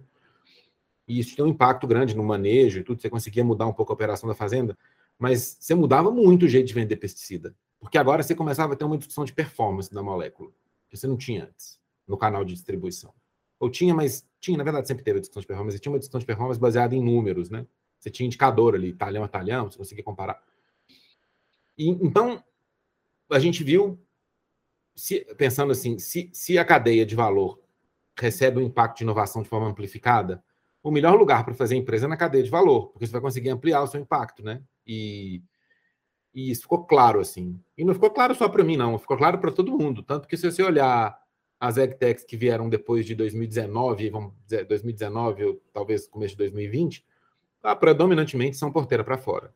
e 1.07 1.19
isso 1.19 1.35
tinha 1.35 1.45
um 1.45 1.49
impacto 1.49 1.85
grande 1.85 2.15
no 2.15 2.23
manejo 2.23 2.79
e 2.79 2.83
tudo, 2.83 3.01
você 3.01 3.09
conseguia 3.09 3.43
mudar 3.43 3.67
um 3.67 3.73
pouco 3.73 3.91
a 3.91 3.95
operação 3.95 4.27
da 4.27 4.35
fazenda, 4.35 4.77
mas 5.19 5.57
você 5.59 5.75
mudava 5.75 6.09
muito 6.09 6.45
o 6.45 6.47
jeito 6.47 6.67
de 6.67 6.73
vender 6.73 6.95
pesticida. 6.95 7.55
Porque 7.79 7.97
agora 7.97 8.23
você 8.23 8.35
começava 8.35 8.73
a 8.73 8.75
ter 8.75 8.85
uma 8.85 8.97
discussão 8.97 9.25
de 9.25 9.33
performance 9.33 9.93
da 9.93 10.01
molécula, 10.01 10.51
que 10.89 10.95
você 10.95 11.07
não 11.07 11.17
tinha 11.17 11.45
antes, 11.45 11.79
no 12.07 12.17
canal 12.17 12.45
de 12.45 12.53
distribuição. 12.53 13.13
Ou 13.59 13.69
tinha, 13.69 13.93
mas 13.93 14.25
tinha, 14.39 14.57
na 14.57 14.63
verdade, 14.63 14.87
sempre 14.87 15.03
teve 15.03 15.17
a 15.17 15.19
discussão 15.19 15.41
de 15.41 15.47
performance, 15.47 15.79
tinha 15.79 15.91
uma 15.91 15.99
discussão 15.99 16.19
de 16.19 16.25
performance 16.25 16.59
baseada 16.59 16.95
em 16.95 17.03
números, 17.03 17.49
né? 17.49 17.65
Você 17.99 18.09
tinha 18.09 18.25
indicador 18.25 18.73
ali, 18.73 18.93
talhão 18.93 19.23
a 19.23 19.27
talhão, 19.27 19.69
você 19.69 19.77
conseguia 19.77 20.03
comparar. 20.03 20.41
E, 21.77 21.89
então, 21.89 22.43
a 23.29 23.39
gente 23.39 23.63
viu, 23.63 23.99
se, 25.01 25.25
pensando 25.35 25.71
assim, 25.71 25.97
se, 25.97 26.29
se 26.31 26.59
a 26.59 26.63
cadeia 26.63 27.03
de 27.03 27.15
valor 27.15 27.59
recebe 28.15 28.59
um 28.59 28.61
impacto 28.61 28.97
de 28.97 29.03
inovação 29.03 29.41
de 29.41 29.49
forma 29.49 29.67
amplificada, 29.67 30.43
o 30.83 30.91
melhor 30.91 31.17
lugar 31.17 31.43
para 31.43 31.55
fazer 31.55 31.75
empresa 31.75 32.05
é 32.05 32.07
na 32.07 32.15
cadeia 32.15 32.43
de 32.43 32.51
valor, 32.51 32.89
porque 32.89 33.07
você 33.07 33.11
vai 33.11 33.21
conseguir 33.21 33.49
ampliar 33.49 33.81
o 33.81 33.87
seu 33.87 33.99
impacto, 33.99 34.43
né? 34.43 34.61
E, 34.85 35.41
e 36.31 36.51
isso 36.51 36.61
ficou 36.61 36.85
claro, 36.85 37.19
assim. 37.19 37.59
E 37.75 37.83
não 37.83 37.95
ficou 37.95 38.11
claro 38.11 38.35
só 38.35 38.47
para 38.47 38.63
mim, 38.63 38.77
não, 38.77 38.99
ficou 38.99 39.17
claro 39.17 39.39
para 39.39 39.51
todo 39.51 39.75
mundo. 39.75 40.03
Tanto 40.03 40.27
que 40.27 40.37
se 40.37 40.51
você 40.51 40.61
olhar 40.61 41.19
as 41.59 41.77
EgTechs 41.77 42.23
que 42.23 42.37
vieram 42.37 42.69
depois 42.69 43.03
de 43.03 43.15
2019, 43.15 44.07
vamos 44.11 44.33
dizer, 44.43 44.65
2019 44.65 45.45
ou 45.45 45.61
talvez 45.73 46.05
começo 46.05 46.33
de 46.33 46.37
2020, 46.37 47.03
ah, 47.63 47.75
predominantemente 47.75 48.55
são 48.55 48.71
porteira 48.71 49.03
para 49.03 49.17
fora. 49.17 49.51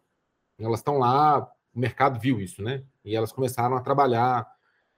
Elas 0.58 0.80
estão 0.80 0.98
lá, 0.98 1.48
o 1.72 1.80
mercado 1.80 2.20
viu 2.20 2.40
isso, 2.40 2.64
né? 2.64 2.84
E 3.04 3.16
elas 3.16 3.32
começaram 3.32 3.78
a 3.78 3.82
trabalhar 3.82 4.55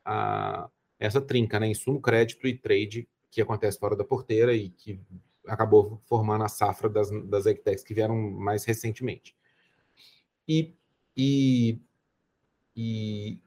a, 0.08 0.70
essa 0.98 1.22
trinca, 1.22 1.60
né? 1.60 1.67
Insumo, 1.67 2.02
crédito 2.02 2.48
e 2.48 2.58
trade 2.58 3.08
que 3.30 3.41
acontece 3.41 3.78
fora 3.78 3.96
da 3.96 4.06
porteira 4.06 4.54
e 4.54 4.70
que 4.70 5.00
acabou 5.46 6.02
formando 6.06 6.43
a 6.43 6.50
safra 6.50 6.89
das, 6.89 7.10
das 7.28 7.46
EgTechs 7.46 7.84
que 7.84 7.93
vieram 7.93 8.15
mais 8.15 8.63
recentemente. 8.65 9.36
E, 10.48 10.74
e, 11.15 11.80
e, 12.76 13.39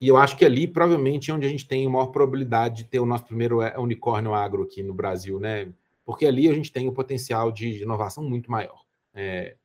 e, 0.00 0.08
eu 0.08 0.16
acho 0.16 0.36
que 0.36 0.44
ali 0.44 0.66
provavelmente 0.66 1.30
é 1.30 1.34
onde 1.34 1.46
a 1.46 1.50
gente 1.50 1.66
tem 1.66 1.86
a 1.86 1.90
maior 1.90 2.06
probabilidade 2.06 2.82
de 2.82 2.90
ter 2.90 2.98
o 2.98 3.06
nosso 3.06 3.24
primeiro 3.24 3.62
é, 3.62 3.78
unicórnio 3.78 4.34
agro 4.34 4.64
aqui 4.64 4.82
no 4.82 4.94
Brasil, 4.94 5.38
né? 5.38 5.72
Porque 6.04 6.26
ali 6.26 6.48
a 6.48 6.54
gente 6.54 6.72
tem 6.72 6.88
o 6.88 6.90
um 6.90 6.94
potencial 6.94 7.52
de 7.52 7.82
inovação 7.82 8.24
muito 8.24 8.50
maior. 8.50 8.84
É, 9.14 9.56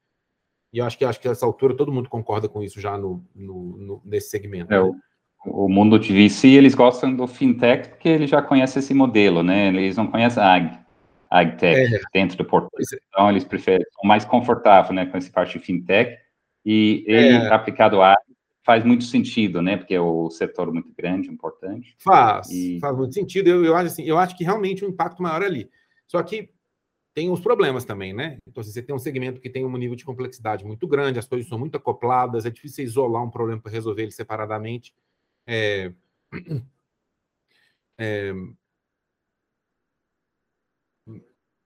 e 0.72 0.78
eu 0.78 0.86
acho 0.86 0.98
que 0.98 1.06
acho 1.06 1.20
que 1.20 1.28
essa 1.28 1.46
altura 1.46 1.76
todo 1.76 1.92
mundo 1.92 2.10
concorda 2.10 2.48
com 2.48 2.62
isso 2.62 2.80
já 2.80 2.98
no, 2.98 3.26
no, 3.34 3.78
no 3.78 4.02
nesse 4.06 4.30
segmento. 4.30 4.72
É, 4.72 4.84
né? 4.84 5.00
O, 5.46 5.70
mundo 5.70 6.00
de 6.00 6.12
VC, 6.12 6.50
eles 6.50 6.76
gostam 6.76 7.16
do 7.16 7.28
fintech 7.28 7.90
porque 7.90 8.10
eles 8.10 8.30
já 8.30 8.42
conhecem 8.42 8.80
esse 8.80 8.94
modelo, 8.94 9.44
né? 9.44 9.68
Eles 9.68 9.96
não 9.98 10.08
conhecem 10.08 10.42
a 10.42 10.54
ag, 10.54 10.80
agtech 11.30 11.96
é. 11.96 12.00
dentro 12.14 12.38
do 12.38 12.46
portfólio. 12.46 12.86
É. 12.94 12.98
Então, 13.08 13.30
eles 13.30 13.44
preferem, 13.44 13.86
são 13.94 14.08
mais 14.08 14.26
confortáveis 14.26 14.96
né, 14.96 15.06
com 15.06 15.18
essa 15.18 15.32
parte 15.32 15.58
de 15.58 15.66
fintech. 15.66 16.18
E 16.66 17.04
ele, 17.08 17.38
é. 17.38 17.54
aplicado 17.54 18.02
a 18.02 18.18
faz 18.68 18.84
muito 18.84 19.06
sentido, 19.06 19.62
né? 19.62 19.78
Porque 19.78 19.96
é 19.96 20.02
o 20.02 20.30
setor 20.30 20.74
muito 20.74 20.94
grande, 20.94 21.30
importante. 21.30 21.96
Faz, 22.00 22.50
e... 22.50 22.78
faz 22.82 22.98
muito 22.98 23.14
sentido. 23.14 23.48
Eu, 23.48 23.64
eu, 23.64 23.74
acho 23.78 23.88
assim, 23.88 24.04
eu 24.04 24.18
acho 24.18 24.38
que 24.38 24.44
realmente 24.44 24.84
o 24.84 24.90
impacto 24.90 25.24
maior 25.24 25.42
ali. 25.42 25.70
Só 26.06 26.22
que 26.22 26.50
tem 27.16 27.32
os 27.32 27.40
problemas 27.40 27.86
também, 27.86 28.14
né? 28.14 28.38
Então, 28.46 28.62
se 28.62 28.74
você 28.74 28.82
tem 28.82 28.94
um 28.94 29.00
segmento 29.00 29.40
que 29.40 29.50
tem 29.50 29.66
um 29.66 29.78
nível 29.78 29.96
de 29.96 30.04
complexidade 30.04 30.66
muito 30.66 30.86
grande, 30.86 31.18
as 31.18 31.26
coisas 31.26 31.48
são 31.48 31.58
muito 31.58 31.78
acopladas, 31.78 32.46
é 32.46 32.50
difícil 32.50 32.84
isolar 32.84 33.24
um 33.24 33.30
problema 33.30 33.62
para 33.62 33.72
resolver 33.72 34.04
ele 34.04 34.12
separadamente. 34.12 34.94
É, 35.48 35.94
é, 37.98 38.34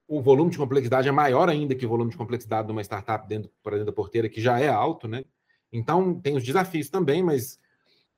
o 0.08 0.22
volume 0.22 0.52
de 0.52 0.58
complexidade 0.58 1.08
é 1.08 1.12
maior 1.12 1.50
ainda 1.50 1.74
que 1.74 1.86
o 1.86 1.90
volume 1.90 2.12
de 2.12 2.18
complexidade 2.18 2.68
de 2.68 2.72
uma 2.72 2.84
startup 2.84 3.28
dentro, 3.28 3.50
para 3.64 3.78
dentro 3.78 3.88
da 3.88 3.96
porteira, 3.96 4.30
que 4.30 4.42
já 4.42 4.60
é 4.60 4.68
alto, 4.68 5.08
né? 5.08 5.24
Então, 5.72 6.20
tem 6.20 6.36
os 6.36 6.44
desafios 6.44 6.90
também, 6.90 7.24
mas 7.24 7.58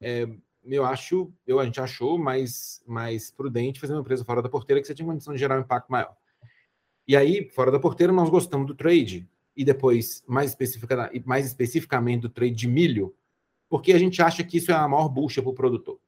é, 0.02 0.28
eu 0.66 0.84
acho, 0.84 1.32
eu, 1.46 1.60
a 1.60 1.66
gente 1.66 1.80
achou 1.80 2.18
mais, 2.18 2.84
mais 2.88 3.32
prudente 3.32 3.80
fazer 3.80 3.94
uma 3.94 4.02
empresa 4.02 4.26
fora 4.26 4.42
da 4.42 4.50
porteira 4.50 4.82
que 4.82 4.88
você 4.88 4.96
tinha 4.96 5.08
condição 5.08 5.34
de 5.34 5.40
gerar 5.40 5.58
um 5.58 5.62
impacto 5.62 5.90
maior. 5.90 6.16
E 7.08 7.16
aí, 7.16 7.50
fora 7.50 7.72
da 7.72 7.80
porteira, 7.80 8.12
nós 8.12 8.30
gostamos 8.30 8.66
do 8.66 8.76
trade, 8.76 9.30
e 9.56 9.64
depois, 9.64 10.24
mais, 10.28 10.50
especifica, 10.52 11.12
mais 11.26 11.46
especificamente, 11.46 12.22
do 12.22 12.30
trade 12.30 12.56
de 12.56 12.68
milho, 12.68 13.16
porque 13.74 13.92
a 13.92 13.98
gente 13.98 14.22
acha 14.22 14.44
que 14.44 14.58
isso 14.58 14.70
é 14.70 14.76
a 14.76 14.88
maior 14.88 15.10
bucha 15.10 15.42
para 15.42 15.50
o 15.50 15.56
produtor. 15.56 16.00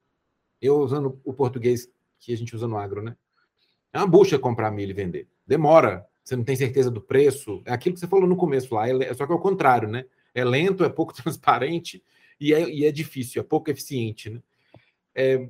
Eu 0.61 0.77
usando 0.77 1.19
o 1.23 1.33
português 1.33 1.89
que 2.19 2.31
a 2.31 2.37
gente 2.37 2.55
usa 2.55 2.67
no 2.67 2.77
agro, 2.77 3.01
né? 3.01 3.17
É 3.91 3.97
uma 3.97 4.05
bucha 4.05 4.37
comprar 4.37 4.69
milho 4.69 4.91
e 4.91 4.93
vender. 4.93 5.27
Demora, 5.47 6.07
você 6.23 6.35
não 6.35 6.43
tem 6.43 6.55
certeza 6.55 6.91
do 6.91 7.01
preço. 7.01 7.63
É 7.65 7.73
aquilo 7.73 7.95
que 7.95 7.99
você 7.99 8.05
falou 8.05 8.27
no 8.27 8.35
começo 8.35 8.75
lá, 8.75 8.87
é, 8.87 9.11
só 9.15 9.25
que 9.25 9.31
é 9.31 9.35
o 9.35 9.39
contrário, 9.39 9.87
né? 9.89 10.05
É 10.35 10.45
lento, 10.45 10.83
é 10.83 10.89
pouco 10.89 11.11
transparente 11.19 12.03
e 12.39 12.53
é, 12.53 12.69
e 12.69 12.85
é 12.85 12.91
difícil, 12.91 13.41
é 13.41 13.43
pouco 13.43 13.71
eficiente, 13.71 14.29
né? 14.29 14.43
É, 15.15 15.49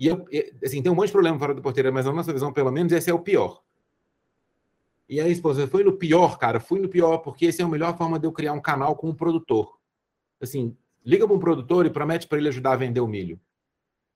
e 0.00 0.10
assim, 0.64 0.82
tem 0.82 0.90
um 0.90 0.96
monte 0.96 1.06
de 1.06 1.12
problema 1.12 1.38
fora 1.38 1.54
da 1.54 1.62
porteira, 1.62 1.92
mas 1.92 2.06
na 2.06 2.12
nossa 2.12 2.32
visão, 2.32 2.52
pelo 2.52 2.72
menos, 2.72 2.92
esse 2.92 3.08
é 3.08 3.14
o 3.14 3.20
pior. 3.20 3.62
E 5.08 5.20
aí, 5.20 5.30
esposa, 5.30 5.68
foi 5.68 5.84
no 5.84 5.92
pior, 5.92 6.36
cara, 6.40 6.58
fui 6.58 6.80
no 6.80 6.88
pior, 6.88 7.18
porque 7.18 7.46
essa 7.46 7.62
é 7.62 7.64
a 7.64 7.68
melhor 7.68 7.96
forma 7.96 8.18
de 8.18 8.26
eu 8.26 8.32
criar 8.32 8.52
um 8.52 8.60
canal 8.60 8.96
com 8.96 9.08
um 9.08 9.14
produtor. 9.14 9.78
Assim, 10.40 10.76
liga 11.08 11.26
para 11.26 11.34
um 11.34 11.38
produtor 11.38 11.86
e 11.86 11.90
promete 11.90 12.28
para 12.28 12.36
ele 12.36 12.48
ajudar 12.48 12.72
a 12.72 12.76
vender 12.76 13.00
o 13.00 13.08
milho. 13.08 13.40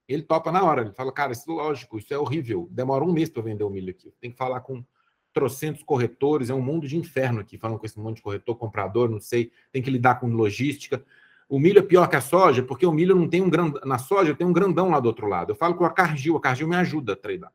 Ele 0.07 0.21
topa 0.21 0.51
na 0.51 0.63
hora, 0.63 0.81
ele 0.81 0.91
fala, 0.91 1.11
cara, 1.11 1.31
isso 1.31 1.49
é 1.49 1.53
lógico, 1.53 1.97
isso 1.97 2.13
é 2.13 2.17
horrível, 2.19 2.67
demora 2.69 3.03
um 3.03 3.11
mês 3.11 3.29
para 3.29 3.41
vender 3.41 3.63
o 3.63 3.69
milho 3.69 3.89
aqui. 3.89 4.13
Tem 4.21 4.29
que 4.29 4.37
falar 4.37 4.59
com 4.59 4.85
trocentos 5.33 5.81
corretores, 5.81 6.51
é 6.51 6.53
um 6.53 6.61
mundo 6.61 6.87
de 6.87 6.95
inferno 6.95 7.39
aqui, 7.39 7.57
falando 7.57 7.79
com 7.79 7.85
esse 7.87 7.99
monte 7.99 8.17
de 8.17 8.21
corretor, 8.21 8.55
comprador, 8.55 9.09
não 9.09 9.19
sei, 9.19 9.51
tem 9.71 9.81
que 9.81 9.89
lidar 9.89 10.19
com 10.19 10.27
logística. 10.27 11.03
O 11.49 11.57
milho 11.57 11.79
é 11.79 11.81
pior 11.81 12.07
que 12.07 12.15
a 12.15 12.21
soja, 12.21 12.61
porque 12.61 12.85
o 12.85 12.91
milho 12.91 13.15
não 13.15 13.27
tem 13.27 13.41
um 13.41 13.49
grande. 13.49 13.79
Na 13.83 13.97
soja 13.97 14.35
tem 14.35 14.45
um 14.45 14.53
grandão 14.53 14.91
lá 14.91 14.99
do 14.99 15.07
outro 15.07 15.25
lado. 15.25 15.51
Eu 15.51 15.55
falo 15.55 15.73
com 15.73 15.85
a 15.85 15.89
Cargill, 15.89 16.37
a 16.37 16.41
Cargill 16.41 16.67
me 16.67 16.75
ajuda 16.75 17.13
a 17.13 17.15
treinar. 17.15 17.51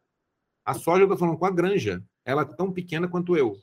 A 0.65 0.75
soja 0.75 1.03
eu 1.03 1.05
estou 1.05 1.17
falando 1.17 1.39
com 1.39 1.47
a 1.47 1.51
granja, 1.51 2.03
ela 2.25 2.43
é 2.43 2.45
tão 2.45 2.73
pequena 2.73 3.07
quanto 3.07 3.37
eu. 3.37 3.57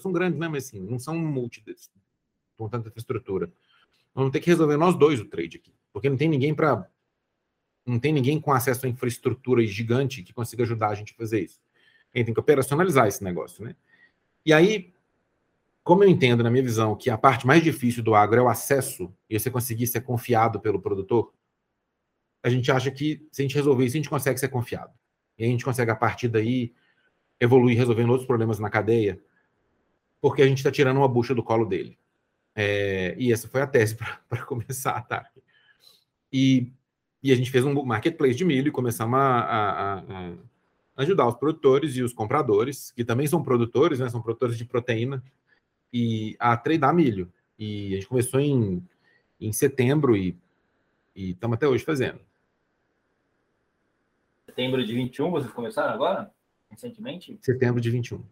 São 0.00 0.12
grandes, 0.12 0.38
né? 0.38 0.48
Mas 0.48 0.68
assim, 0.68 0.80
não 0.80 0.98
são 0.98 1.14
multi 1.18 1.62
com 2.56 2.70
tanta 2.70 2.88
infraestrutura. 2.88 3.52
Vamos 4.14 4.30
ter 4.30 4.40
que 4.40 4.50
resolver 4.50 4.76
nós 4.76 4.96
dois 4.96 5.20
o 5.20 5.24
trade 5.24 5.56
aqui, 5.56 5.74
porque 5.92 6.08
não 6.08 6.16
tem 6.16 6.28
ninguém 6.28 6.54
para 6.54 6.88
não 7.86 7.98
tem 7.98 8.12
ninguém 8.12 8.40
com 8.40 8.50
acesso 8.50 8.86
à 8.86 8.88
infraestrutura 8.88 9.64
gigante 9.66 10.22
que 10.22 10.32
consiga 10.32 10.62
ajudar 10.62 10.88
a 10.88 10.94
gente 10.94 11.12
a 11.12 11.16
fazer 11.16 11.40
isso. 11.40 11.60
A 12.14 12.18
gente 12.18 12.26
tem 12.26 12.34
que 12.34 12.40
operacionalizar 12.40 13.06
esse 13.06 13.22
negócio, 13.22 13.62
né? 13.62 13.76
E 14.46 14.52
aí, 14.52 14.94
como 15.82 16.02
eu 16.02 16.08
entendo, 16.08 16.42
na 16.42 16.50
minha 16.50 16.62
visão, 16.62 16.96
que 16.96 17.10
a 17.10 17.18
parte 17.18 17.46
mais 17.46 17.62
difícil 17.62 18.02
do 18.02 18.14
agro 18.14 18.40
é 18.40 18.42
o 18.42 18.48
acesso 18.48 19.12
e 19.28 19.38
você 19.38 19.50
conseguir 19.50 19.86
ser 19.86 20.00
confiado 20.00 20.60
pelo 20.60 20.80
produtor, 20.80 21.32
a 22.42 22.48
gente 22.48 22.70
acha 22.72 22.90
que 22.90 23.26
se 23.30 23.42
a 23.42 23.44
gente 23.44 23.54
resolver 23.54 23.84
isso, 23.84 23.96
a 23.96 23.98
gente 23.98 24.08
consegue 24.08 24.38
ser 24.38 24.48
confiado. 24.48 24.92
E 25.36 25.44
a 25.44 25.46
gente 25.46 25.64
consegue, 25.64 25.90
a 25.90 25.96
partir 25.96 26.28
daí, 26.28 26.72
evoluir 27.40 27.76
resolvendo 27.76 28.10
outros 28.10 28.26
problemas 28.26 28.58
na 28.58 28.70
cadeia, 28.70 29.20
porque 30.20 30.40
a 30.40 30.46
gente 30.46 30.58
está 30.58 30.70
tirando 30.70 30.98
uma 30.98 31.08
bucha 31.08 31.34
do 31.34 31.42
colo 31.42 31.66
dele. 31.66 31.98
É, 32.54 33.14
e 33.18 33.32
essa 33.32 33.48
foi 33.48 33.60
a 33.60 33.66
tese 33.66 33.96
para 34.28 34.44
começar, 34.44 35.00
tá? 35.02 35.28
E, 36.32 36.72
e 37.22 37.32
a 37.32 37.34
gente 37.34 37.50
fez 37.50 37.64
um 37.64 37.84
marketplace 37.84 38.34
de 38.34 38.44
milho 38.44 38.68
e 38.68 38.72
começamos 38.72 39.18
a, 39.18 39.40
a, 39.40 39.98
a, 39.98 40.32
ajudar 40.96 41.26
os 41.26 41.34
produtores 41.36 41.96
e 41.96 42.02
os 42.02 42.12
compradores, 42.12 42.90
que 42.92 43.04
também 43.04 43.26
são 43.26 43.42
produtores, 43.42 43.98
né? 43.98 44.08
São 44.08 44.22
produtores 44.22 44.56
de 44.56 44.64
proteína, 44.64 45.22
e 45.92 46.36
a 46.38 46.56
treinar 46.56 46.94
milho. 46.94 47.32
E 47.58 47.92
a 47.92 47.96
gente 47.96 48.08
começou 48.08 48.40
em, 48.40 48.82
em 49.40 49.52
setembro 49.52 50.16
e 50.16 50.36
estamos 51.14 51.56
até 51.56 51.68
hoje 51.68 51.84
fazendo. 51.84 52.20
Setembro 54.46 54.84
de 54.84 54.92
21, 54.92 55.30
vocês 55.30 55.52
começaram 55.52 55.92
agora? 55.92 56.32
recentemente? 56.74 57.38
Setembro 57.40 57.80
de 57.80 57.90
21. 57.90 58.22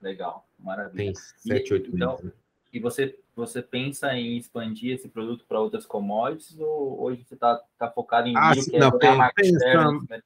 Legal, 0.00 0.46
maravilha. 0.58 0.96
Tem 0.96 1.14
7, 1.14 1.72
8 1.72 1.90
então, 1.94 2.10
meses. 2.10 2.24
Né? 2.24 2.32
E 2.74 2.80
você, 2.80 3.16
você 3.36 3.62
pensa 3.62 4.12
em 4.14 4.36
expandir 4.36 4.92
esse 4.92 5.08
produto 5.08 5.44
para 5.48 5.60
outras 5.60 5.86
commodities 5.86 6.58
ou 6.58 7.00
hoje 7.00 7.24
você 7.24 7.34
está 7.34 7.62
tá 7.78 7.88
focado 7.88 8.26
em 8.26 8.36
ah, 8.36 8.50
milho, 8.50 8.62
sim, 8.62 8.74
é 8.74 8.80
não, 8.80 8.88
é 8.88 9.32
pensa, 9.32 9.92
né? 10.10 10.20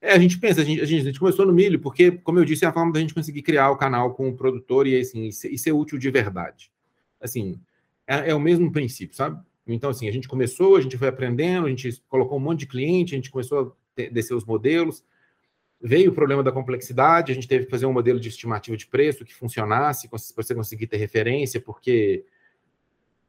É, 0.00 0.12
a 0.12 0.18
gente 0.18 0.38
pensa, 0.38 0.62
a 0.62 0.64
gente, 0.64 0.80
a 0.80 0.86
gente, 0.86 1.02
a, 1.02 1.04
gente, 1.04 1.20
começou 1.20 1.44
no 1.44 1.52
milho, 1.52 1.78
porque, 1.78 2.12
como 2.12 2.38
eu 2.38 2.46
disse, 2.46 2.64
é 2.64 2.68
a 2.68 2.72
forma 2.72 2.90
da 2.90 3.00
gente 3.00 3.12
conseguir 3.12 3.42
criar 3.42 3.70
o 3.70 3.76
canal 3.76 4.14
com 4.14 4.30
o 4.30 4.34
produtor 4.34 4.86
e, 4.86 4.98
assim, 4.98 5.26
e 5.26 5.32
ser, 5.34 5.52
e 5.52 5.58
ser 5.58 5.72
útil 5.72 5.98
de 5.98 6.10
verdade. 6.10 6.72
Assim, 7.20 7.60
é, 8.06 8.30
é, 8.30 8.34
o 8.34 8.40
mesmo 8.40 8.72
princípio, 8.72 9.14
sabe? 9.14 9.38
Então, 9.66 9.90
assim, 9.90 10.08
a 10.08 10.12
gente 10.12 10.26
começou, 10.26 10.76
a 10.76 10.80
gente 10.80 10.96
foi 10.96 11.08
aprendendo, 11.08 11.66
a 11.66 11.68
gente 11.68 12.02
colocou 12.08 12.38
um 12.38 12.40
monte 12.40 12.60
de 12.60 12.66
cliente, 12.68 13.14
a 13.14 13.18
gente 13.18 13.30
começou 13.30 13.76
a 13.94 14.02
descer 14.10 14.32
os 14.32 14.46
modelos, 14.46 15.04
Veio 15.82 16.10
o 16.10 16.14
problema 16.14 16.42
da 16.42 16.52
complexidade, 16.52 17.32
a 17.32 17.34
gente 17.34 17.48
teve 17.48 17.64
que 17.64 17.70
fazer 17.70 17.86
um 17.86 17.92
modelo 17.92 18.20
de 18.20 18.28
estimativa 18.28 18.76
de 18.76 18.86
preço 18.86 19.24
que 19.24 19.34
funcionasse, 19.34 20.08
para 20.08 20.18
você 20.18 20.54
conseguir 20.54 20.86
ter 20.86 20.98
referência, 20.98 21.60
porque. 21.60 22.24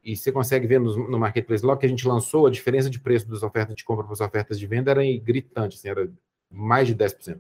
E 0.04 0.16
você 0.16 0.32
consegue 0.32 0.66
ver 0.66 0.80
no, 0.80 1.20
Marketplace, 1.20 1.64
logo 1.64 1.80
que 1.80 1.86
a 1.86 1.90
gente 1.90 2.08
lançou, 2.08 2.48
a 2.48 2.50
diferença 2.50 2.90
de 2.90 3.00
preço 3.00 3.30
das 3.30 3.44
ofertas 3.44 3.76
de 3.76 3.84
compra 3.84 4.04
para 4.04 4.14
as 4.14 4.20
ofertas 4.20 4.60
de 4.60 4.66
venda 4.66 4.90
era 4.90 5.02
gritante, 5.20 5.78
assim, 5.78 5.90
era 5.90 6.12
mais 6.50 6.88
de 6.88 6.96
10%. 6.96 7.40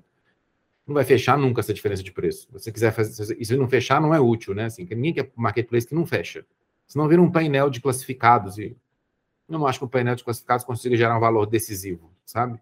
Não 0.85 0.93
vai 0.93 1.03
fechar 1.03 1.37
nunca 1.37 1.59
essa 1.59 1.73
diferença 1.73 2.03
de 2.03 2.11
preço. 2.11 2.41
Se 2.41 2.53
você 2.53 2.71
quiser 2.71 2.91
fazer, 2.91 3.35
e 3.39 3.43
se 3.43 3.55
não 3.55 3.67
fechar, 3.67 3.99
não 3.99 4.13
é 4.13 4.19
útil, 4.19 4.53
né? 4.53 4.65
Assim, 4.65 4.87
ninguém 4.91 5.13
quer 5.13 5.31
marketplace 5.35 5.87
que 5.87 5.95
não 5.95 6.05
fecha. 6.05 6.45
Senão 6.87 7.07
vira 7.07 7.21
um 7.21 7.31
painel 7.31 7.69
de 7.69 7.81
classificados 7.81 8.59
e 8.59 8.77
não 9.47 9.65
acho 9.65 9.79
que 9.79 9.85
o 9.85 9.89
painel 9.89 10.15
de 10.15 10.23
classificados 10.23 10.63
consiga 10.63 10.95
gerar 10.95 11.17
um 11.17 11.19
valor 11.19 11.45
decisivo, 11.45 12.11
sabe? 12.25 12.59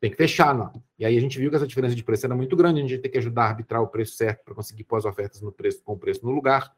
Tem 0.00 0.10
que 0.10 0.16
fechar, 0.16 0.54
não. 0.54 0.82
E 0.98 1.04
aí 1.04 1.16
a 1.16 1.20
gente 1.20 1.38
viu 1.38 1.50
que 1.50 1.56
essa 1.56 1.66
diferença 1.66 1.94
de 1.94 2.04
preço 2.04 2.26
era 2.26 2.34
muito 2.34 2.54
grande, 2.54 2.80
a 2.80 2.86
gente 2.86 3.00
tem 3.00 3.10
que 3.10 3.18
ajudar 3.18 3.44
a 3.44 3.48
arbitrar 3.48 3.82
o 3.82 3.88
preço 3.88 4.14
certo 4.14 4.44
para 4.44 4.54
conseguir 4.54 4.84
pôr 4.84 4.96
as 4.96 5.04
ofertas 5.04 5.40
no 5.40 5.50
preço, 5.50 5.82
com 5.82 5.94
o 5.94 5.98
preço 5.98 6.24
no 6.24 6.32
lugar. 6.32 6.74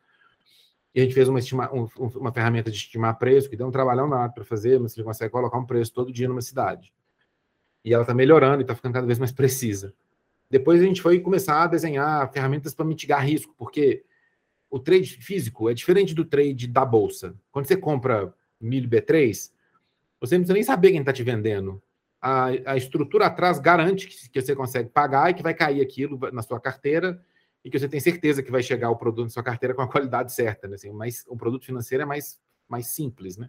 E 0.94 1.00
a 1.00 1.02
gente 1.02 1.14
fez 1.14 1.28
uma, 1.28 1.38
estima, 1.38 1.72
um, 1.72 1.88
uma 2.16 2.32
ferramenta 2.32 2.70
de 2.70 2.76
estimar 2.76 3.18
preço, 3.18 3.50
que 3.50 3.56
deu 3.56 3.66
um 3.66 3.70
trabalhão 3.70 4.08
nada 4.08 4.32
para 4.32 4.44
fazer, 4.44 4.78
mas 4.80 4.92
você 4.94 5.02
consegue 5.02 5.30
colocar 5.30 5.58
um 5.58 5.66
preço 5.66 5.92
todo 5.92 6.12
dia 6.12 6.28
numa 6.28 6.40
cidade. 6.40 6.92
E 7.84 7.92
ela 7.92 8.02
está 8.02 8.14
melhorando 8.14 8.60
e 8.60 8.62
está 8.62 8.74
ficando 8.74 8.94
cada 8.94 9.06
vez 9.06 9.18
mais 9.18 9.32
precisa. 9.32 9.94
Depois 10.50 10.80
a 10.80 10.84
gente 10.84 11.02
foi 11.02 11.20
começar 11.20 11.62
a 11.62 11.66
desenhar 11.66 12.32
ferramentas 12.32 12.74
para 12.74 12.84
mitigar 12.84 13.24
risco, 13.24 13.54
porque 13.58 14.04
o 14.70 14.78
trade 14.78 15.16
físico 15.22 15.68
é 15.68 15.74
diferente 15.74 16.14
do 16.14 16.24
trade 16.24 16.66
da 16.66 16.84
bolsa. 16.84 17.34
Quando 17.50 17.66
você 17.66 17.76
compra 17.76 18.32
milho 18.60 18.88
B3, 18.88 19.50
você 20.20 20.34
não 20.34 20.42
precisa 20.42 20.54
nem 20.54 20.62
saber 20.62 20.90
quem 20.90 21.00
está 21.00 21.12
te 21.12 21.22
vendendo. 21.22 21.82
A, 22.20 22.46
a 22.66 22.76
estrutura 22.76 23.26
atrás 23.26 23.58
garante 23.58 24.08
que, 24.08 24.28
que, 24.28 24.42
você 24.42 24.54
consegue 24.54 24.88
pagar 24.88 25.30
e 25.30 25.34
que 25.34 25.42
vai 25.42 25.54
cair 25.54 25.80
aquilo 25.80 26.18
na 26.32 26.42
sua 26.42 26.60
carteira 26.60 27.22
e 27.64 27.70
que 27.70 27.78
você 27.78 27.88
tem 27.88 28.00
certeza 28.00 28.42
que 28.42 28.50
vai 28.50 28.62
chegar 28.62 28.90
o 28.90 28.96
produto 28.96 29.26
na 29.26 29.30
sua 29.30 29.42
carteira 29.42 29.74
com 29.74 29.82
a 29.82 29.88
qualidade 29.88 30.32
certa. 30.32 30.66
Né? 30.66 30.74
Assim, 30.74 30.92
mas 30.92 31.24
o 31.28 31.36
produto 31.36 31.64
financeiro 31.64 32.02
é 32.02 32.06
mais, 32.06 32.40
mais 32.68 32.88
simples. 32.88 33.36
Né? 33.36 33.48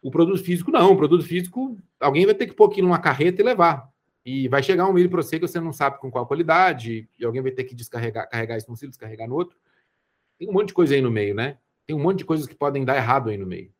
O 0.00 0.10
produto 0.10 0.42
físico, 0.42 0.70
não. 0.70 0.92
O 0.92 0.96
produto 0.96 1.24
físico, 1.24 1.78
alguém 2.00 2.26
vai 2.26 2.34
ter 2.34 2.46
que 2.46 2.54
pôr 2.54 2.70
aqui 2.70 2.80
numa 2.80 2.98
carreta 2.98 3.42
e 3.42 3.44
levar. 3.44 3.92
E 4.24 4.48
vai 4.48 4.62
chegar 4.62 4.88
um 4.88 4.92
milho 4.92 5.10
para 5.10 5.22
você 5.22 5.38
que 5.38 5.46
você 5.46 5.60
não 5.60 5.72
sabe 5.72 5.98
com 5.98 6.10
qual 6.10 6.26
qualidade, 6.26 7.08
e 7.18 7.24
alguém 7.24 7.42
vai 7.42 7.52
ter 7.52 7.64
que 7.64 7.74
descarregar, 7.74 8.28
carregar 8.30 8.56
isso 8.56 8.70
num 8.70 8.76
silo, 8.76 8.90
descarregar 8.90 9.28
no 9.28 9.34
outro. 9.34 9.56
Tem 10.38 10.48
um 10.48 10.52
monte 10.52 10.68
de 10.68 10.74
coisa 10.74 10.94
aí 10.94 11.02
no 11.02 11.10
meio, 11.10 11.34
né? 11.34 11.58
Tem 11.86 11.94
um 11.94 12.00
monte 12.00 12.18
de 12.18 12.24
coisas 12.24 12.46
que 12.46 12.54
podem 12.54 12.84
dar 12.84 12.96
errado 12.96 13.28
aí 13.28 13.36
no 13.36 13.46
meio. 13.46 13.70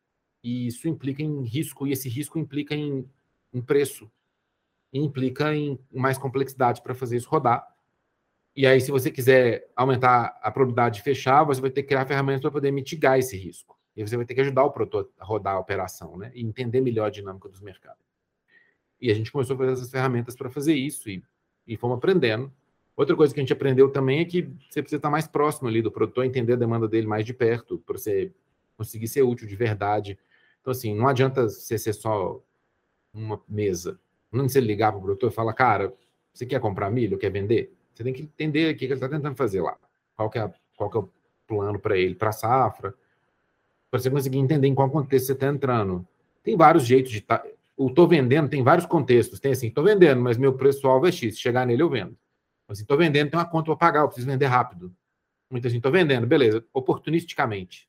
E 0.43 0.67
isso 0.67 0.87
implica 0.87 1.23
em 1.23 1.43
risco, 1.43 1.87
e 1.87 1.91
esse 1.91 2.07
risco 2.07 2.37
implica 2.37 2.75
em, 2.75 3.09
em 3.55 3.61
preço, 3.61 4.11
e 4.91 4.99
implica 4.99 5.53
em 5.55 5.79
mais 5.91 6.17
complexidade 6.17 6.81
para 6.81 6.93
fazer 6.93 7.17
isso 7.17 7.29
rodar. 7.29 7.65
E 8.55 8.65
aí, 8.65 8.79
se 8.79 8.91
você 8.91 9.09
quiser 9.09 9.69
aumentar 9.75 10.37
a 10.41 10.51
probabilidade 10.51 10.97
de 10.97 11.03
fechar, 11.03 11.43
você 11.43 11.59
vai 11.59 11.69
ter 11.69 11.81
que 11.83 11.89
criar 11.89 12.05
ferramentas 12.05 12.41
para 12.41 12.51
poder 12.51 12.71
mitigar 12.71 13.17
esse 13.17 13.35
risco. 13.35 13.77
E 13.95 14.05
você 14.05 14.15
vai 14.15 14.25
ter 14.25 14.33
que 14.33 14.41
ajudar 14.41 14.63
o 14.63 14.71
produtor 14.71 15.09
a 15.19 15.25
rodar 15.25 15.55
a 15.55 15.59
operação, 15.59 16.17
né? 16.17 16.31
E 16.33 16.43
entender 16.43 16.81
melhor 16.81 17.07
a 17.07 17.09
dinâmica 17.09 17.49
dos 17.49 17.61
mercados. 17.61 18.05
E 19.01 19.11
a 19.11 19.13
gente 19.13 19.31
começou 19.31 19.55
a 19.55 19.57
fazer 19.57 19.73
essas 19.73 19.89
ferramentas 19.89 20.35
para 20.35 20.49
fazer 20.49 20.73
isso 20.73 21.09
e, 21.09 21.23
e 21.67 21.75
fomos 21.75 21.97
aprendendo. 21.97 22.51
Outra 22.95 23.15
coisa 23.15 23.33
que 23.33 23.39
a 23.39 23.43
gente 23.43 23.51
aprendeu 23.51 23.89
também 23.89 24.19
é 24.19 24.25
que 24.25 24.43
você 24.69 24.81
precisa 24.81 24.97
estar 24.97 25.09
mais 25.09 25.27
próximo 25.27 25.67
ali 25.67 25.81
do 25.81 25.91
produtor, 25.91 26.25
entender 26.25 26.53
a 26.53 26.57
demanda 26.57 26.87
dele 26.87 27.07
mais 27.07 27.25
de 27.25 27.33
perto, 27.33 27.77
para 27.79 27.97
você 27.97 28.31
conseguir 28.77 29.09
ser 29.09 29.21
útil 29.23 29.47
de 29.47 29.55
verdade. 29.55 30.17
Então, 30.61 30.71
assim, 30.71 30.95
não 30.95 31.07
adianta 31.07 31.49
você 31.49 31.77
ser 31.77 31.93
só 31.93 32.41
uma 33.15 33.41
mesa. 33.47 33.99
Não 34.31 34.47
você 34.47 34.59
ligar 34.59 34.91
para 34.91 34.99
o 34.99 35.01
produtor 35.01 35.31
e 35.31 35.33
falar, 35.33 35.53
cara, 35.53 35.93
você 36.33 36.45
quer 36.45 36.59
comprar 36.59 36.91
milho, 36.91 37.17
quer 37.17 37.31
vender? 37.31 37.73
Você 37.93 38.03
tem 38.03 38.13
que 38.13 38.23
entender 38.23 38.73
o 38.73 38.77
que 38.77 38.85
ele 38.85 38.93
está 38.93 39.07
tentando 39.07 39.35
fazer 39.35 39.61
lá. 39.61 39.77
Qual 40.15 40.29
que 40.29 40.37
é, 40.37 40.53
qual 40.75 40.89
que 40.89 40.97
é 40.97 40.99
o 40.99 41.09
plano 41.47 41.79
para 41.79 41.97
ele, 41.97 42.15
para 42.15 42.29
a 42.29 42.33
safra, 42.33 42.93
para 43.89 43.99
você 43.99 44.09
conseguir 44.09 44.39
entender 44.39 44.67
em 44.67 44.75
qual 44.75 44.89
contexto 44.89 45.27
você 45.27 45.33
está 45.33 45.47
entrando. 45.47 46.05
Tem 46.43 46.57
vários 46.57 46.85
jeitos 46.85 47.11
de 47.11 47.19
estar. 47.19 47.39
Tá 47.39 47.49
o 47.77 47.89
tô 47.89 48.07
vendendo 48.07 48.47
tem 48.49 48.63
vários 48.63 48.85
contextos. 48.85 49.39
Tem 49.39 49.51
assim, 49.51 49.69
tô 49.69 49.83
vendendo, 49.83 50.21
mas 50.21 50.37
meu 50.37 50.53
preço-alvo 50.53 51.07
é 51.07 51.11
X. 51.11 51.35
Se 51.35 51.41
chegar 51.41 51.65
nele, 51.65 51.81
eu 51.81 51.89
vendo. 51.89 52.17
Assim, 52.67 52.85
tô 52.85 52.97
vendendo, 52.97 53.29
tem 53.29 53.39
uma 53.39 53.45
conta 53.45 53.65
para 53.65 53.75
pagar, 53.75 54.01
eu 54.01 54.07
preciso 54.07 54.27
vender 54.27 54.45
rápido. 54.45 54.93
Muito 55.49 55.67
assim, 55.67 55.79
tô 55.79 55.91
vendendo, 55.91 56.25
beleza, 56.25 56.65
oportunisticamente. 56.73 57.87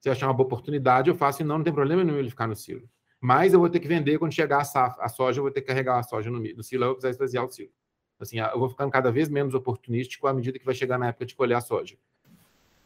Se 0.00 0.10
achar 0.10 0.26
uma 0.26 0.34
boa 0.34 0.46
oportunidade, 0.46 1.08
eu 1.08 1.14
faço 1.14 1.42
e 1.42 1.44
não, 1.44 1.58
não 1.58 1.64
tem 1.64 1.72
problema 1.72 2.04
nenhum 2.04 2.18
ele 2.18 2.30
ficar 2.30 2.46
no 2.46 2.56
silo. 2.56 2.88
Mas 3.20 3.52
eu 3.52 3.60
vou 3.60 3.68
ter 3.68 3.80
que 3.80 3.88
vender 3.88 4.18
quando 4.18 4.32
chegar 4.32 4.60
a, 4.60 4.64
safra, 4.64 5.04
a 5.04 5.08
soja, 5.08 5.38
eu 5.38 5.42
vou 5.42 5.52
ter 5.52 5.60
que 5.60 5.66
carregar 5.66 5.98
a 5.98 6.02
soja 6.02 6.30
no, 6.30 6.40
no 6.40 6.62
silo, 6.62 6.84
eu 6.84 6.88
vou 6.88 6.96
precisar 6.96 7.10
esvaziar 7.10 7.44
o 7.44 7.50
silo. 7.50 7.70
Assim, 8.18 8.38
eu 8.38 8.58
vou 8.58 8.68
ficando 8.68 8.90
cada 8.90 9.10
vez 9.10 9.28
menos 9.28 9.54
oportunístico 9.54 10.26
à 10.26 10.32
medida 10.32 10.58
que 10.58 10.64
vai 10.64 10.74
chegar 10.74 10.98
na 10.98 11.08
época 11.08 11.26
de 11.26 11.34
colher 11.34 11.56
a 11.56 11.60
soja. 11.60 11.96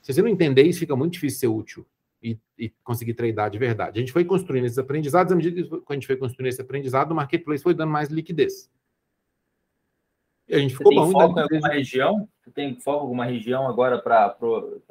Se 0.01 0.13
você 0.13 0.23
não 0.23 0.29
entender 0.29 0.63
isso, 0.63 0.81
fica 0.81 0.95
muito 0.95 1.15
difícil 1.15 1.41
ser 1.41 1.47
útil 1.47 1.87
e, 2.23 2.39
e, 2.59 2.71
conseguir 2.83 3.15
treinar 3.15 3.51
de 3.51 3.59
verdade. 3.59 3.99
A 3.99 4.01
gente 4.01 4.13
foi 4.13 4.25
construindo 4.25 4.65
esses 4.65 4.79
aprendizados, 4.79 5.33
à 5.33 5.37
medida 5.37 5.63
que 5.63 5.83
a 5.89 5.95
gente 5.95 6.07
foi 6.07 6.17
construindo 6.17 6.49
esse 6.49 6.61
aprendizado, 6.61 7.13
o 7.13 7.15
marketplace 7.15 7.63
foi 7.63 7.75
dando 7.75 7.91
mais 7.91 8.09
liquidez. 8.09 8.71
E 10.49 10.55
a 10.55 10.59
gente 10.59 10.77
ficou 10.77 10.93
Você 10.93 11.01
tem 11.01 11.13
bom. 11.13 11.21
Foco 11.21 11.39
em 11.39 11.43
alguma 11.43 11.69
região? 11.69 12.29
Você 12.45 12.51
tem 12.51 12.79
foco 12.79 13.01
alguma 13.01 13.25
região 13.25 13.67
agora 13.67 13.99
para 13.99 14.37
o 14.43 14.83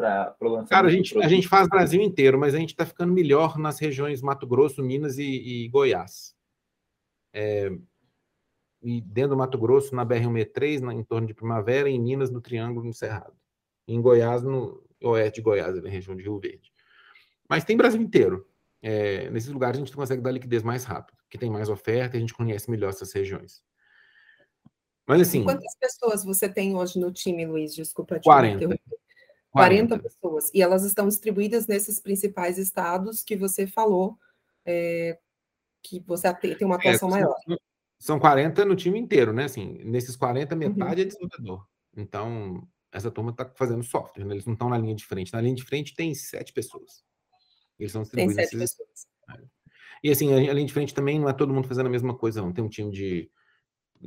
lançamento? 0.41 0.69
Cara, 0.69 0.87
a 0.87 0.89
gente, 0.89 1.15
a 1.19 1.27
gente 1.27 1.47
faz 1.47 1.67
Brasil 1.67 2.01
inteiro, 2.01 2.39
mas 2.39 2.55
a 2.55 2.57
gente 2.57 2.71
está 2.71 2.83
ficando 2.83 3.13
melhor 3.13 3.59
nas 3.59 3.77
regiões 3.77 4.23
Mato 4.23 4.47
Grosso, 4.47 4.81
Minas 4.81 5.19
e, 5.19 5.23
e 5.23 5.69
Goiás. 5.69 6.35
É, 7.31 7.71
e 8.81 9.01
dentro 9.01 9.31
do 9.31 9.37
Mato 9.37 9.57
Grosso, 9.59 9.95
na 9.95 10.03
BR-163, 10.03 10.79
na, 10.79 10.93
em 10.95 11.03
torno 11.03 11.27
de 11.27 11.33
Primavera, 11.35 11.87
em 11.87 12.01
Minas, 12.01 12.31
no 12.31 12.41
Triângulo 12.41 12.87
no 12.87 12.93
Cerrado. 12.93 13.35
Em 13.87 14.01
Goiás, 14.01 14.41
no 14.41 14.83
oeste 15.03 15.35
de 15.35 15.43
Goiás, 15.43 15.79
na 15.81 15.89
região 15.89 16.15
de 16.15 16.23
Rio 16.23 16.39
Verde. 16.39 16.73
Mas 17.47 17.63
tem 17.63 17.77
Brasil 17.77 18.01
inteiro. 18.01 18.47
É, 18.81 19.29
nesses 19.29 19.51
lugares 19.51 19.77
a 19.77 19.79
gente 19.79 19.95
consegue 19.95 20.23
dar 20.23 20.31
liquidez 20.31 20.63
mais 20.63 20.85
rápido, 20.85 21.17
que 21.29 21.37
tem 21.37 21.51
mais 21.51 21.69
oferta 21.69 22.15
e 22.15 22.17
a 22.17 22.19
gente 22.19 22.33
conhece 22.33 22.69
melhor 22.71 22.89
essas 22.89 23.13
regiões. 23.13 23.63
Mas 25.07 25.21
assim. 25.21 25.43
Quantas 25.43 25.75
pessoas 25.77 26.23
você 26.23 26.47
tem 26.47 26.75
hoje 26.75 26.99
no 26.99 27.11
time, 27.11 27.45
Luiz? 27.45 27.75
Desculpa 27.75 28.19
te 28.19 28.23
40. 28.23 28.59
40. 28.59 28.81
40 29.51 29.99
pessoas. 29.99 30.51
E 30.53 30.61
elas 30.61 30.83
estão 30.83 31.07
distribuídas 31.07 31.67
nesses 31.67 31.99
principais 31.99 32.57
estados 32.57 33.23
que 33.23 33.35
você 33.35 33.67
falou, 33.67 34.17
é, 34.65 35.19
que 35.81 35.99
você 35.99 36.33
tem 36.33 36.57
uma 36.65 36.75
é, 36.75 36.77
atuação 36.79 37.09
é, 37.09 37.11
maior. 37.11 37.35
São 37.99 38.19
40 38.19 38.65
no 38.65 38.75
time 38.75 38.99
inteiro, 38.99 39.31
né? 39.31 39.45
Assim, 39.45 39.79
nesses 39.83 40.15
40, 40.15 40.55
metade 40.55 41.01
uhum. 41.01 41.01
é 41.01 41.05
desenvolvedor. 41.05 41.67
Então, 41.95 42.67
essa 42.91 43.11
turma 43.11 43.31
está 43.31 43.49
fazendo 43.55 43.83
software, 43.83 44.25
né? 44.25 44.33
eles 44.33 44.45
não 44.45 44.53
estão 44.53 44.69
na 44.69 44.77
linha 44.77 44.95
de 44.95 45.05
frente. 45.05 45.31
Na 45.31 45.41
linha 45.41 45.55
de 45.55 45.63
frente 45.63 45.95
tem 45.95 46.13
sete 46.15 46.51
pessoas. 46.51 47.03
Eles 47.77 47.91
são 47.91 48.01
distribuídos. 48.01 48.35
Tem 48.35 48.45
sete 48.45 48.55
esses... 48.55 48.75
pessoas. 48.75 49.07
É. 49.29 49.43
E 50.03 50.11
assim, 50.11 50.33
a 50.33 50.53
linha 50.53 50.65
de 50.65 50.73
frente 50.73 50.93
também 50.93 51.19
não 51.19 51.29
é 51.29 51.33
todo 51.33 51.53
mundo 51.53 51.67
fazendo 51.67 51.87
a 51.87 51.89
mesma 51.89 52.15
coisa, 52.15 52.41
não. 52.41 52.51
Tem 52.51 52.63
um 52.63 52.69
time 52.69 52.91
de, 52.91 53.31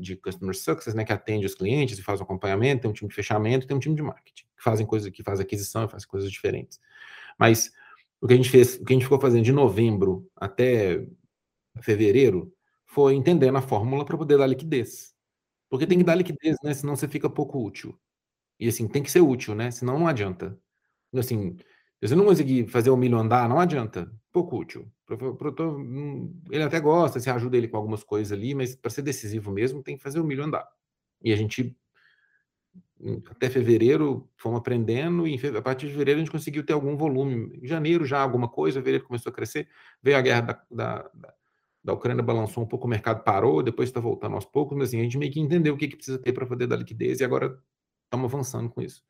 de 0.01 0.17
Customer 0.17 0.55
Success, 0.57 0.95
né, 0.95 1.05
que 1.05 1.13
atende 1.13 1.47
os 1.47 1.55
clientes 1.55 1.99
e 1.99 2.03
faz 2.03 2.21
o 2.21 2.23
acompanhamento, 2.25 2.83
tem 2.83 2.91
um 2.91 2.95
time 2.95 3.09
de 3.09 3.15
fechamento, 3.15 3.67
tem 3.67 3.77
um 3.77 3.81
time 3.81 3.95
de 3.97 4.03
marketing, 4.03 4.45
que 4.57 4.63
fazem 4.63 4.87
coisas, 4.87 5.11
que 5.11 5.23
faz 5.23 5.41
aquisição 5.41 5.85
e 5.85 5.89
faz 5.89 6.05
coisas 6.05 6.31
diferentes. 6.31 6.81
Mas 7.39 7.73
o 8.21 8.27
que 8.27 8.35
a 8.35 8.37
gente 8.37 8.51
fez, 8.51 8.77
o 8.77 8.85
que 8.85 8.93
a 8.93 8.97
gente 8.97 9.05
ficou 9.05 9.21
fazendo 9.21 9.45
de 9.45 9.53
novembro 9.53 10.29
até 10.37 11.07
fevereiro 11.83 12.53
foi 12.87 13.15
entendendo 13.15 13.57
a 13.57 13.63
fórmula 13.63 14.05
para 14.05 14.17
poder 14.17 14.39
dar 14.39 14.47
liquidez. 14.47 15.15
Porque 15.69 15.87
tem 15.87 15.99
que 15.99 16.05
dar 16.05 16.15
liquidez, 16.15 16.57
né? 16.65 16.75
Senão 16.75 16.97
você 16.97 17.09
fica 17.09 17.29
pouco 17.31 17.63
útil. 17.65 17.99
E 18.61 18.69
assim, 18.69 18.89
tem 18.89 19.03
que 19.03 19.11
ser 19.11 19.21
útil, 19.21 19.55
né? 19.55 19.71
Senão 19.71 19.99
não 19.99 20.09
adianta. 20.09 20.59
Assim, 21.15 21.57
se 21.59 22.09
você 22.09 22.17
não 22.17 22.25
conseguir 22.27 22.69
fazer 22.69 22.91
o 22.91 22.97
milho 22.97 23.19
andar, 23.19 23.49
não 23.49 23.61
adianta. 23.61 24.11
Pouco 24.33 24.59
útil. 24.59 24.91
Produtor, 25.07 25.79
hum, 25.79 26.35
ele 26.51 26.65
até 26.65 26.81
gosta, 26.81 27.21
você 27.21 27.31
ajuda 27.31 27.57
ele 27.57 27.69
com 27.69 27.77
algumas 27.77 28.03
coisas 28.03 28.33
ali, 28.37 28.55
mas 28.55 28.75
para 28.75 28.91
ser 28.91 29.03
decisivo 29.03 29.53
mesmo, 29.53 29.83
tem 29.83 29.97
que 29.97 30.03
fazer 30.03 30.19
o 30.19 30.25
milho 30.25 30.43
andar. 30.45 30.69
E 31.23 31.33
a 31.33 31.37
gente, 31.37 31.77
até 33.31 33.49
fevereiro, 33.49 34.29
fomos 34.37 34.59
aprendendo, 34.59 35.27
e 35.27 35.39
a 35.57 35.63
partir 35.63 35.87
de 35.87 35.93
fevereiro 35.93 36.19
a 36.21 36.25
gente 36.25 36.33
conseguiu 36.33 36.65
ter 36.65 36.73
algum 36.73 36.97
volume. 36.97 37.61
Em 37.63 37.67
janeiro 37.67 38.05
já 38.05 38.21
alguma 38.21 38.49
coisa, 38.49 38.81
fevereiro 38.81 39.07
começou 39.07 39.31
a 39.31 39.35
crescer, 39.35 39.69
veio 40.03 40.17
a 40.17 40.21
guerra 40.21 40.41
da, 40.41 40.63
da, 40.71 41.11
da, 41.15 41.35
da 41.85 41.93
Ucrânia, 41.93 42.23
balançou 42.23 42.65
um 42.65 42.67
pouco, 42.67 42.87
o 42.87 42.91
mercado 42.91 43.23
parou, 43.23 43.63
depois 43.63 43.89
está 43.89 44.01
voltando 44.01 44.35
aos 44.35 44.45
poucos, 44.45 44.77
mas 44.77 44.89
assim, 44.89 45.01
a 45.01 45.05
gente 45.05 45.19
meio 45.19 45.31
que 45.33 45.41
entendeu 45.41 45.75
o 45.75 45.77
que, 45.77 45.87
que 45.89 45.97
precisa 45.97 46.19
ter 46.19 46.33
para 46.33 46.47
poder 46.47 46.67
dar 46.67 46.77
liquidez, 46.77 47.21
e 47.21 47.25
agora 47.25 47.57
estamos 48.05 48.33
avançando 48.33 48.69
com 48.71 48.83
isso. 48.83 49.05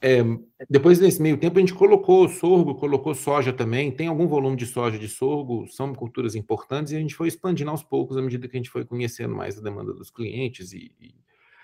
É, 0.00 0.22
depois 0.70 1.00
desse 1.00 1.20
meio 1.20 1.36
tempo 1.36 1.58
a 1.58 1.60
gente 1.60 1.74
colocou 1.74 2.28
sorgo, 2.28 2.76
colocou 2.76 3.14
soja 3.14 3.52
também, 3.52 3.90
tem 3.90 4.06
algum 4.06 4.28
volume 4.28 4.56
de 4.56 4.64
soja 4.64 4.96
de 4.96 5.08
sorgo, 5.08 5.66
são 5.68 5.92
culturas 5.92 6.36
importantes 6.36 6.92
e 6.92 6.96
a 6.96 7.00
gente 7.00 7.16
foi 7.16 7.26
expandindo 7.26 7.70
aos 7.70 7.82
poucos 7.82 8.16
à 8.16 8.22
medida 8.22 8.46
que 8.46 8.56
a 8.56 8.60
gente 8.60 8.70
foi 8.70 8.84
conhecendo 8.84 9.34
mais 9.34 9.58
a 9.58 9.60
demanda 9.60 9.92
dos 9.92 10.08
clientes 10.08 10.72
e, 10.72 10.92
e 11.00 11.14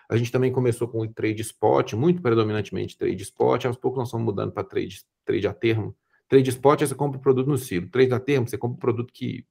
a 0.08 0.16
gente 0.16 0.32
também 0.32 0.50
começou 0.50 0.88
com 0.88 1.00
o 1.00 1.08
trade 1.08 1.42
spot, 1.42 1.92
muito 1.92 2.20
predominantemente 2.20 2.98
trade 2.98 3.22
spot, 3.22 3.66
aos 3.66 3.76
poucos 3.76 3.98
nós 3.98 4.08
estamos 4.08 4.26
mudando 4.26 4.52
para 4.52 4.64
trade, 4.64 5.02
trade 5.24 5.46
a 5.46 5.54
termo. 5.54 5.96
Trade 6.28 6.50
spot 6.50 6.82
é 6.82 6.86
você 6.86 6.94
compra 6.94 7.18
o 7.18 7.22
produto 7.22 7.46
no 7.46 7.56
silo, 7.56 7.88
trade 7.88 8.12
a 8.12 8.18
termo 8.18 8.48
você 8.48 8.58
compra 8.58 8.76
o 8.76 8.80
produto 8.80 9.12
que 9.12 9.46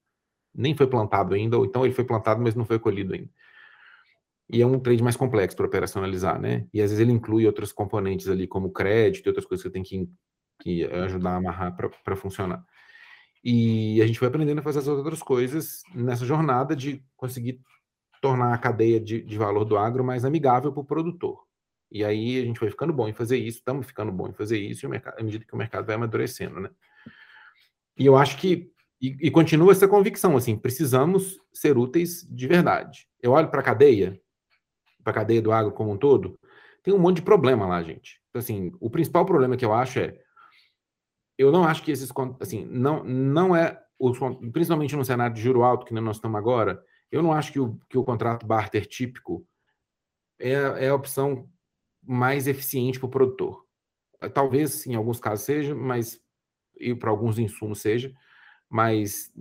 nem 0.54 0.76
foi 0.76 0.86
plantado 0.86 1.34
ainda, 1.34 1.56
ou 1.56 1.64
então 1.64 1.86
ele 1.86 1.94
foi 1.94 2.04
plantado, 2.04 2.42
mas 2.42 2.54
não 2.54 2.66
foi 2.66 2.78
colhido 2.78 3.14
ainda 3.14 3.30
e 4.48 4.60
é 4.60 4.66
um 4.66 4.78
trade 4.78 5.02
mais 5.02 5.16
complexo 5.16 5.56
para 5.56 5.66
operacionalizar, 5.66 6.40
né? 6.40 6.66
E 6.72 6.80
às 6.80 6.90
vezes 6.90 7.00
ele 7.00 7.12
inclui 7.12 7.46
outros 7.46 7.72
componentes 7.72 8.28
ali, 8.28 8.46
como 8.46 8.72
crédito 8.72 9.26
e 9.26 9.30
outras 9.30 9.46
coisas 9.46 9.64
que 9.64 9.70
tem 9.70 9.82
que, 9.82 10.08
que 10.60 10.84
ajudar 10.84 11.30
a 11.30 11.36
amarrar 11.36 11.76
para 11.76 12.16
funcionar. 12.16 12.64
E 13.42 14.00
a 14.00 14.06
gente 14.06 14.18
foi 14.18 14.28
aprendendo 14.28 14.58
a 14.58 14.62
fazer 14.62 14.78
essas 14.78 14.96
outras 14.96 15.22
coisas 15.22 15.82
nessa 15.94 16.24
jornada 16.24 16.74
de 16.74 17.04
conseguir 17.16 17.60
tornar 18.20 18.54
a 18.54 18.58
cadeia 18.58 18.98
de, 18.98 19.20
de 19.20 19.36
valor 19.36 19.64
do 19.64 19.76
agro 19.76 20.02
mais 20.02 20.24
amigável 20.24 20.72
para 20.72 20.80
o 20.80 20.86
produtor. 20.86 21.44
E 21.92 22.02
aí 22.02 22.40
a 22.40 22.44
gente 22.44 22.58
foi 22.58 22.70
ficando 22.70 22.92
bom 22.92 23.06
em 23.06 23.12
fazer 23.12 23.36
isso, 23.36 23.58
estamos 23.58 23.86
ficando 23.86 24.10
bom 24.10 24.28
em 24.28 24.32
fazer 24.32 24.58
isso, 24.58 24.84
e 24.84 24.88
mercado, 24.88 25.20
à 25.20 25.22
medida 25.22 25.44
que 25.44 25.54
o 25.54 25.58
mercado 25.58 25.84
vai 25.84 25.94
amadurecendo, 25.94 26.58
né? 26.58 26.70
E 27.98 28.06
eu 28.06 28.16
acho 28.16 28.38
que, 28.38 28.72
e, 29.00 29.16
e 29.20 29.30
continua 29.30 29.72
essa 29.72 29.86
convicção, 29.86 30.36
assim, 30.36 30.56
precisamos 30.56 31.38
ser 31.52 31.76
úteis 31.76 32.26
de 32.28 32.48
verdade. 32.48 33.06
Eu 33.22 33.32
olho 33.32 33.48
para 33.48 33.60
a 33.60 33.64
cadeia, 33.64 34.18
para 35.04 35.12
a 35.12 35.14
cadeia 35.14 35.42
do 35.42 35.52
agro 35.52 35.72
como 35.72 35.92
um 35.92 35.98
todo, 35.98 36.38
tem 36.82 36.92
um 36.92 36.98
monte 36.98 37.16
de 37.16 37.22
problema 37.22 37.66
lá, 37.66 37.82
gente. 37.82 38.20
Então, 38.30 38.40
assim, 38.40 38.72
o 38.80 38.90
principal 38.90 39.24
problema 39.24 39.56
que 39.56 39.64
eu 39.64 39.72
acho 39.72 40.00
é, 40.00 40.18
eu 41.38 41.52
não 41.52 41.64
acho 41.64 41.82
que 41.82 41.90
esses, 41.90 42.10
assim, 42.40 42.64
não, 42.64 43.04
não 43.04 43.54
é, 43.54 43.80
principalmente 44.52 44.96
no 44.96 45.04
cenário 45.04 45.34
de 45.34 45.42
juro 45.42 45.62
alto 45.62 45.86
que 45.86 45.94
nós 45.94 46.16
estamos 46.16 46.38
agora, 46.38 46.82
eu 47.10 47.22
não 47.22 47.32
acho 47.32 47.52
que 47.52 47.60
o, 47.60 47.78
que 47.88 47.98
o 47.98 48.04
contrato 48.04 48.46
barter 48.46 48.86
típico 48.86 49.46
é, 50.38 50.52
é 50.52 50.88
a 50.88 50.94
opção 50.94 51.48
mais 52.02 52.46
eficiente 52.46 52.98
para 52.98 53.06
o 53.06 53.10
produtor. 53.10 53.64
Talvez 54.32 54.86
em 54.86 54.94
alguns 54.94 55.20
casos 55.20 55.44
seja, 55.44 55.74
mas 55.74 56.20
e 56.76 56.94
para 56.94 57.10
alguns 57.10 57.38
insumos 57.38 57.80
seja, 57.80 58.12
mas 58.68 59.32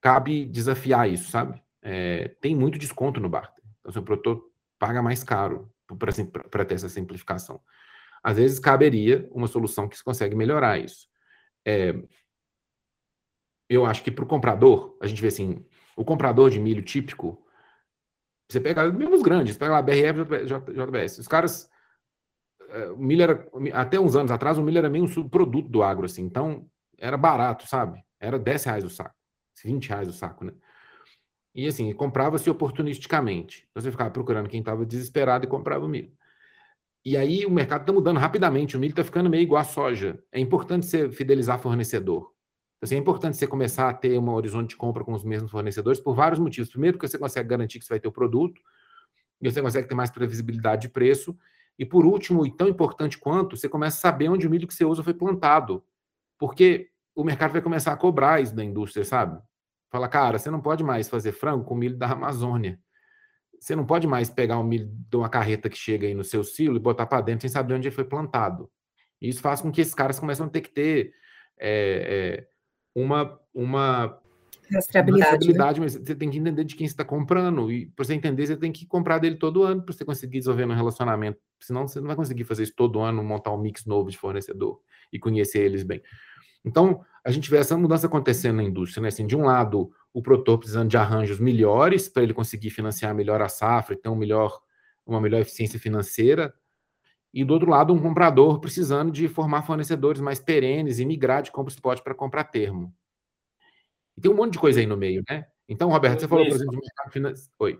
cabe 0.00 0.44
desafiar 0.44 1.08
isso, 1.10 1.30
sabe? 1.30 1.60
É, 1.82 2.28
tem 2.40 2.54
muito 2.54 2.78
desconto 2.78 3.20
no 3.20 3.28
barter. 3.28 3.64
Então, 3.80 3.92
se 3.92 3.98
o 3.98 4.02
produtor 4.02 4.48
paga 4.78 5.02
mais 5.02 5.24
caro 5.24 5.70
para 6.50 6.64
ter 6.64 6.74
essa 6.74 6.88
simplificação. 6.88 7.60
Às 8.22 8.36
vezes 8.36 8.58
caberia 8.58 9.28
uma 9.32 9.46
solução 9.46 9.88
que 9.88 9.96
se 9.96 10.04
consegue 10.04 10.34
melhorar 10.34 10.78
isso. 10.78 11.08
É, 11.66 11.94
eu 13.68 13.84
acho 13.84 14.02
que 14.02 14.10
para 14.10 14.24
o 14.24 14.28
comprador, 14.28 14.96
a 15.00 15.06
gente 15.06 15.20
vê 15.20 15.28
assim, 15.28 15.64
o 15.96 16.04
comprador 16.04 16.50
de 16.50 16.58
milho 16.58 16.82
típico, 16.82 17.44
você 18.50 18.60
pega 18.60 18.90
mesmo 18.90 19.14
os 19.14 19.22
grandes, 19.22 19.56
pega 19.56 19.72
lá 19.72 19.82
BRF, 19.82 20.24
JBS, 20.72 21.18
os 21.18 21.28
caras 21.28 21.70
é, 22.70 22.90
o 22.90 22.98
milho 22.98 23.22
era, 23.22 23.48
até 23.74 23.98
uns 23.98 24.14
anos 24.14 24.30
atrás, 24.30 24.58
o 24.58 24.62
milho 24.62 24.78
era 24.78 24.90
meio 24.90 25.04
um 25.04 25.08
subproduto 25.08 25.68
do 25.68 25.82
agro, 25.82 26.06
assim, 26.06 26.22
então 26.22 26.68
era 26.98 27.16
barato, 27.16 27.66
sabe? 27.66 28.02
Era 28.20 28.38
10 28.38 28.64
reais 28.64 28.84
o 28.84 28.90
saco, 28.90 29.14
20 29.64 29.88
reais 29.88 30.08
o 30.08 30.12
saco, 30.12 30.44
né? 30.44 30.52
E 31.58 31.66
assim, 31.66 31.92
comprava-se 31.92 32.48
oportunisticamente. 32.48 33.66
Então 33.68 33.82
você 33.82 33.90
ficava 33.90 34.12
procurando 34.12 34.48
quem 34.48 34.60
estava 34.60 34.86
desesperado 34.86 35.44
e 35.44 35.48
comprava 35.48 35.84
o 35.84 35.88
milho. 35.88 36.12
E 37.04 37.16
aí 37.16 37.44
o 37.44 37.50
mercado 37.50 37.80
está 37.80 37.92
mudando 37.92 38.18
rapidamente, 38.18 38.76
o 38.76 38.78
milho 38.80 38.92
está 38.92 39.02
ficando 39.02 39.28
meio 39.28 39.42
igual 39.42 39.60
a 39.60 39.64
soja. 39.64 40.22
É 40.30 40.38
importante 40.38 40.86
você 40.86 41.10
fidelizar 41.10 41.58
fornecedor. 41.58 42.32
Então, 42.76 42.84
assim, 42.84 42.94
é 42.94 42.98
importante 42.98 43.36
você 43.36 43.44
começar 43.48 43.88
a 43.88 43.92
ter 43.92 44.16
um 44.20 44.30
horizonte 44.30 44.68
de 44.68 44.76
compra 44.76 45.02
com 45.02 45.12
os 45.12 45.24
mesmos 45.24 45.50
fornecedores 45.50 46.00
por 46.00 46.14
vários 46.14 46.38
motivos. 46.38 46.70
Primeiro, 46.70 46.96
porque 46.96 47.08
você 47.08 47.18
consegue 47.18 47.48
garantir 47.48 47.80
que 47.80 47.84
você 47.84 47.94
vai 47.94 47.98
ter 47.98 48.06
o 48.06 48.12
produto, 48.12 48.62
e 49.42 49.50
você 49.50 49.60
consegue 49.60 49.88
ter 49.88 49.96
mais 49.96 50.12
previsibilidade 50.12 50.82
de 50.82 50.88
preço, 50.88 51.36
e 51.76 51.84
por 51.84 52.06
último, 52.06 52.46
e 52.46 52.52
tão 52.52 52.68
importante 52.68 53.18
quanto, 53.18 53.56
você 53.56 53.68
começa 53.68 53.96
a 53.96 54.00
saber 54.00 54.28
onde 54.28 54.46
o 54.46 54.50
milho 54.50 54.68
que 54.68 54.74
você 54.74 54.84
usa 54.84 55.02
foi 55.02 55.12
plantado. 55.12 55.82
Porque 56.38 56.88
o 57.16 57.24
mercado 57.24 57.50
vai 57.50 57.60
começar 57.60 57.92
a 57.92 57.96
cobrar 57.96 58.40
isso 58.40 58.54
da 58.54 58.62
indústria, 58.62 59.04
sabe? 59.04 59.42
Fala, 59.90 60.08
cara, 60.08 60.38
você 60.38 60.50
não 60.50 60.60
pode 60.60 60.84
mais 60.84 61.08
fazer 61.08 61.32
frango 61.32 61.64
com 61.64 61.74
milho 61.74 61.96
da 61.96 62.12
Amazônia. 62.12 62.78
Você 63.58 63.74
não 63.74 63.84
pode 63.84 64.06
mais 64.06 64.30
pegar 64.30 64.58
o 64.58 64.64
milho 64.64 64.88
de 64.88 65.16
uma 65.16 65.28
carreta 65.28 65.68
que 65.68 65.76
chega 65.76 66.06
aí 66.06 66.14
no 66.14 66.24
seu 66.24 66.44
silo 66.44 66.76
e 66.76 66.80
botar 66.80 67.06
para 67.06 67.22
dentro 67.22 67.42
sem 67.42 67.50
saber 67.50 67.74
onde 67.74 67.88
ele 67.88 67.94
foi 67.94 68.04
plantado. 68.04 68.70
Isso 69.20 69.40
faz 69.40 69.60
com 69.60 69.72
que 69.72 69.80
esses 69.80 69.94
caras 69.94 70.20
começam 70.20 70.46
a 70.46 70.50
ter 70.50 70.60
que 70.60 70.70
ter 70.70 71.12
é, 71.58 72.38
é, 72.38 72.48
uma, 72.94 73.40
uma 73.52 74.20
Rastreabilidade. 74.70 75.80
Né? 75.80 75.86
mas 75.86 75.94
você 75.94 76.14
tem 76.14 76.30
que 76.30 76.38
entender 76.38 76.62
de 76.62 76.76
quem 76.76 76.86
você 76.86 76.92
está 76.92 77.04
comprando. 77.04 77.72
E 77.72 77.86
para 77.86 78.04
você 78.04 78.14
entender, 78.14 78.46
você 78.46 78.56
tem 78.56 78.70
que 78.70 78.86
comprar 78.86 79.18
dele 79.18 79.36
todo 79.36 79.62
ano 79.62 79.82
para 79.82 79.94
você 79.94 80.04
conseguir 80.04 80.38
desenvolver 80.38 80.66
um 80.66 80.74
relacionamento. 80.74 81.38
Senão 81.60 81.88
você 81.88 82.00
não 82.00 82.06
vai 82.06 82.16
conseguir 82.16 82.44
fazer 82.44 82.64
isso 82.64 82.74
todo 82.76 83.00
ano, 83.00 83.24
montar 83.24 83.52
um 83.52 83.58
mix 83.58 83.86
novo 83.86 84.10
de 84.10 84.18
fornecedor 84.18 84.78
e 85.12 85.18
conhecer 85.18 85.60
eles 85.60 85.82
bem. 85.82 86.02
Então, 86.64 87.04
a 87.24 87.30
gente 87.30 87.50
vê 87.50 87.58
essa 87.58 87.76
mudança 87.76 88.06
acontecendo 88.06 88.56
na 88.56 88.62
indústria, 88.62 89.02
né? 89.02 89.08
Assim, 89.08 89.26
de 89.26 89.36
um 89.36 89.44
lado, 89.44 89.90
o 90.12 90.22
produtor 90.22 90.58
precisando 90.58 90.88
de 90.88 90.96
arranjos 90.96 91.38
melhores 91.38 92.08
para 92.08 92.22
ele 92.22 92.34
conseguir 92.34 92.70
financiar 92.70 93.14
melhor 93.14 93.40
a 93.42 93.48
safra 93.48 93.94
e 93.94 93.98
ter 93.98 94.08
um 94.08 94.16
melhor, 94.16 94.60
uma 95.06 95.20
melhor 95.20 95.40
eficiência 95.40 95.78
financeira. 95.78 96.52
E 97.32 97.44
do 97.44 97.52
outro 97.54 97.70
lado, 97.70 97.92
um 97.92 98.00
comprador 98.00 98.60
precisando 98.60 99.12
de 99.12 99.28
formar 99.28 99.62
fornecedores 99.62 100.20
mais 100.20 100.40
perenes 100.40 100.98
e 100.98 101.04
migrar 101.04 101.42
de 101.42 101.52
compra 101.52 101.72
spot 101.72 102.00
para 102.00 102.14
comprar 102.14 102.44
termo. 102.44 102.94
E 104.16 104.20
tem 104.20 104.30
um 104.30 104.34
monte 104.34 104.54
de 104.54 104.58
coisa 104.58 104.80
aí 104.80 104.86
no 104.86 104.96
meio, 104.96 105.22
né? 105.28 105.46
Então, 105.68 105.90
Roberto, 105.90 106.20
você 106.20 106.28
falou, 106.28 106.46
por 106.46 106.54
exemplo, 106.54 106.72
de 106.72 106.80
mercado 106.80 107.12
financeiro. 107.12 107.52
Oi. 107.58 107.78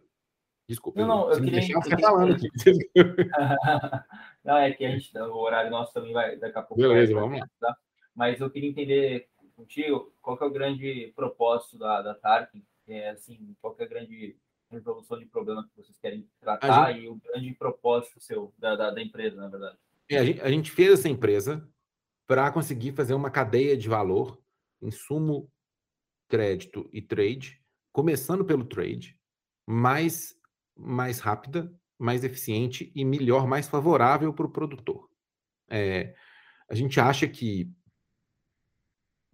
Desculpa. 0.68 1.00
Não, 1.00 1.08
não, 1.08 1.30
eu 1.30 1.36
queria. 1.38 1.60
Deixar, 1.60 1.72
eu 1.72 1.98
falando 1.98 2.34
aqui. 2.34 2.48
não, 4.44 4.58
é 4.58 4.70
que 4.72 4.84
a 4.84 4.90
gente, 4.90 5.18
o 5.18 5.36
horário 5.38 5.70
nosso 5.70 5.94
também 5.94 6.12
vai 6.12 6.36
daqui 6.36 6.58
a 6.58 6.62
pouco. 6.62 6.82
Beleza, 6.82 7.14
vai, 7.14 7.22
vamos 7.22 7.40
lá. 7.40 7.48
Tá? 7.58 7.76
Mas 8.18 8.40
eu 8.40 8.50
queria 8.50 8.68
entender 8.68 9.28
contigo 9.54 10.12
qual 10.20 10.36
que 10.36 10.42
é 10.42 10.46
o 10.48 10.50
grande 10.50 11.12
propósito 11.14 11.78
da, 11.78 12.02
da 12.02 12.14
Tarkin, 12.16 12.64
é, 12.88 13.10
assim, 13.10 13.54
qual 13.60 13.76
que 13.76 13.82
é 13.82 13.86
a 13.86 13.88
grande 13.88 14.36
resolução 14.68 15.20
de 15.20 15.26
problema 15.26 15.62
que 15.62 15.76
vocês 15.76 15.96
querem 15.98 16.28
tratar 16.40 16.92
gente... 16.92 17.04
e 17.04 17.08
o 17.08 17.14
grande 17.14 17.54
propósito 17.54 18.20
seu, 18.20 18.52
da, 18.58 18.74
da, 18.74 18.90
da 18.90 19.00
empresa, 19.00 19.36
na 19.36 19.46
verdade. 19.46 19.78
É, 20.10 20.18
a, 20.18 20.24
gente, 20.24 20.40
a 20.40 20.50
gente 20.50 20.70
fez 20.72 20.94
essa 20.94 21.08
empresa 21.08 21.64
para 22.26 22.50
conseguir 22.50 22.90
fazer 22.90 23.14
uma 23.14 23.30
cadeia 23.30 23.76
de 23.76 23.88
valor, 23.88 24.42
insumo 24.82 25.48
crédito 26.28 26.90
e 26.92 27.00
trade, 27.00 27.62
começando 27.92 28.44
pelo 28.44 28.64
trade, 28.64 29.16
mais, 29.64 30.36
mais 30.76 31.20
rápida, 31.20 31.72
mais 31.96 32.24
eficiente 32.24 32.90
e 32.96 33.04
melhor, 33.04 33.46
mais 33.46 33.68
favorável 33.68 34.34
para 34.34 34.46
o 34.46 34.52
produtor. 34.52 35.08
É, 35.70 36.16
a 36.68 36.74
gente 36.74 36.98
acha 36.98 37.28
que 37.28 37.72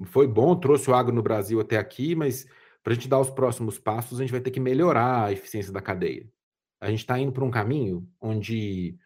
foi 0.06 0.26
bom, 0.26 0.56
trouxe 0.56 0.90
o 0.90 0.94
agro 0.94 1.14
no 1.14 1.22
Brasil 1.22 1.60
até 1.60 1.76
aqui, 1.76 2.14
mas 2.14 2.46
para 2.82 2.92
a 2.92 2.94
gente 2.94 3.08
dar 3.08 3.20
os 3.20 3.30
próximos 3.30 3.78
passos, 3.78 4.18
a 4.18 4.22
gente 4.22 4.32
vai 4.32 4.40
ter 4.40 4.50
que 4.50 4.60
melhorar 4.60 5.26
a 5.26 5.32
eficiência 5.32 5.72
da 5.72 5.80
cadeia. 5.80 6.28
A 6.80 6.90
gente 6.90 7.00
está 7.00 7.18
indo 7.18 7.32
para 7.32 7.44
um 7.44 7.50
caminho 7.50 8.06
onde 8.20 8.96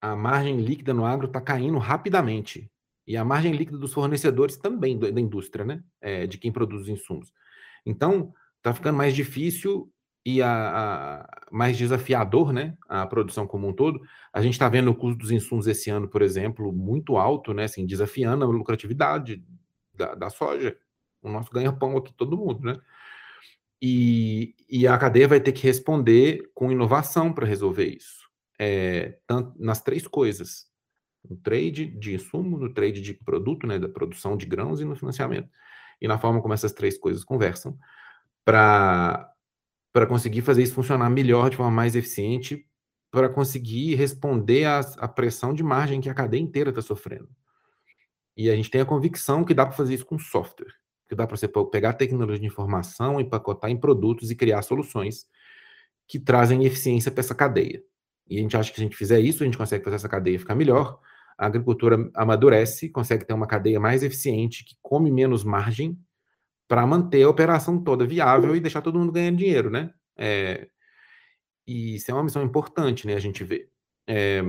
a 0.00 0.14
margem 0.14 0.60
líquida 0.60 0.92
no 0.92 1.04
agro 1.04 1.26
está 1.26 1.40
caindo 1.40 1.78
rapidamente. 1.78 2.70
E 3.06 3.16
a 3.16 3.24
margem 3.24 3.52
líquida 3.52 3.78
dos 3.78 3.92
fornecedores 3.92 4.56
também, 4.56 4.98
da 4.98 5.20
indústria, 5.20 5.64
né? 5.64 5.82
É, 6.00 6.26
de 6.26 6.38
quem 6.38 6.52
produz 6.52 6.82
os 6.82 6.88
insumos. 6.88 7.32
Então, 7.84 8.32
está 8.58 8.72
ficando 8.72 8.96
mais 8.96 9.14
difícil 9.14 9.90
e 10.24 10.40
a, 10.40 10.48
a, 10.48 11.46
mais 11.50 11.76
desafiador, 11.76 12.52
né? 12.52 12.76
A 12.88 13.06
produção 13.06 13.46
como 13.46 13.68
um 13.68 13.72
todo. 13.72 14.00
A 14.32 14.40
gente 14.40 14.54
está 14.54 14.68
vendo 14.68 14.90
o 14.90 14.94
custo 14.94 15.18
dos 15.18 15.30
insumos 15.30 15.66
esse 15.66 15.90
ano, 15.90 16.08
por 16.08 16.22
exemplo, 16.22 16.72
muito 16.72 17.16
alto, 17.16 17.52
né? 17.52 17.64
Assim, 17.64 17.84
desafiando 17.84 18.44
a 18.44 18.48
lucratividade 18.48 19.42
da, 19.96 20.14
da 20.14 20.30
soja. 20.30 20.76
O 21.22 21.28
nosso 21.28 21.50
ganha-pão 21.50 21.96
aqui, 21.96 22.12
todo 22.12 22.36
mundo, 22.36 22.60
né? 22.62 22.80
E, 23.80 24.54
e, 24.68 24.86
a 24.86 24.96
cadeia 24.96 25.28
vai 25.28 25.40
ter 25.40 25.52
que 25.52 25.66
responder 25.66 26.50
com 26.54 26.72
inovação 26.72 27.32
para 27.32 27.46
resolver 27.46 27.86
isso. 27.86 28.24
É, 28.58 29.18
tanto, 29.26 29.52
nas 29.58 29.82
três 29.82 30.06
coisas 30.06 30.66
no 31.28 31.36
trade 31.36 31.86
de 31.86 32.14
insumo, 32.14 32.58
no 32.58 32.72
trade 32.72 33.00
de 33.00 33.14
produto, 33.14 33.66
né, 33.66 33.78
da 33.78 33.88
produção 33.88 34.36
de 34.36 34.46
grãos 34.46 34.80
e 34.80 34.84
no 34.84 34.94
financiamento. 34.94 35.48
E 36.00 36.06
na 36.06 36.18
forma 36.18 36.40
como 36.40 36.54
essas 36.54 36.72
três 36.72 36.98
coisas 36.98 37.24
conversam 37.24 37.78
para 38.44 39.30
para 39.92 40.06
conseguir 40.06 40.42
fazer 40.42 40.64
isso 40.64 40.74
funcionar 40.74 41.08
melhor, 41.08 41.48
de 41.48 41.56
forma 41.56 41.70
mais 41.70 41.94
eficiente, 41.94 42.66
para 43.12 43.28
conseguir 43.28 43.94
responder 43.94 44.64
à 44.64 45.06
pressão 45.06 45.54
de 45.54 45.62
margem 45.62 46.00
que 46.00 46.10
a 46.10 46.14
cadeia 46.14 46.40
inteira 46.40 46.70
está 46.70 46.82
sofrendo. 46.82 47.28
E 48.36 48.50
a 48.50 48.56
gente 48.56 48.70
tem 48.70 48.80
a 48.80 48.86
convicção 48.86 49.44
que 49.44 49.54
dá 49.54 49.64
para 49.64 49.76
fazer 49.76 49.94
isso 49.94 50.06
com 50.06 50.18
software, 50.18 50.72
que 51.08 51.14
dá 51.14 51.26
para 51.26 51.36
você 51.36 51.48
pegar 51.70 51.92
tecnologia 51.94 52.40
de 52.40 52.46
informação, 52.46 53.20
empacotar 53.20 53.70
em 53.70 53.76
produtos 53.76 54.30
e 54.30 54.36
criar 54.36 54.62
soluções 54.62 55.26
que 56.06 56.18
trazem 56.18 56.64
eficiência 56.64 57.10
para 57.10 57.20
essa 57.20 57.34
cadeia. 57.34 57.82
E 58.28 58.38
a 58.38 58.40
gente 58.40 58.56
acha 58.56 58.70
que 58.70 58.76
se 58.76 58.82
a 58.82 58.84
gente 58.84 58.96
fizer 58.96 59.20
isso, 59.20 59.42
a 59.42 59.46
gente 59.46 59.58
consegue 59.58 59.84
fazer 59.84 59.96
essa 59.96 60.08
cadeia 60.08 60.38
ficar 60.38 60.54
melhor, 60.54 60.98
a 61.36 61.46
agricultura 61.46 62.10
amadurece, 62.14 62.88
consegue 62.88 63.24
ter 63.24 63.34
uma 63.34 63.46
cadeia 63.46 63.80
mais 63.80 64.02
eficiente, 64.02 64.64
que 64.64 64.76
come 64.82 65.10
menos 65.10 65.44
margem, 65.44 65.98
para 66.66 66.86
manter 66.86 67.22
a 67.22 67.28
operação 67.28 67.82
toda 67.82 68.06
viável 68.06 68.56
e 68.56 68.60
deixar 68.60 68.80
todo 68.82 68.98
mundo 68.98 69.12
ganhando 69.12 69.38
dinheiro, 69.38 69.70
né? 69.70 69.92
É, 70.16 70.68
e 71.66 71.96
isso 71.96 72.10
é 72.10 72.14
uma 72.14 72.24
missão 72.24 72.42
importante, 72.42 73.06
né? 73.06 73.14
A 73.14 73.20
gente 73.20 73.44
vê. 73.44 73.68
É, 74.06 74.42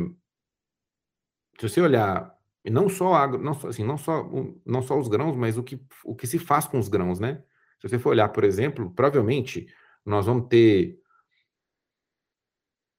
se 1.59 1.69
você 1.69 1.81
olhar, 1.81 2.34
não 2.69 2.89
só 2.89 3.13
agro, 3.13 3.41
não 3.41 3.53
só, 3.53 3.67
assim, 3.67 3.83
não 3.83 3.97
só, 3.97 4.29
não 4.65 4.81
só 4.81 4.97
os 4.97 5.07
grãos, 5.07 5.35
mas 5.35 5.57
o 5.57 5.63
que, 5.63 5.79
o 6.03 6.15
que 6.15 6.27
se 6.27 6.39
faz 6.39 6.67
com 6.67 6.79
os 6.79 6.87
grãos, 6.87 7.19
né? 7.19 7.43
Se 7.79 7.89
você 7.89 7.99
for 7.99 8.09
olhar, 8.09 8.29
por 8.29 8.43
exemplo, 8.43 8.91
provavelmente 8.91 9.67
nós 10.05 10.25
vamos 10.25 10.47
ter 10.47 10.99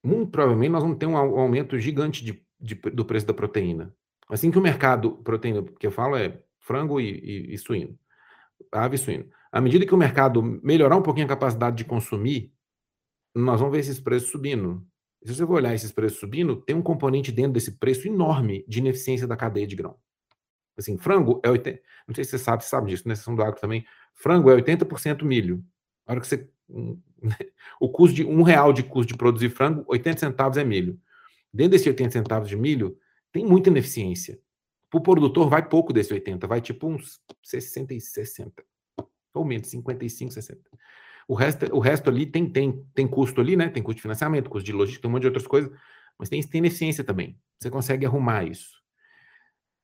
muito 0.02 0.30
provavelmente 0.30 0.70
nós 0.70 0.82
vamos 0.82 0.98
ter 0.98 1.06
um 1.06 1.16
aumento 1.16 1.78
gigante 1.78 2.24
de 2.24 2.46
de, 2.58 2.74
do 2.74 3.04
preço 3.04 3.26
da 3.26 3.34
proteína. 3.34 3.94
Assim 4.28 4.50
que 4.50 4.58
o 4.58 4.62
mercado, 4.62 5.12
proteína 5.18 5.62
que 5.78 5.86
eu 5.86 5.90
falo 5.90 6.16
é 6.16 6.40
frango 6.60 7.00
e, 7.00 7.10
e, 7.10 7.54
e 7.54 7.58
suíno, 7.58 7.98
ave 8.72 8.96
e 8.96 8.98
suíno. 8.98 9.28
À 9.52 9.60
medida 9.60 9.86
que 9.86 9.94
o 9.94 9.98
mercado 9.98 10.42
melhorar 10.42 10.96
um 10.96 11.02
pouquinho 11.02 11.26
a 11.26 11.28
capacidade 11.28 11.76
de 11.76 11.84
consumir, 11.84 12.52
nós 13.34 13.60
vamos 13.60 13.74
ver 13.74 13.80
esses 13.80 14.00
preços 14.00 14.30
subindo. 14.30 14.84
Se 15.26 15.34
você 15.34 15.44
olhar 15.44 15.74
esses 15.74 15.90
preços 15.90 16.20
subindo, 16.20 16.56
tem 16.56 16.76
um 16.76 16.82
componente 16.82 17.32
dentro 17.32 17.52
desse 17.52 17.72
preço 17.72 18.06
enorme 18.06 18.64
de 18.68 18.78
ineficiência 18.78 19.26
da 19.26 19.36
cadeia 19.36 19.66
de 19.66 19.74
grão. 19.74 19.96
Assim, 20.76 20.96
frango 20.96 21.40
é 21.42 21.48
80%, 21.48 21.80
não 22.06 22.14
sei 22.14 22.22
se 22.22 22.30
você 22.30 22.38
sabe, 22.38 22.64
sabe 22.64 22.90
disso, 22.90 23.08
né? 23.08 23.14
Sessão 23.16 23.34
do 23.34 23.42
agro 23.42 23.60
também. 23.60 23.84
Frango 24.14 24.50
é 24.50 24.54
80% 24.54 25.24
milho. 25.24 25.64
A 26.06 26.12
hora 26.12 26.20
que 26.20 26.26
você. 26.26 26.48
O 27.80 27.88
custo 27.88 28.14
de 28.14 28.24
um 28.24 28.42
real 28.42 28.72
de 28.72 28.82
custo 28.82 29.12
de 29.12 29.18
produzir 29.18 29.48
frango, 29.48 29.84
80 29.88 30.20
centavos 30.20 30.58
é 30.58 30.64
milho. 30.64 31.00
Dentro 31.52 31.72
desse 31.72 31.88
80 31.88 32.12
centavos 32.12 32.48
de 32.48 32.56
milho, 32.56 32.96
tem 33.32 33.44
muita 33.44 33.70
ineficiência. 33.70 34.38
Para 34.88 34.98
o 34.98 35.02
produtor, 35.02 35.48
vai 35.48 35.66
pouco 35.66 35.92
desse 35.92 36.12
80, 36.12 36.46
vai 36.46 36.60
tipo 36.60 36.86
uns 36.86 37.20
60 37.42 37.94
e 37.94 38.00
60. 38.00 38.62
Ou 39.34 39.44
menos, 39.44 39.68
55, 39.68 40.32
60. 40.32 40.60
O 41.28 41.34
resto, 41.34 41.66
o 41.74 41.80
resto 41.80 42.08
ali 42.08 42.26
tem, 42.26 42.48
tem, 42.48 42.84
tem 42.94 43.06
custo 43.06 43.40
ali, 43.40 43.56
né? 43.56 43.68
Tem 43.68 43.82
custo 43.82 43.96
de 43.96 44.02
financiamento, 44.02 44.48
custo 44.48 44.64
de 44.64 44.72
logística, 44.72 45.02
tem 45.02 45.08
um 45.08 45.12
monte 45.12 45.22
de 45.22 45.28
outras 45.28 45.46
coisas, 45.46 45.70
mas 46.18 46.28
tem, 46.28 46.40
tem 46.42 46.58
ineficiência 46.60 47.02
também. 47.02 47.38
Você 47.58 47.70
consegue 47.70 48.06
arrumar 48.06 48.44
isso. 48.44 48.76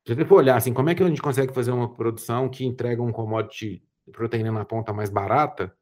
Se 0.07 0.15
você 0.15 0.25
for 0.25 0.37
olhar 0.37 0.57
assim, 0.57 0.73
como 0.73 0.91
é 0.91 0.95
que 0.95 1.03
a 1.03 1.09
gente 1.09 1.23
consegue 1.23 1.53
fazer 1.53 1.71
uma 1.71 1.93
produção 1.93 2.49
que 2.49 2.65
entrega 2.65 3.03
um 3.03 3.13
commodity 3.13 3.83
proteína 4.13 4.51
na 4.51 4.65
ponta 4.65 4.93
mais 4.93 5.11
barata, 5.11 5.73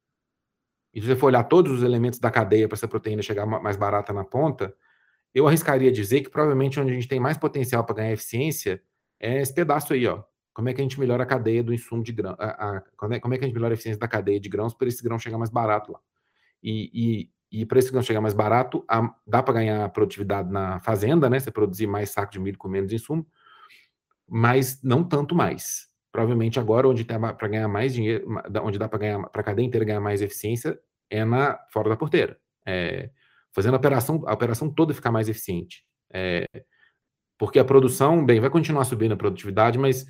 e 0.92 1.00
se 1.00 1.06
você 1.06 1.16
for 1.16 1.26
olhar 1.26 1.44
todos 1.44 1.72
os 1.72 1.82
elementos 1.82 2.18
da 2.18 2.30
cadeia 2.30 2.68
para 2.68 2.76
essa 2.76 2.88
proteína 2.88 3.22
chegar 3.22 3.46
mais 3.46 3.76
barata 3.76 4.12
na 4.12 4.24
ponta, 4.24 4.74
eu 5.32 5.46
arriscaria 5.46 5.92
dizer 5.92 6.22
que 6.22 6.30
provavelmente 6.30 6.80
onde 6.80 6.90
a 6.90 6.94
gente 6.94 7.08
tem 7.08 7.20
mais 7.20 7.38
potencial 7.38 7.84
para 7.84 7.96
ganhar 7.96 8.12
eficiência 8.12 8.82
é 9.18 9.40
esse 9.40 9.54
pedaço 9.54 9.92
aí, 9.92 10.06
ó. 10.06 10.22
Como 10.52 10.68
é 10.68 10.74
que 10.74 10.80
a 10.80 10.84
gente 10.84 10.98
melhora 10.98 11.22
a 11.22 11.26
cadeia 11.26 11.62
do 11.62 11.72
insumo 11.72 12.02
de 12.02 12.12
grão? 12.12 12.34
A, 12.38 12.76
a, 12.76 12.80
como, 12.96 13.14
é, 13.14 13.20
como, 13.20 13.34
é, 13.34 13.38
que 13.38 13.44
a 13.44 13.46
gente 13.46 13.54
melhora 13.54 13.72
a 13.72 13.76
eficiência 13.76 14.00
da 14.00 14.08
cadeia 14.08 14.40
de 14.40 14.48
grãos 14.48 14.74
para 14.74 14.88
esse 14.88 15.02
grão 15.02 15.18
chegar 15.18 15.38
mais 15.38 15.50
barato 15.50 15.92
lá? 15.92 16.00
E, 16.62 16.90
e, 17.52 17.60
e 17.60 17.66
para 17.66 17.78
esse 17.78 17.90
grão 17.90 18.02
chegar 18.02 18.20
mais 18.20 18.34
barato, 18.34 18.84
a, 18.88 19.14
dá 19.26 19.42
para 19.42 19.54
ganhar 19.54 19.88
produtividade 19.90 20.50
na 20.50 20.80
fazenda, 20.80 21.30
né? 21.30 21.38
Você 21.38 21.50
produzir 21.50 21.86
mais 21.86 22.10
saco 22.10 22.32
de 22.32 22.38
milho 22.38 22.58
com 22.58 22.68
menos 22.68 22.92
insumo, 22.92 23.26
mas 24.28 24.82
não 24.82 25.02
tanto 25.04 25.34
mais. 25.34 25.88
Provavelmente 26.12 26.58
agora, 26.58 26.88
onde 26.88 27.04
dá 27.04 27.32
para 27.32 27.48
ganhar 27.48 27.68
mais 27.68 27.94
dinheiro, 27.94 28.26
onde 28.62 28.78
dá 28.78 28.88
para 28.88 28.98
ganhar 28.98 29.28
para 29.28 29.40
a 29.40 29.44
cadeia 29.44 29.66
inteira 29.66 29.84
ganhar 29.84 30.00
mais 30.00 30.20
eficiência, 30.20 30.78
é 31.08 31.24
na 31.24 31.58
fora 31.70 31.88
da 31.88 31.96
porteira. 31.96 32.38
É, 32.66 33.10
fazendo 33.52 33.74
a 33.74 33.76
operação, 33.76 34.22
a 34.26 34.32
operação 34.32 34.68
toda 34.68 34.94
ficar 34.94 35.12
mais 35.12 35.28
eficiente. 35.28 35.84
É, 36.12 36.44
porque 37.38 37.58
a 37.58 37.64
produção, 37.64 38.24
bem, 38.24 38.40
vai 38.40 38.50
continuar 38.50 38.84
subindo 38.84 39.12
a 39.12 39.16
produtividade, 39.16 39.78
mas 39.78 40.06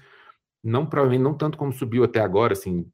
não 0.63 0.87
provavelmente 0.87 1.23
não 1.23 1.35
tanto 1.35 1.57
como 1.59 1.73
subiu 1.73 2.05
até 2.05 2.21
agora, 2.21 2.53
assim, 2.53 2.91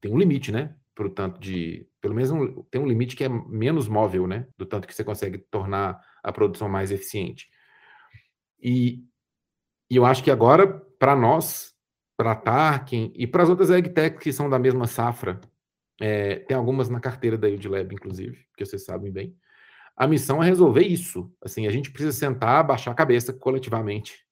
tem 0.00 0.12
um 0.12 0.18
limite, 0.18 0.52
né? 0.52 0.74
Pro 0.94 1.10
tanto 1.10 1.40
de, 1.40 1.86
pelo 2.00 2.14
menos 2.14 2.30
um, 2.30 2.62
tem 2.70 2.80
um 2.80 2.86
limite 2.86 3.16
que 3.16 3.24
é 3.24 3.28
menos 3.28 3.88
móvel, 3.88 4.26
né? 4.26 4.46
Do 4.56 4.64
tanto 4.64 4.86
que 4.86 4.94
você 4.94 5.04
consegue 5.04 5.38
tornar 5.38 6.00
a 6.22 6.32
produção 6.32 6.68
mais 6.68 6.90
eficiente. 6.90 7.48
E, 8.60 9.04
e 9.90 9.96
eu 9.96 10.06
acho 10.06 10.22
que 10.22 10.30
agora, 10.30 10.66
para 10.98 11.14
nós, 11.14 11.74
para 12.16 12.32
a 12.32 12.36
Tarkin 12.36 13.12
e 13.14 13.26
para 13.26 13.42
as 13.42 13.48
outras 13.48 13.70
AgTech 13.70 14.18
que 14.18 14.32
são 14.32 14.48
da 14.48 14.58
mesma 14.58 14.86
safra, 14.86 15.40
é, 16.00 16.36
tem 16.36 16.56
algumas 16.56 16.88
na 16.88 17.00
carteira 17.00 17.36
da 17.36 17.48
Udilab, 17.48 17.94
inclusive, 17.94 18.46
que 18.56 18.64
vocês 18.64 18.84
sabem 18.84 19.12
bem. 19.12 19.36
A 19.96 20.06
missão 20.06 20.42
é 20.42 20.46
resolver 20.46 20.82
isso. 20.82 21.32
Assim, 21.42 21.66
a 21.66 21.70
gente 21.70 21.90
precisa 21.90 22.12
sentar, 22.12 22.66
baixar 22.66 22.90
a 22.90 22.94
cabeça 22.94 23.32
coletivamente. 23.32 24.25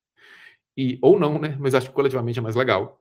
E, 0.76 0.98
ou 1.00 1.18
não, 1.18 1.38
né? 1.38 1.56
Mas 1.58 1.74
acho 1.74 1.88
que 1.88 1.94
coletivamente 1.94 2.38
é 2.38 2.42
mais 2.42 2.56
legal. 2.56 3.00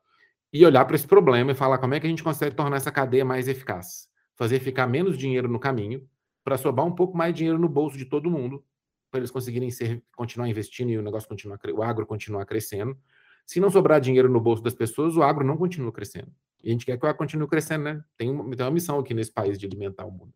E 0.52 0.66
olhar 0.66 0.86
para 0.86 0.96
esse 0.96 1.08
problema 1.08 1.52
e 1.52 1.56
falar 1.56 1.78
como 1.78 1.94
é 1.94 2.00
que 2.00 2.06
a 2.06 2.10
gente 2.10 2.24
consegue 2.24 2.56
tornar 2.56 2.78
essa 2.78 2.92
cadeia 2.92 3.26
mais 3.26 3.48
eficaz. 3.48 4.08
Fazer 4.36 4.60
ficar 4.60 4.88
menos 4.88 5.18
dinheiro 5.18 5.48
no 5.48 5.60
caminho, 5.60 6.08
para 6.44 6.58
sobrar 6.58 6.86
um 6.86 6.94
pouco 6.94 7.18
mais 7.18 7.34
dinheiro 7.34 7.58
no 7.58 7.70
bolso 7.70 7.98
de 7.98 8.06
todo 8.06 8.30
mundo, 8.30 8.64
para 9.10 9.20
eles 9.20 9.32
conseguirem 9.32 9.72
ser, 9.72 10.04
continuar 10.16 10.48
investindo 10.48 10.90
e 10.90 10.98
o 10.98 11.02
negócio 11.02 11.28
continuar, 11.30 11.60
o 11.74 11.82
agro 11.82 12.06
continuar 12.06 12.46
crescendo 12.46 12.98
se 13.46 13.60
não 13.60 13.70
sobrar 13.70 14.00
dinheiro 14.00 14.30
no 14.30 14.40
bolso 14.40 14.64
das 14.64 14.74
pessoas, 14.74 15.16
o 15.16 15.24
agro 15.24 15.46
não 15.46 15.58
continua 15.58 15.92
crescendo. 15.92 16.32
E 16.64 16.70
a 16.70 16.72
gente 16.72 16.86
quer 16.86 16.98
que 16.98 17.06
o 17.06 17.10
agro 17.10 17.18
continue 17.18 17.48
crescendo, 17.48 17.84
né? 17.84 18.04
Tem 18.18 18.30
uma, 18.30 18.56
tem 18.56 18.66
uma 18.66 18.72
missão 18.72 19.00
aqui 19.00 19.14
nesse 19.14 19.32
país 19.32 19.60
de 19.60 19.66
alimentar 19.66 20.06
o 20.06 20.12
mundo. 20.12 20.34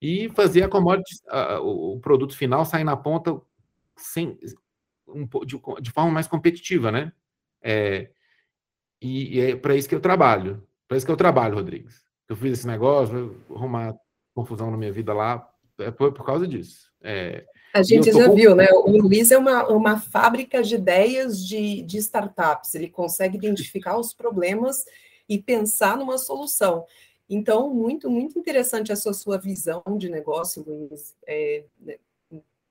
E 0.00 0.28
fazer 0.30 0.62
a 0.62 0.68
commodity, 0.68 1.20
o, 1.62 1.98
produto 2.00 2.36
final 2.36 2.64
sair 2.64 2.84
na 2.84 2.96
ponta 2.96 3.40
sem, 3.96 4.38
um, 5.12 5.26
de, 5.44 5.60
de, 5.80 5.90
forma 5.90 6.10
mais 6.10 6.26
competitiva, 6.26 6.90
né? 6.90 7.12
É, 7.62 8.10
e, 9.00 9.38
e, 9.38 9.40
é 9.40 9.56
para 9.56 9.76
isso 9.76 9.88
que 9.88 9.94
eu 9.94 10.00
trabalho. 10.00 10.66
Para 10.88 10.96
isso 10.96 11.06
que 11.06 11.12
eu 11.12 11.16
trabalho, 11.16 11.54
Rodrigues. 11.54 12.02
Eu 12.28 12.36
fiz 12.36 12.52
esse 12.52 12.66
negócio, 12.66 13.40
arrumar 13.50 13.94
confusão 14.34 14.70
na 14.70 14.76
minha 14.76 14.92
vida 14.92 15.12
lá, 15.12 15.48
é 15.78 15.90
por, 15.90 16.12
por 16.12 16.24
causa 16.24 16.46
disso. 16.46 16.90
É, 17.02 17.44
a 17.74 17.82
gente 17.82 18.12
já 18.12 18.28
viu, 18.28 18.54
né? 18.54 18.68
O 18.70 18.90
Luiz 18.90 19.30
é 19.30 19.38
uma, 19.38 19.66
uma 19.68 19.98
fábrica 19.98 20.62
de 20.62 20.74
ideias 20.74 21.44
de, 21.44 21.82
de 21.82 21.96
startups. 21.98 22.74
Ele 22.74 22.88
consegue 22.88 23.38
identificar 23.38 23.96
os 23.96 24.12
problemas 24.12 24.84
e 25.26 25.40
pensar 25.40 25.96
numa 25.96 26.18
solução. 26.18 26.84
Então, 27.30 27.72
muito, 27.72 28.10
muito 28.10 28.38
interessante 28.38 28.92
essa 28.92 29.12
sua 29.14 29.38
visão 29.38 29.82
de 29.96 30.10
negócio, 30.10 30.62
Luiz. 30.66 31.16
É, 31.26 31.64
né, 31.80 31.96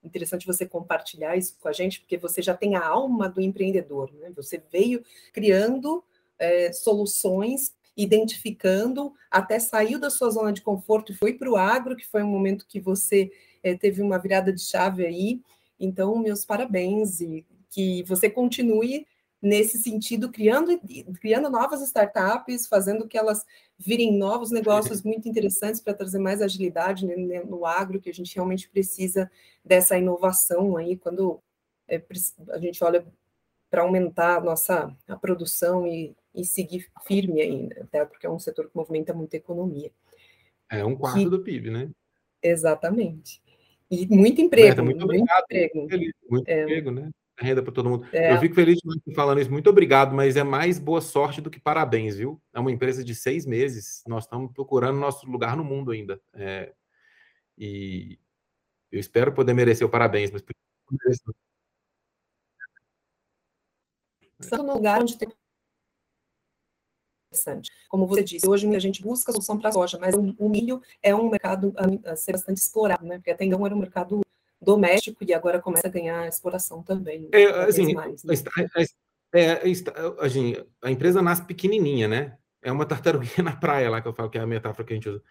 interessante 0.04 0.46
você 0.46 0.66
compartilhar 0.66 1.36
isso 1.36 1.56
com 1.60 1.68
a 1.68 1.72
gente, 1.72 2.00
porque 2.00 2.16
você 2.16 2.42
já 2.42 2.54
tem 2.54 2.76
a 2.76 2.84
alma 2.84 3.28
do 3.28 3.40
empreendedor, 3.40 4.12
né? 4.14 4.30
Você 4.36 4.62
veio 4.70 5.04
criando 5.32 6.02
é, 6.38 6.72
soluções, 6.72 7.74
identificando, 7.96 9.12
até 9.30 9.58
saiu 9.58 9.98
da 9.98 10.10
sua 10.10 10.30
zona 10.30 10.52
de 10.52 10.62
conforto 10.62 11.12
e 11.12 11.14
foi 11.14 11.34
para 11.34 11.50
o 11.50 11.56
agro, 11.56 11.96
que 11.96 12.06
foi 12.06 12.22
um 12.22 12.28
momento 12.28 12.66
que 12.66 12.80
você 12.80 13.30
é, 13.62 13.74
teve 13.74 14.02
uma 14.02 14.18
virada 14.18 14.52
de 14.52 14.60
chave 14.60 15.06
aí. 15.06 15.40
Então, 15.78 16.16
meus 16.16 16.44
parabéns 16.44 17.20
e 17.20 17.44
que 17.70 18.02
você 18.04 18.28
continue 18.28 19.06
nesse 19.42 19.76
sentido, 19.78 20.30
criando, 20.30 20.80
criando 21.20 21.50
novas 21.50 21.82
startups, 21.82 22.68
fazendo 22.68 23.08
que 23.08 23.18
elas 23.18 23.44
virem 23.76 24.16
novos 24.16 24.52
negócios 24.52 25.02
muito 25.02 25.28
interessantes 25.28 25.80
para 25.80 25.92
trazer 25.92 26.20
mais 26.20 26.40
agilidade 26.40 27.04
né, 27.04 27.16
né, 27.16 27.42
no 27.42 27.66
agro, 27.66 28.00
que 28.00 28.08
a 28.08 28.14
gente 28.14 28.32
realmente 28.36 28.68
precisa 28.68 29.28
dessa 29.64 29.98
inovação 29.98 30.76
aí, 30.76 30.96
quando 30.96 31.42
é, 31.88 32.00
a 32.50 32.58
gente 32.58 32.82
olha 32.84 33.04
para 33.68 33.82
aumentar 33.82 34.36
a 34.36 34.40
nossa 34.40 34.94
a 35.08 35.16
produção 35.16 35.86
e, 35.86 36.14
e 36.32 36.44
seguir 36.44 36.86
firme 37.04 37.42
ainda, 37.42 37.74
né, 37.74 37.80
até 37.82 38.04
porque 38.04 38.26
é 38.26 38.30
um 38.30 38.38
setor 38.38 38.68
que 38.70 38.76
movimenta 38.76 39.12
muita 39.12 39.36
economia. 39.36 39.90
É 40.70 40.84
um 40.84 40.94
quarto 40.94 41.18
que, 41.18 41.28
do 41.28 41.42
PIB, 41.42 41.70
né? 41.70 41.90
Exatamente. 42.40 43.42
E 43.90 44.06
muito 44.06 44.40
emprego. 44.40 44.82
muito, 44.82 45.04
muito 45.04 45.30
emprego. 45.30 45.88
Feliz, 45.88 46.12
muito 46.30 46.48
é. 46.48 46.62
emprego, 46.62 46.90
né? 46.90 47.10
Renda 47.38 47.62
para 47.62 47.72
todo 47.72 47.88
mundo. 47.88 48.06
É. 48.12 48.34
Eu 48.34 48.38
fico 48.38 48.54
feliz 48.54 48.76
de 48.76 49.14
falando 49.14 49.40
isso. 49.40 49.50
Muito 49.50 49.70
obrigado, 49.70 50.14
mas 50.14 50.36
é 50.36 50.44
mais 50.44 50.78
boa 50.78 51.00
sorte 51.00 51.40
do 51.40 51.50
que 51.50 51.58
parabéns, 51.58 52.16
viu? 52.16 52.40
É 52.52 52.60
uma 52.60 52.70
empresa 52.70 53.02
de 53.02 53.14
seis 53.14 53.46
meses. 53.46 54.02
Nós 54.06 54.24
estamos 54.24 54.52
procurando 54.52 54.98
nosso 54.98 55.26
lugar 55.30 55.56
no 55.56 55.64
mundo 55.64 55.92
ainda. 55.92 56.20
É, 56.34 56.72
e 57.56 58.18
eu 58.90 59.00
espero 59.00 59.32
poder 59.32 59.54
merecer 59.54 59.86
o 59.86 59.90
parabéns, 59.90 60.30
mas 60.30 60.42
Estamos 64.38 64.74
lugar 64.74 65.00
onde 65.00 65.16
tem 65.16 65.28
interessante. 67.32 67.70
Como 67.88 68.06
você 68.06 68.22
disse, 68.22 68.48
hoje 68.48 68.74
a 68.74 68.78
gente 68.78 69.02
busca 69.02 69.32
solução 69.32 69.58
para 69.58 69.70
a 69.70 69.72
soja, 69.72 69.98
mas 69.98 70.14
o, 70.14 70.48
milho 70.48 70.82
é 71.02 71.14
um 71.14 71.30
mercado 71.30 71.74
a, 72.04 72.14
ser 72.14 72.32
bastante 72.32 72.58
explorado, 72.58 73.04
né? 73.06 73.16
Porque 73.16 73.30
até 73.30 73.44
então 73.44 73.64
era 73.64 73.74
um 73.74 73.78
mercado 73.78 74.20
doméstico 74.62 75.24
e 75.24 75.34
agora 75.34 75.60
começa 75.60 75.88
a 75.88 75.90
ganhar 75.90 76.28
exploração 76.28 76.82
também. 76.82 77.28
É, 77.32 77.44
assim, 77.64 77.92
mais, 77.92 78.22
né? 78.22 78.34
é, 79.34 79.62
assim, 80.20 80.56
a 80.80 80.90
empresa 80.90 81.20
nasce 81.20 81.44
pequenininha, 81.44 82.06
né? 82.06 82.38
É 82.62 82.70
uma 82.70 82.86
tartaruguinha 82.86 83.42
na 83.42 83.56
praia 83.56 83.90
lá 83.90 84.00
que 84.00 84.08
eu 84.08 84.14
falo 84.14 84.30
que 84.30 84.38
é 84.38 84.40
a 84.40 84.46
metáfora 84.46 84.86
que 84.86 84.92
a 84.92 84.96
gente 84.96 85.08
usa. 85.08 85.22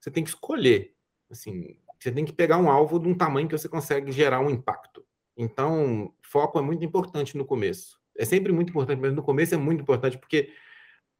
Você 0.00 0.10
tem 0.10 0.24
que 0.24 0.30
escolher, 0.30 0.94
assim, 1.30 1.76
você 2.00 2.10
tem 2.10 2.24
que 2.24 2.32
pegar 2.32 2.56
um 2.56 2.70
alvo 2.70 2.98
de 2.98 3.08
um 3.08 3.14
tamanho 3.14 3.48
que 3.48 3.58
você 3.58 3.68
consegue 3.68 4.10
gerar 4.10 4.40
um 4.40 4.50
impacto. 4.50 5.04
Então, 5.36 6.12
foco 6.22 6.58
é 6.58 6.62
muito 6.62 6.84
importante 6.84 7.36
no 7.36 7.44
começo. 7.44 7.98
É 8.16 8.24
sempre 8.24 8.52
muito 8.52 8.70
importante, 8.70 9.00
mas 9.00 9.12
no 9.12 9.22
começo 9.22 9.54
é 9.54 9.58
muito 9.58 9.82
importante 9.82 10.18
porque 10.18 10.50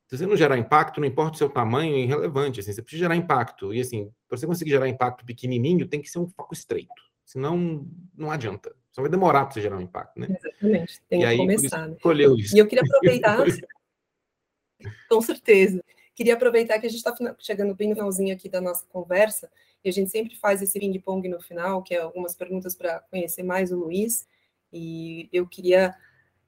se 0.08 0.16
você 0.16 0.26
não 0.26 0.36
gerar 0.36 0.56
impacto, 0.56 1.00
não 1.00 1.06
importa 1.06 1.34
o 1.34 1.38
seu 1.38 1.50
tamanho, 1.50 1.94
é 1.94 1.98
irrelevante. 2.00 2.60
Assim, 2.60 2.72
você 2.72 2.80
precisa 2.80 3.04
gerar 3.04 3.14
impacto. 3.14 3.74
E 3.74 3.80
assim, 3.80 4.10
para 4.26 4.38
você 4.38 4.46
conseguir 4.46 4.70
gerar 4.70 4.88
impacto 4.88 5.24
pequenininho, 5.24 5.86
tem 5.86 6.00
que 6.00 6.08
ser 6.08 6.18
um 6.18 6.26
foco 6.26 6.54
estreito. 6.54 7.07
Senão, 7.28 7.86
não 8.16 8.30
adianta. 8.30 8.74
Só 8.90 9.02
vai 9.02 9.10
demorar 9.10 9.44
para 9.44 9.52
você 9.52 9.60
gerar 9.60 9.76
um 9.76 9.82
impacto, 9.82 10.18
né? 10.18 10.28
Exatamente. 10.30 11.02
Tem 11.10 11.18
e 11.18 11.22
que 11.22 11.28
aí, 11.28 11.36
começar. 11.36 11.86
Né? 11.86 11.94
Escolheu 11.94 12.34
isso. 12.34 12.56
E 12.56 12.58
eu 12.58 12.66
queria 12.66 12.82
aproveitar. 12.82 13.44
com 15.10 15.20
certeza. 15.20 15.84
Queria 16.14 16.32
aproveitar 16.32 16.78
que 16.78 16.86
a 16.86 16.88
gente 16.88 17.04
está 17.06 17.14
chegando 17.38 17.74
bem 17.74 17.90
no 17.90 17.94
finalzinho 17.94 18.34
aqui 18.34 18.48
da 18.48 18.62
nossa 18.62 18.86
conversa, 18.86 19.50
e 19.84 19.90
a 19.90 19.92
gente 19.92 20.10
sempre 20.10 20.36
faz 20.36 20.62
esse 20.62 20.80
ping-pong 20.80 21.28
no 21.28 21.38
final, 21.38 21.82
que 21.82 21.94
é 21.94 22.00
algumas 22.00 22.34
perguntas 22.34 22.74
para 22.74 23.00
conhecer 23.10 23.42
mais 23.42 23.70
o 23.70 23.76
Luiz. 23.76 24.26
E 24.72 25.28
eu 25.30 25.46
queria 25.46 25.94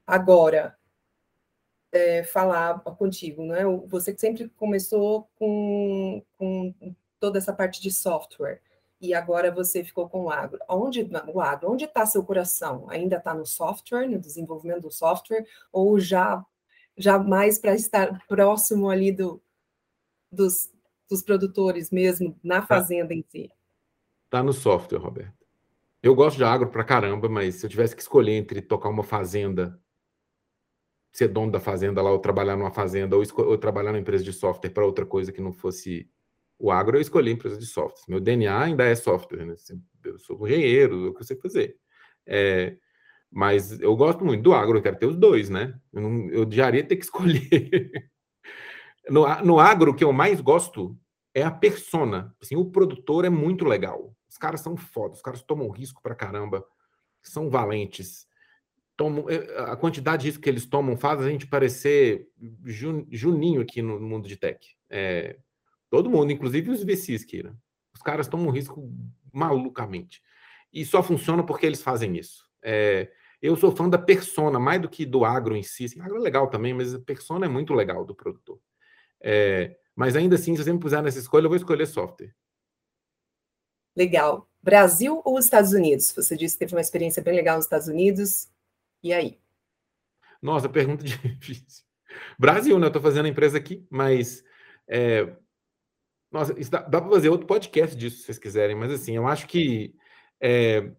agora 0.05 0.75
é, 1.91 2.23
falar 2.23 2.79
contigo, 2.79 3.45
né? 3.45 3.61
Você 3.85 4.17
sempre 4.17 4.49
começou 4.57 5.29
com, 5.35 6.23
com 6.39 6.73
toda 7.19 7.37
essa 7.37 7.53
parte 7.53 7.79
de 7.79 7.91
software. 7.91 8.59
E 9.01 9.13
agora 9.13 9.51
você 9.51 9.83
ficou 9.83 10.07
com 10.07 10.25
o 10.25 10.29
agro. 10.29 10.59
Onde 10.69 11.09
o 11.33 11.41
agro? 11.41 11.71
Onde 11.71 11.85
está 11.85 12.05
seu 12.05 12.23
coração? 12.23 12.87
Ainda 12.89 13.17
está 13.17 13.33
no 13.33 13.45
software, 13.45 14.07
no 14.07 14.19
desenvolvimento 14.19 14.81
do 14.81 14.91
software, 14.91 15.45
ou 15.71 15.99
já 15.99 16.45
já 16.97 17.17
mais 17.17 17.57
para 17.57 17.73
estar 17.73 18.25
próximo 18.27 18.89
ali 18.89 19.11
do, 19.11 19.41
dos, 20.31 20.71
dos 21.09 21.23
produtores 21.23 21.89
mesmo 21.89 22.37
na 22.43 22.61
tá. 22.61 22.67
fazenda 22.67 23.13
em 23.13 23.23
si? 23.27 23.49
Está 24.25 24.43
no 24.43 24.53
software, 24.53 24.99
Roberto. 24.99 25.33
Eu 26.03 26.15
gosto 26.15 26.37
de 26.37 26.43
agro 26.43 26.69
para 26.69 26.83
caramba, 26.83 27.29
mas 27.29 27.55
se 27.55 27.65
eu 27.65 27.69
tivesse 27.69 27.95
que 27.95 28.01
escolher 28.01 28.33
entre 28.33 28.61
tocar 28.61 28.89
uma 28.89 29.03
fazenda, 29.03 29.79
ser 31.11 31.27
dono 31.27 31.51
da 31.51 31.59
fazenda 31.59 32.01
lá, 32.01 32.11
ou 32.11 32.19
trabalhar 32.19 32.55
numa 32.55 32.71
fazenda, 32.71 33.15
ou, 33.15 33.23
ou 33.37 33.57
trabalhar 33.57 33.91
numa 33.91 34.01
empresa 34.01 34.23
de 34.23 34.33
software 34.33 34.71
para 34.71 34.85
outra 34.85 35.05
coisa 35.05 35.31
que 35.31 35.41
não 35.41 35.51
fosse 35.51 36.09
o 36.61 36.69
agro, 36.69 36.95
eu 36.95 37.01
escolhi 37.01 37.31
empresa 37.31 37.57
de 37.57 37.65
software. 37.65 38.05
Meu 38.07 38.19
DNA 38.19 38.61
ainda 38.61 38.85
é 38.85 38.93
software, 38.93 39.45
né? 39.45 39.55
Eu 40.05 40.19
sou 40.19 40.47
engenheiro, 40.47 41.07
é 41.07 41.09
o 41.09 41.13
que 41.13 41.21
eu 41.21 41.25
sei 41.25 41.35
fazer. 41.37 41.75
É, 42.25 42.77
mas 43.31 43.79
eu 43.81 43.95
gosto 43.95 44.23
muito 44.23 44.43
do 44.43 44.53
agro, 44.53 44.77
eu 44.77 44.81
quero 44.81 44.99
ter 44.99 45.07
os 45.07 45.17
dois, 45.17 45.49
né? 45.49 45.73
Eu, 45.91 46.01
não, 46.01 46.29
eu 46.29 46.45
ter 46.47 46.95
que 46.95 47.01
escolher. 47.03 48.11
no, 49.09 49.25
no 49.43 49.59
agro, 49.59 49.91
o 49.91 49.95
que 49.95 50.03
eu 50.03 50.13
mais 50.13 50.39
gosto 50.39 50.95
é 51.33 51.41
a 51.41 51.49
persona. 51.49 52.35
Assim, 52.39 52.55
o 52.55 52.65
produtor 52.65 53.25
é 53.25 53.29
muito 53.29 53.65
legal. 53.65 54.15
Os 54.29 54.37
caras 54.37 54.61
são 54.61 54.77
foda, 54.77 55.15
os 55.15 55.21
caras 55.21 55.41
tomam 55.41 55.69
risco 55.69 55.99
pra 56.01 56.13
caramba, 56.13 56.63
são 57.23 57.49
valentes. 57.49 58.27
Tomam, 58.95 59.27
eh, 59.29 59.55
a 59.57 59.75
quantidade 59.75 60.21
de 60.21 60.27
risco 60.27 60.43
que 60.43 60.49
eles 60.49 60.67
tomam 60.67 60.95
faz 60.95 61.21
a 61.21 61.29
gente 61.29 61.47
parecer 61.47 62.27
juninho 62.63 63.61
aqui 63.61 63.81
no 63.81 63.99
mundo 63.99 64.27
de 64.27 64.37
tech. 64.37 64.59
É, 64.89 65.37
todo 65.91 66.09
mundo, 66.09 66.31
inclusive 66.31 66.71
os 66.71 66.83
VCs, 66.83 67.25
Kira. 67.25 67.55
Os 67.93 68.01
caras 68.01 68.27
tomam 68.27 68.49
risco 68.49 68.89
malucamente. 69.31 70.21
E 70.73 70.85
só 70.85 71.03
funciona 71.03 71.45
porque 71.45 71.65
eles 71.65 71.83
fazem 71.83 72.17
isso. 72.17 72.49
É, 72.63 73.11
eu 73.41 73.57
sou 73.57 73.75
fã 73.75 73.89
da 73.89 73.97
persona, 73.97 74.57
mais 74.57 74.81
do 74.81 74.89
que 74.89 75.05
do 75.05 75.25
agro 75.25 75.55
em 75.55 75.61
si. 75.61 75.85
Assim, 75.85 75.99
agro 75.99 76.15
é 76.15 76.21
legal 76.21 76.49
também, 76.49 76.73
mas 76.73 76.95
a 76.95 76.99
persona 76.99 77.45
é 77.45 77.49
muito 77.49 77.73
legal 77.73 78.05
do 78.05 78.15
produtor. 78.15 78.57
É, 79.21 79.75
mas 79.93 80.15
ainda 80.15 80.35
assim, 80.35 80.55
se 80.55 80.63
você 80.63 80.71
me 80.71 80.79
puser 80.79 81.03
nessa 81.03 81.19
escolha, 81.19 81.45
eu 81.45 81.49
vou 81.49 81.57
escolher 81.57 81.85
software. 81.85 82.33
Legal. 83.95 84.49
Brasil 84.63 85.21
ou 85.25 85.37
Estados 85.37 85.73
Unidos? 85.73 86.13
Você 86.15 86.37
disse 86.37 86.55
que 86.55 86.59
teve 86.59 86.73
uma 86.73 86.81
experiência 86.81 87.21
bem 87.21 87.35
legal 87.35 87.57
nos 87.57 87.65
Estados 87.65 87.89
Unidos. 87.89 88.49
E 89.03 89.11
aí? 89.11 89.37
Nossa, 90.41 90.69
pergunta 90.69 91.03
difícil. 91.03 91.83
Brasil, 92.39 92.79
né? 92.79 92.85
Eu 92.85 92.87
estou 92.87 93.01
fazendo 93.01 93.25
a 93.25 93.29
empresa 93.29 93.57
aqui, 93.57 93.85
mas. 93.89 94.41
É... 94.87 95.35
Nossa, 96.31 96.53
dá, 96.69 96.81
dá 96.81 97.01
para 97.01 97.11
fazer 97.11 97.29
outro 97.29 97.45
podcast 97.45 97.95
disso, 97.95 98.17
se 98.17 98.23
vocês 98.23 98.39
quiserem, 98.39 98.75
mas 98.75 98.91
assim, 98.91 99.15
eu 99.15 99.27
acho 99.27 99.47
que 99.47 99.93
é... 100.39 100.91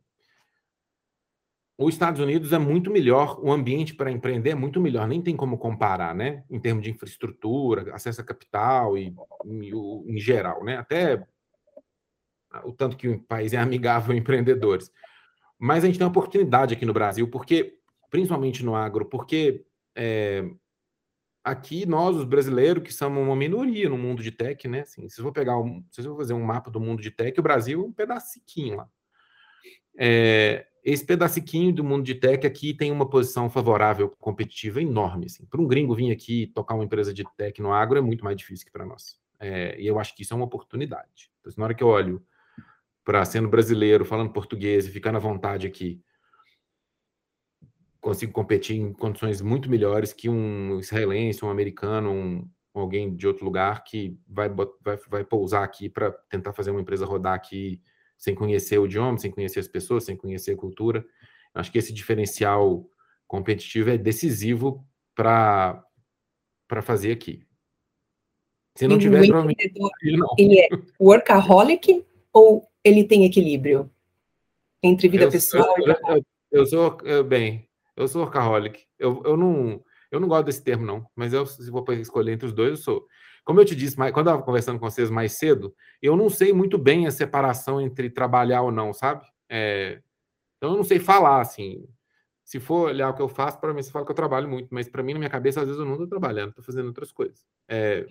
os 1.79 1.95
Estados 1.95 2.21
Unidos 2.21 2.53
é 2.53 2.59
muito 2.59 2.91
melhor, 2.91 3.41
o 3.43 3.51
ambiente 3.51 3.95
para 3.95 4.11
empreender 4.11 4.51
é 4.51 4.55
muito 4.55 4.79
melhor, 4.81 5.09
nem 5.09 5.23
tem 5.23 5.35
como 5.35 5.57
comparar, 5.57 6.15
né? 6.15 6.45
Em 6.51 6.61
termos 6.61 6.85
de 6.85 6.91
infraestrutura, 6.91 7.95
acesso 7.95 8.21
a 8.21 8.25
capital 8.25 8.99
e, 8.99 9.15
e 9.47 9.71
em 10.13 10.19
geral, 10.19 10.63
né? 10.63 10.77
Até 10.77 11.27
o 12.65 12.73
tanto 12.73 12.97
que 12.99 13.09
o 13.09 13.19
país 13.23 13.55
é 13.55 13.57
amigável 13.57 14.13
a 14.15 14.19
empreendedores. 14.19 14.91
Mas 15.59 15.83
a 15.83 15.87
gente 15.87 15.99
tem 15.99 16.05
uma 16.05 16.11
oportunidade 16.11 16.75
aqui 16.75 16.85
no 16.85 16.93
Brasil, 16.93 17.27
porque, 17.31 17.79
principalmente 18.11 18.63
no 18.63 18.75
agro, 18.75 19.07
porque 19.07 19.65
é, 19.95 20.45
aqui 21.45 21.87
nós, 21.87 22.17
os 22.17 22.25
brasileiros, 22.25 22.83
que 22.83 22.93
somos 22.93 23.23
uma 23.23 23.37
minoria 23.37 23.89
no 23.89 23.99
mundo 23.99 24.23
de 24.23 24.31
tech, 24.31 24.67
né? 24.69 24.81
Assim, 24.81 25.03
eu 25.03 25.23
vou 25.23 25.33
pegar, 25.33 25.59
um, 25.59 25.85
se 25.91 26.03
fazer 26.03 26.35
um 26.35 26.43
mapa 26.43 26.71
do 26.71 26.81
mundo 26.81 27.03
de 27.03 27.11
tech, 27.11 27.39
o 27.39 27.43
Brasil 27.43 27.83
é 27.83 27.85
um 27.85 27.93
pedacinho 27.93 28.77
lá. 28.77 28.89
É, 29.99 30.67
esse 30.85 31.05
pedacinho 31.05 31.73
do 31.73 31.85
mundo 31.85 32.05
de 32.05 32.15
tech 32.15 32.47
aqui 32.47 32.75
tem 32.75 32.91
uma 32.91 33.09
posição 33.09 33.49
favorável, 33.49 34.11
competitiva 34.19 34.81
enorme. 34.83 35.27
Assim. 35.27 35.45
Para 35.47 35.61
um 35.61 35.67
gringo 35.67 35.95
vir 35.95 36.11
aqui 36.11 36.49
tocar 36.49 36.75
uma 36.75 36.85
empresa 36.85 37.13
de 37.15 37.25
tech 37.37 37.61
no 37.61 37.73
agro 37.73 37.99
é 37.99 38.01
muito 38.01 38.25
mais 38.25 38.37
difícil 38.37 38.67
que 38.67 38.73
para 38.73 38.85
nós. 38.85 39.19
É, 39.39 39.81
e 39.81 39.87
eu 39.87 39.99
acho 39.99 40.15
que 40.15 40.23
isso 40.23 40.35
é 40.35 40.37
uma 40.37 40.45
oportunidade. 40.45 41.31
Então, 41.41 41.53
na 41.57 41.65
hora 41.65 41.75
que 41.75 41.83
eu 41.83 41.89
olho 41.89 42.25
para 43.05 43.25
sendo 43.25 43.49
brasileiro, 43.49 44.05
falando 44.05 44.33
português 44.33 44.87
e 44.87 44.91
ficando 44.91 45.17
à 45.17 45.19
vontade 45.19 45.67
aqui, 45.67 46.01
consigo 48.03 48.33
competir 48.33 48.77
em 48.77 48.93
condições 48.93 49.41
muito 49.41 49.71
melhores 49.71 50.13
que 50.13 50.29
um 50.29 50.81
israelense, 50.81 51.45
um 51.45 51.49
americano, 51.49 52.11
um, 52.11 52.51
alguém 52.75 53.15
de 53.15 53.27
outro 53.29 53.45
lugar 53.45 53.85
que 53.85 54.19
vai, 54.29 54.49
vai, 54.49 54.99
vai 55.09 55.25
pousar 55.25 55.63
aqui 55.63 55.89
para 55.89 56.11
tentar 56.29 56.53
fazer 56.53 56.73
uma 56.73 56.81
empresa 56.81 57.07
rodar 57.07 57.33
aqui 57.33 57.81
sem 58.19 58.35
conhecer 58.35 58.79
o 58.79 58.87
idioma, 58.87 59.17
sem 59.19 59.31
conhecer 59.31 59.61
as 59.61 59.69
pessoas, 59.69 60.05
sem 60.05 60.17
conhecer 60.17 60.53
a 60.53 60.57
cultura. 60.57 61.07
Acho 61.55 61.71
que 61.71 61.79
esse 61.79 61.93
diferencial 61.93 62.85
competitivo 63.27 63.91
é 63.91 63.97
decisivo 63.97 64.85
para 65.15 65.85
fazer 66.83 67.13
aqui. 67.13 67.47
Se 68.77 68.89
não 68.89 68.99
tiver, 68.99 69.27
provavelmente. 69.27 69.73
Ele 70.37 70.59
é 70.59 70.69
workaholic 71.01 72.05
ou 72.33 72.67
ele 72.83 73.05
tem 73.05 73.25
equilíbrio 73.25 73.89
entre 74.83 75.09
vida 75.09 75.25
eu, 75.25 75.31
pessoal 75.31 75.75
eu, 75.79 75.87
e 75.87 75.97
eu, 76.09 76.25
eu 76.51 76.67
sou 76.67 76.99
bem, 77.29 77.69
eu 77.97 78.09
sou 78.09 78.23
workaholic. 78.23 78.87
Eu, 78.99 79.23
eu 79.25 79.37
não 79.37 79.83
eu 80.11 80.21
não 80.21 80.29
gosto 80.29 80.45
desse 80.45 80.63
termo 80.63 80.85
não, 80.85 81.07
mas 81.17 81.33
eu 81.33 81.47
se 81.47 81.71
vou 81.71 81.85
escolher 81.93 82.33
entre 82.33 82.47
os 82.47 82.53
dois, 82.53 82.71
eu 82.71 82.77
sou. 82.77 83.07
Como 83.45 83.61
eu 83.61 83.65
te 83.65 83.75
disse, 83.75 83.97
quando 83.97 84.07
eu 84.15 84.21
estava 84.21 84.43
conversando 84.43 84.79
com 84.79 84.89
vocês 84.89 85.11
mais 85.11 85.33
cedo, 85.33 85.75
eu 86.01 86.17
não 86.17 86.31
sei 86.31 86.53
muito 86.53 86.79
bem 86.79 87.07
a 87.07 87.11
separação 87.11 87.81
entre 87.81 88.11
trabalhar 88.11 88.63
ou 88.63 88.71
não, 88.71 88.93
sabe? 88.93 89.27
É, 89.49 90.01
então 90.59 90.73
eu 90.73 90.77
não 90.77 90.85
sei 90.85 91.01
falar 91.01 91.41
assim. 91.41 91.87
Se 92.45 92.61
for 92.61 92.89
olhar 92.89 93.09
o 93.11 93.15
que 93.15 93.23
eu 93.23 93.29
faço, 93.29 93.59
para 93.61 93.73
mim 93.73 93.83
você 93.83 93.91
fala 93.91 94.05
que 94.05 94.13
eu 94.13 94.17
trabalho 94.17 94.49
muito, 94.49 94.69
mas 94.71 94.89
para 94.89 95.03
mim 95.03 95.15
na 95.15 95.19
minha 95.19 95.31
cabeça 95.31 95.61
às 95.61 95.67
vezes 95.67 95.81
eu 95.81 95.87
não 95.87 95.95
estou 95.95 96.09
trabalhando, 96.09 96.51
estou 96.51 96.65
fazendo 96.65 96.87
outras 96.87 97.11
coisas. 97.11 97.41
É, 97.69 98.07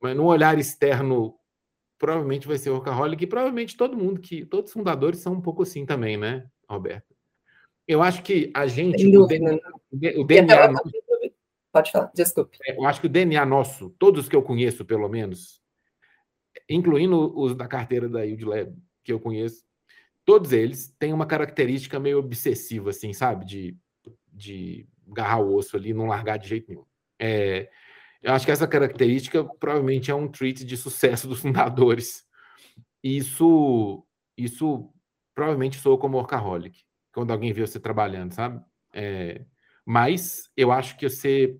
mas 0.00 0.16
no 0.16 0.24
olhar 0.24 0.58
externo 0.58 1.34
provavelmente 1.98 2.46
vai 2.46 2.58
ser 2.58 2.70
workaholic 2.70 3.22
e 3.24 3.26
provavelmente 3.26 3.76
todo 3.76 3.96
mundo 3.96 4.20
que 4.20 4.44
todos 4.44 4.70
os 4.70 4.74
fundadores 4.74 5.20
são 5.20 5.34
um 5.34 5.40
pouco 5.40 5.62
assim 5.62 5.86
também, 5.86 6.16
né, 6.16 6.46
Roberto? 6.68 7.15
Eu 7.86 8.02
acho 8.02 8.22
que 8.22 8.50
a 8.54 8.66
gente 8.66 9.06
o 9.16 9.26
DNA, 9.26 9.58
o 10.16 10.24
DNA 10.24 10.68
nosso, 10.68 10.90
pode 11.72 11.92
falar, 11.92 12.10
desculpe. 12.14 12.58
É, 12.66 12.76
eu 12.76 12.84
acho 12.86 13.00
que 13.00 13.06
o 13.06 13.10
DNA 13.10 13.44
nosso, 13.46 13.90
todos 13.98 14.28
que 14.28 14.34
eu 14.34 14.42
conheço 14.42 14.84
pelo 14.84 15.08
menos, 15.08 15.62
incluindo 16.68 17.38
os 17.38 17.54
da 17.54 17.68
carteira 17.68 18.08
da 18.08 18.20
Lab 18.20 18.74
que 19.04 19.12
eu 19.12 19.20
conheço, 19.20 19.64
todos 20.24 20.52
eles 20.52 20.92
têm 20.98 21.12
uma 21.12 21.26
característica 21.26 22.00
meio 22.00 22.18
obsessiva 22.18 22.90
assim, 22.90 23.12
sabe, 23.12 23.44
de 23.44 23.76
de 24.36 24.86
agarrar 25.10 25.38
o 25.38 25.54
osso 25.54 25.76
ali, 25.76 25.94
não 25.94 26.06
largar 26.06 26.36
de 26.36 26.48
jeito 26.48 26.68
nenhum. 26.68 26.84
É, 27.18 27.70
eu 28.22 28.32
acho 28.32 28.44
que 28.44 28.52
essa 28.52 28.68
característica 28.68 29.42
provavelmente 29.58 30.10
é 30.10 30.14
um 30.14 30.28
treat 30.28 30.64
de 30.64 30.76
sucesso 30.76 31.26
dos 31.28 31.40
fundadores. 31.40 32.24
Isso, 33.02 34.04
isso 34.36 34.92
provavelmente 35.34 35.78
sou 35.78 35.96
como 35.98 36.18
workaholic, 36.18 36.84
quando 37.16 37.30
alguém 37.30 37.50
vê 37.50 37.66
você 37.66 37.80
trabalhando, 37.80 38.34
sabe? 38.34 38.62
É, 38.92 39.42
mas 39.86 40.50
eu 40.54 40.70
acho 40.70 40.98
que 40.98 41.08
você 41.08 41.58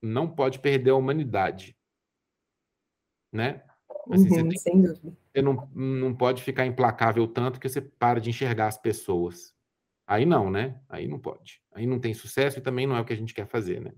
não 0.00 0.30
pode 0.30 0.60
perder 0.60 0.90
a 0.90 0.94
humanidade, 0.94 1.76
né? 3.32 3.64
Assim, 4.08 4.28
uhum, 4.28 4.48
você, 4.48 4.70
tem, 4.70 4.82
você 4.86 5.42
não, 5.42 5.68
não 5.74 6.14
pode 6.14 6.40
ficar 6.44 6.66
implacável 6.66 7.26
tanto 7.26 7.58
que 7.58 7.68
você 7.68 7.80
para 7.80 8.20
de 8.20 8.30
enxergar 8.30 8.68
as 8.68 8.78
pessoas. 8.78 9.52
Aí 10.06 10.24
não, 10.24 10.48
né? 10.48 10.80
Aí 10.88 11.08
não 11.08 11.18
pode. 11.18 11.60
Aí 11.72 11.84
não 11.84 11.98
tem 11.98 12.14
sucesso 12.14 12.60
e 12.60 12.62
também 12.62 12.86
não 12.86 12.94
é 12.94 13.00
o 13.00 13.04
que 13.04 13.12
a 13.12 13.16
gente 13.16 13.34
quer 13.34 13.48
fazer, 13.48 13.80
né? 13.80 13.92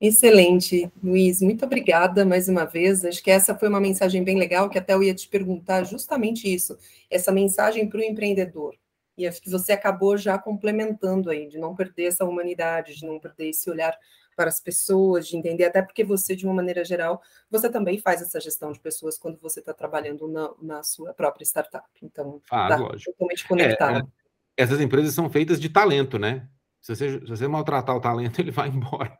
Excelente, 0.00 0.90
Luiz. 1.02 1.42
Muito 1.42 1.64
obrigada 1.64 2.24
mais 2.24 2.48
uma 2.48 2.64
vez. 2.64 3.04
Acho 3.04 3.22
que 3.22 3.30
essa 3.30 3.56
foi 3.58 3.68
uma 3.68 3.80
mensagem 3.80 4.22
bem 4.22 4.38
legal, 4.38 4.70
que 4.70 4.78
até 4.78 4.94
eu 4.94 5.02
ia 5.02 5.14
te 5.14 5.28
perguntar 5.28 5.82
justamente 5.82 6.52
isso, 6.52 6.78
essa 7.10 7.32
mensagem 7.32 7.88
para 7.88 7.98
o 7.98 8.02
empreendedor. 8.02 8.76
E 9.16 9.26
acho 9.26 9.42
que 9.42 9.50
você 9.50 9.72
acabou 9.72 10.16
já 10.16 10.38
complementando 10.38 11.28
aí, 11.28 11.48
de 11.48 11.58
não 11.58 11.74
perder 11.74 12.04
essa 12.04 12.24
humanidade, 12.24 12.94
de 12.94 13.04
não 13.04 13.18
perder 13.18 13.48
esse 13.48 13.68
olhar 13.68 13.92
para 14.36 14.48
as 14.48 14.60
pessoas, 14.60 15.26
de 15.26 15.36
entender, 15.36 15.64
até 15.64 15.82
porque 15.82 16.04
você, 16.04 16.36
de 16.36 16.46
uma 16.46 16.54
maneira 16.54 16.84
geral, 16.84 17.20
você 17.50 17.68
também 17.68 17.98
faz 17.98 18.22
essa 18.22 18.38
gestão 18.38 18.70
de 18.70 18.78
pessoas 18.78 19.18
quando 19.18 19.36
você 19.40 19.58
está 19.58 19.74
trabalhando 19.74 20.28
na, 20.28 20.50
na, 20.62 20.82
sua 20.84 21.12
própria 21.12 21.44
startup. 21.44 21.84
Então, 22.00 22.40
ah, 22.48 22.76
lógico. 22.76 23.10
totalmente 23.10 23.48
conectado. 23.48 23.96
É, 23.96 24.00
é, 24.02 24.62
essas 24.62 24.80
empresas 24.80 25.12
são 25.12 25.28
feitas 25.28 25.58
de 25.58 25.68
talento, 25.68 26.20
né? 26.20 26.48
Se 26.80 26.94
você, 26.94 27.18
se 27.18 27.26
você 27.26 27.48
maltratar 27.48 27.96
o 27.96 28.00
talento, 28.00 28.38
ele 28.40 28.52
vai 28.52 28.68
embora. 28.68 29.18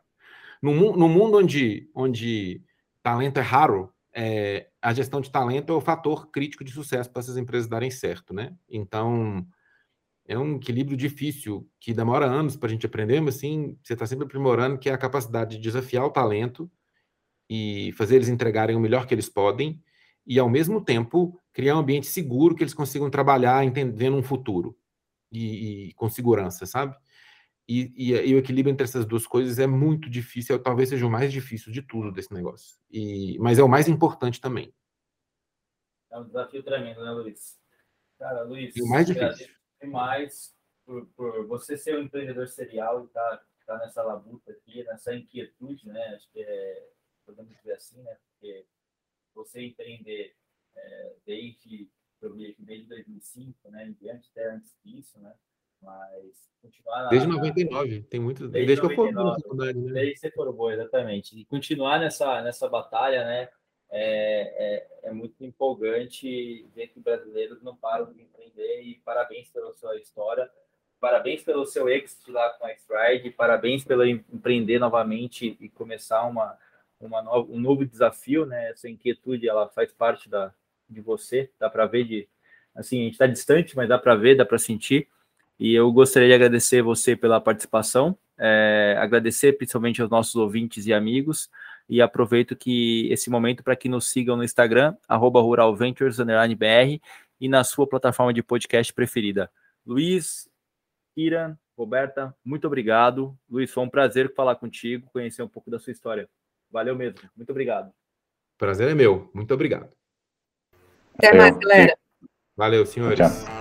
No, 0.61 0.95
no 0.95 1.07
mundo 1.07 1.37
onde, 1.37 1.89
onde 1.95 2.61
talento 3.01 3.37
é 3.37 3.41
raro, 3.41 3.91
é, 4.13 4.67
a 4.81 4.93
gestão 4.93 5.21
de 5.21 5.31
talento 5.31 5.71
é 5.71 5.75
o 5.75 5.81
fator 5.81 6.29
crítico 6.31 6.63
de 6.63 6.71
sucesso 6.71 7.09
para 7.09 7.21
essas 7.21 7.37
empresas 7.37 7.69
darem 7.69 7.91
certo, 7.91 8.33
né? 8.33 8.55
Então, 8.67 9.45
é 10.27 10.37
um 10.37 10.57
equilíbrio 10.57 10.97
difícil 10.97 11.67
que 11.79 11.93
demora 11.93 12.25
anos 12.25 12.55
para 12.55 12.67
a 12.67 12.71
gente 12.71 12.85
aprender, 12.85 13.21
mas 13.21 13.35
sim, 13.35 13.77
você 13.83 13.93
está 13.93 14.05
sempre 14.05 14.25
aprimorando, 14.25 14.77
que 14.77 14.89
é 14.89 14.93
a 14.93 14.97
capacidade 14.97 15.57
de 15.57 15.61
desafiar 15.61 16.05
o 16.05 16.11
talento 16.11 16.69
e 17.49 17.91
fazer 17.93 18.17
eles 18.17 18.29
entregarem 18.29 18.75
o 18.75 18.79
melhor 18.79 19.07
que 19.07 19.13
eles 19.13 19.27
podem 19.27 19.81
e, 20.25 20.37
ao 20.37 20.47
mesmo 20.47 20.83
tempo, 20.83 21.39
criar 21.51 21.75
um 21.75 21.79
ambiente 21.79 22.05
seguro 22.05 22.53
que 22.53 22.61
eles 22.61 22.75
consigam 22.75 23.09
trabalhar 23.09 23.65
entendendo 23.65 24.15
um 24.17 24.21
futuro 24.21 24.77
e, 25.31 25.87
e 25.89 25.93
com 25.93 26.09
segurança, 26.09 26.65
sabe? 26.65 26.95
E, 27.69 27.93
e, 27.95 28.13
e, 28.13 28.33
o 28.33 28.39
equilíbrio 28.39 28.73
entre 28.73 28.83
essas 28.83 29.05
duas 29.05 29.27
coisas 29.27 29.59
é 29.59 29.67
muito 29.67 30.09
difícil, 30.09 30.57
talvez 30.57 30.89
seja 30.89 31.05
o 31.05 31.09
mais 31.09 31.31
difícil 31.31 31.71
de 31.71 31.83
tudo 31.83 32.11
desse 32.11 32.33
negócio. 32.33 32.81
E, 32.89 33.37
mas 33.37 33.59
é 33.59 33.63
o 33.63 33.69
mais 33.69 33.87
importante 33.87 34.41
também. 34.41 34.73
É 36.09 36.17
um 36.17 36.25
desafio 36.25 36.63
tremendo, 36.63 37.05
né, 37.05 37.11
Luiz? 37.11 37.61
Cara, 38.17 38.41
Luiz, 38.41 38.75
e 38.75 38.81
o 38.81 38.87
mais 38.87 39.05
difícil. 39.05 39.47
demais 39.79 40.55
por, 40.83 41.05
por 41.09 41.45
você 41.45 41.77
ser 41.77 41.95
um 41.95 42.01
empreendedor 42.01 42.47
serial 42.47 43.03
e 43.03 43.05
estar 43.05 43.37
tá, 43.37 43.45
tá 43.67 43.77
nessa 43.77 44.01
labuta 44.01 44.51
aqui, 44.51 44.83
nessa 44.85 45.13
inquietude, 45.13 45.87
né? 45.87 46.15
Acho 46.15 46.27
que 46.31 46.41
é, 46.41 46.89
podemos 47.23 47.55
dizer 47.55 47.73
assim, 47.73 48.01
né? 48.01 48.17
Porque 48.31 48.65
você 49.35 49.61
empreender 49.61 50.35
é, 50.75 51.15
desde, 51.23 51.87
eu 52.19 52.33
vi 52.33 52.47
aqui, 52.47 52.65
desde 52.65 52.87
2005, 52.87 53.69
né? 53.69 53.89
Em 53.89 53.93
diante, 53.93 54.27
até 54.31 54.49
antes 54.49 54.75
disso, 54.83 55.19
né? 55.19 55.35
Mas 55.81 56.49
continuar 56.61 57.07
Desde 57.09 57.27
99, 57.27 58.01
tem 58.03 58.19
muito. 58.19 58.47
Desde, 58.47 58.67
desde 58.67 58.87
que 58.87 58.93
eu 58.93 58.95
formei 58.95 59.73
né? 59.73 59.91
Desde 59.93 60.13
que 60.13 60.19
você 60.19 60.31
formou, 60.31 60.71
exatamente. 60.71 61.39
E 61.39 61.45
continuar 61.45 61.99
nessa, 61.99 62.41
nessa 62.41 62.67
batalha, 62.67 63.23
né? 63.25 63.49
É, 63.91 64.77
é, 65.03 65.09
é, 65.09 65.11
muito 65.11 65.43
empolgante 65.43 66.67
ver 66.75 66.89
que 66.89 66.99
brasileiros 66.99 67.63
não 67.63 67.75
param 67.75 68.13
de 68.13 68.21
empreender 68.21 68.83
e 68.83 69.01
parabéns 69.03 69.49
pela 69.49 69.73
sua 69.73 69.97
história, 69.97 70.47
parabéns 70.99 71.41
pelo 71.41 71.65
seu 71.65 71.89
êxito 71.89 72.31
lá 72.31 72.51
com 72.51 72.67
a 72.67 72.73
Stride, 72.73 73.31
parabéns 73.31 73.83
pelo 73.83 74.05
empreender 74.05 74.77
novamente 74.77 75.57
e 75.59 75.67
começar 75.69 76.23
uma, 76.27 76.55
uma 76.99 77.23
nova, 77.23 77.51
um 77.51 77.59
novo 77.59 77.83
desafio, 77.83 78.45
né? 78.45 78.69
Essa 78.69 78.87
inquietude, 78.87 79.49
ela 79.49 79.67
faz 79.69 79.91
parte 79.91 80.29
da, 80.29 80.53
de 80.87 81.01
você, 81.01 81.49
dá 81.57 81.67
para 81.67 81.87
ver 81.87 82.03
de, 82.03 82.29
assim, 82.75 82.99
a 82.99 83.03
gente 83.05 83.13
está 83.13 83.25
distante, 83.25 83.75
mas 83.75 83.89
dá 83.89 83.97
para 83.97 84.13
ver, 84.13 84.35
dá 84.35 84.45
para 84.45 84.59
sentir. 84.59 85.07
E 85.59 85.73
eu 85.73 85.91
gostaria 85.91 86.29
de 86.29 86.33
agradecer 86.33 86.81
você 86.81 87.15
pela 87.15 87.41
participação, 87.41 88.17
é, 88.37 88.95
agradecer 88.97 89.53
principalmente 89.53 90.01
aos 90.01 90.09
nossos 90.09 90.35
ouvintes 90.35 90.85
e 90.87 90.93
amigos, 90.93 91.49
e 91.89 92.01
aproveito 92.01 92.55
que 92.55 93.11
esse 93.11 93.29
momento 93.29 93.63
para 93.63 93.75
que 93.75 93.89
nos 93.89 94.09
sigam 94.09 94.37
no 94.37 94.43
Instagram, 94.43 94.95
arroba 95.07 95.41
ruralventures_br, 95.41 97.01
e 97.41 97.49
na 97.49 97.63
sua 97.63 97.87
plataforma 97.87 98.33
de 98.33 98.41
podcast 98.43 98.93
preferida. 98.93 99.51
Luiz, 99.85 100.49
Kira, 101.15 101.57
Roberta, 101.77 102.35
muito 102.43 102.67
obrigado. 102.67 103.37
Luiz, 103.49 103.71
foi 103.71 103.83
um 103.83 103.89
prazer 103.89 104.33
falar 104.33 104.55
contigo, 104.55 105.09
conhecer 105.11 105.41
um 105.41 105.47
pouco 105.47 105.69
da 105.69 105.79
sua 105.79 105.91
história. 105.91 106.29
Valeu 106.71 106.95
mesmo, 106.95 107.19
muito 107.35 107.49
obrigado. 107.49 107.91
Prazer 108.57 108.89
é 108.89 108.93
meu, 108.93 109.29
muito 109.33 109.53
obrigado. 109.53 109.89
Até 111.17 111.33
mais, 111.33 111.57
galera. 111.57 111.97
Valeu, 112.55 112.85
senhores. 112.85 113.17
Tchau. 113.17 113.58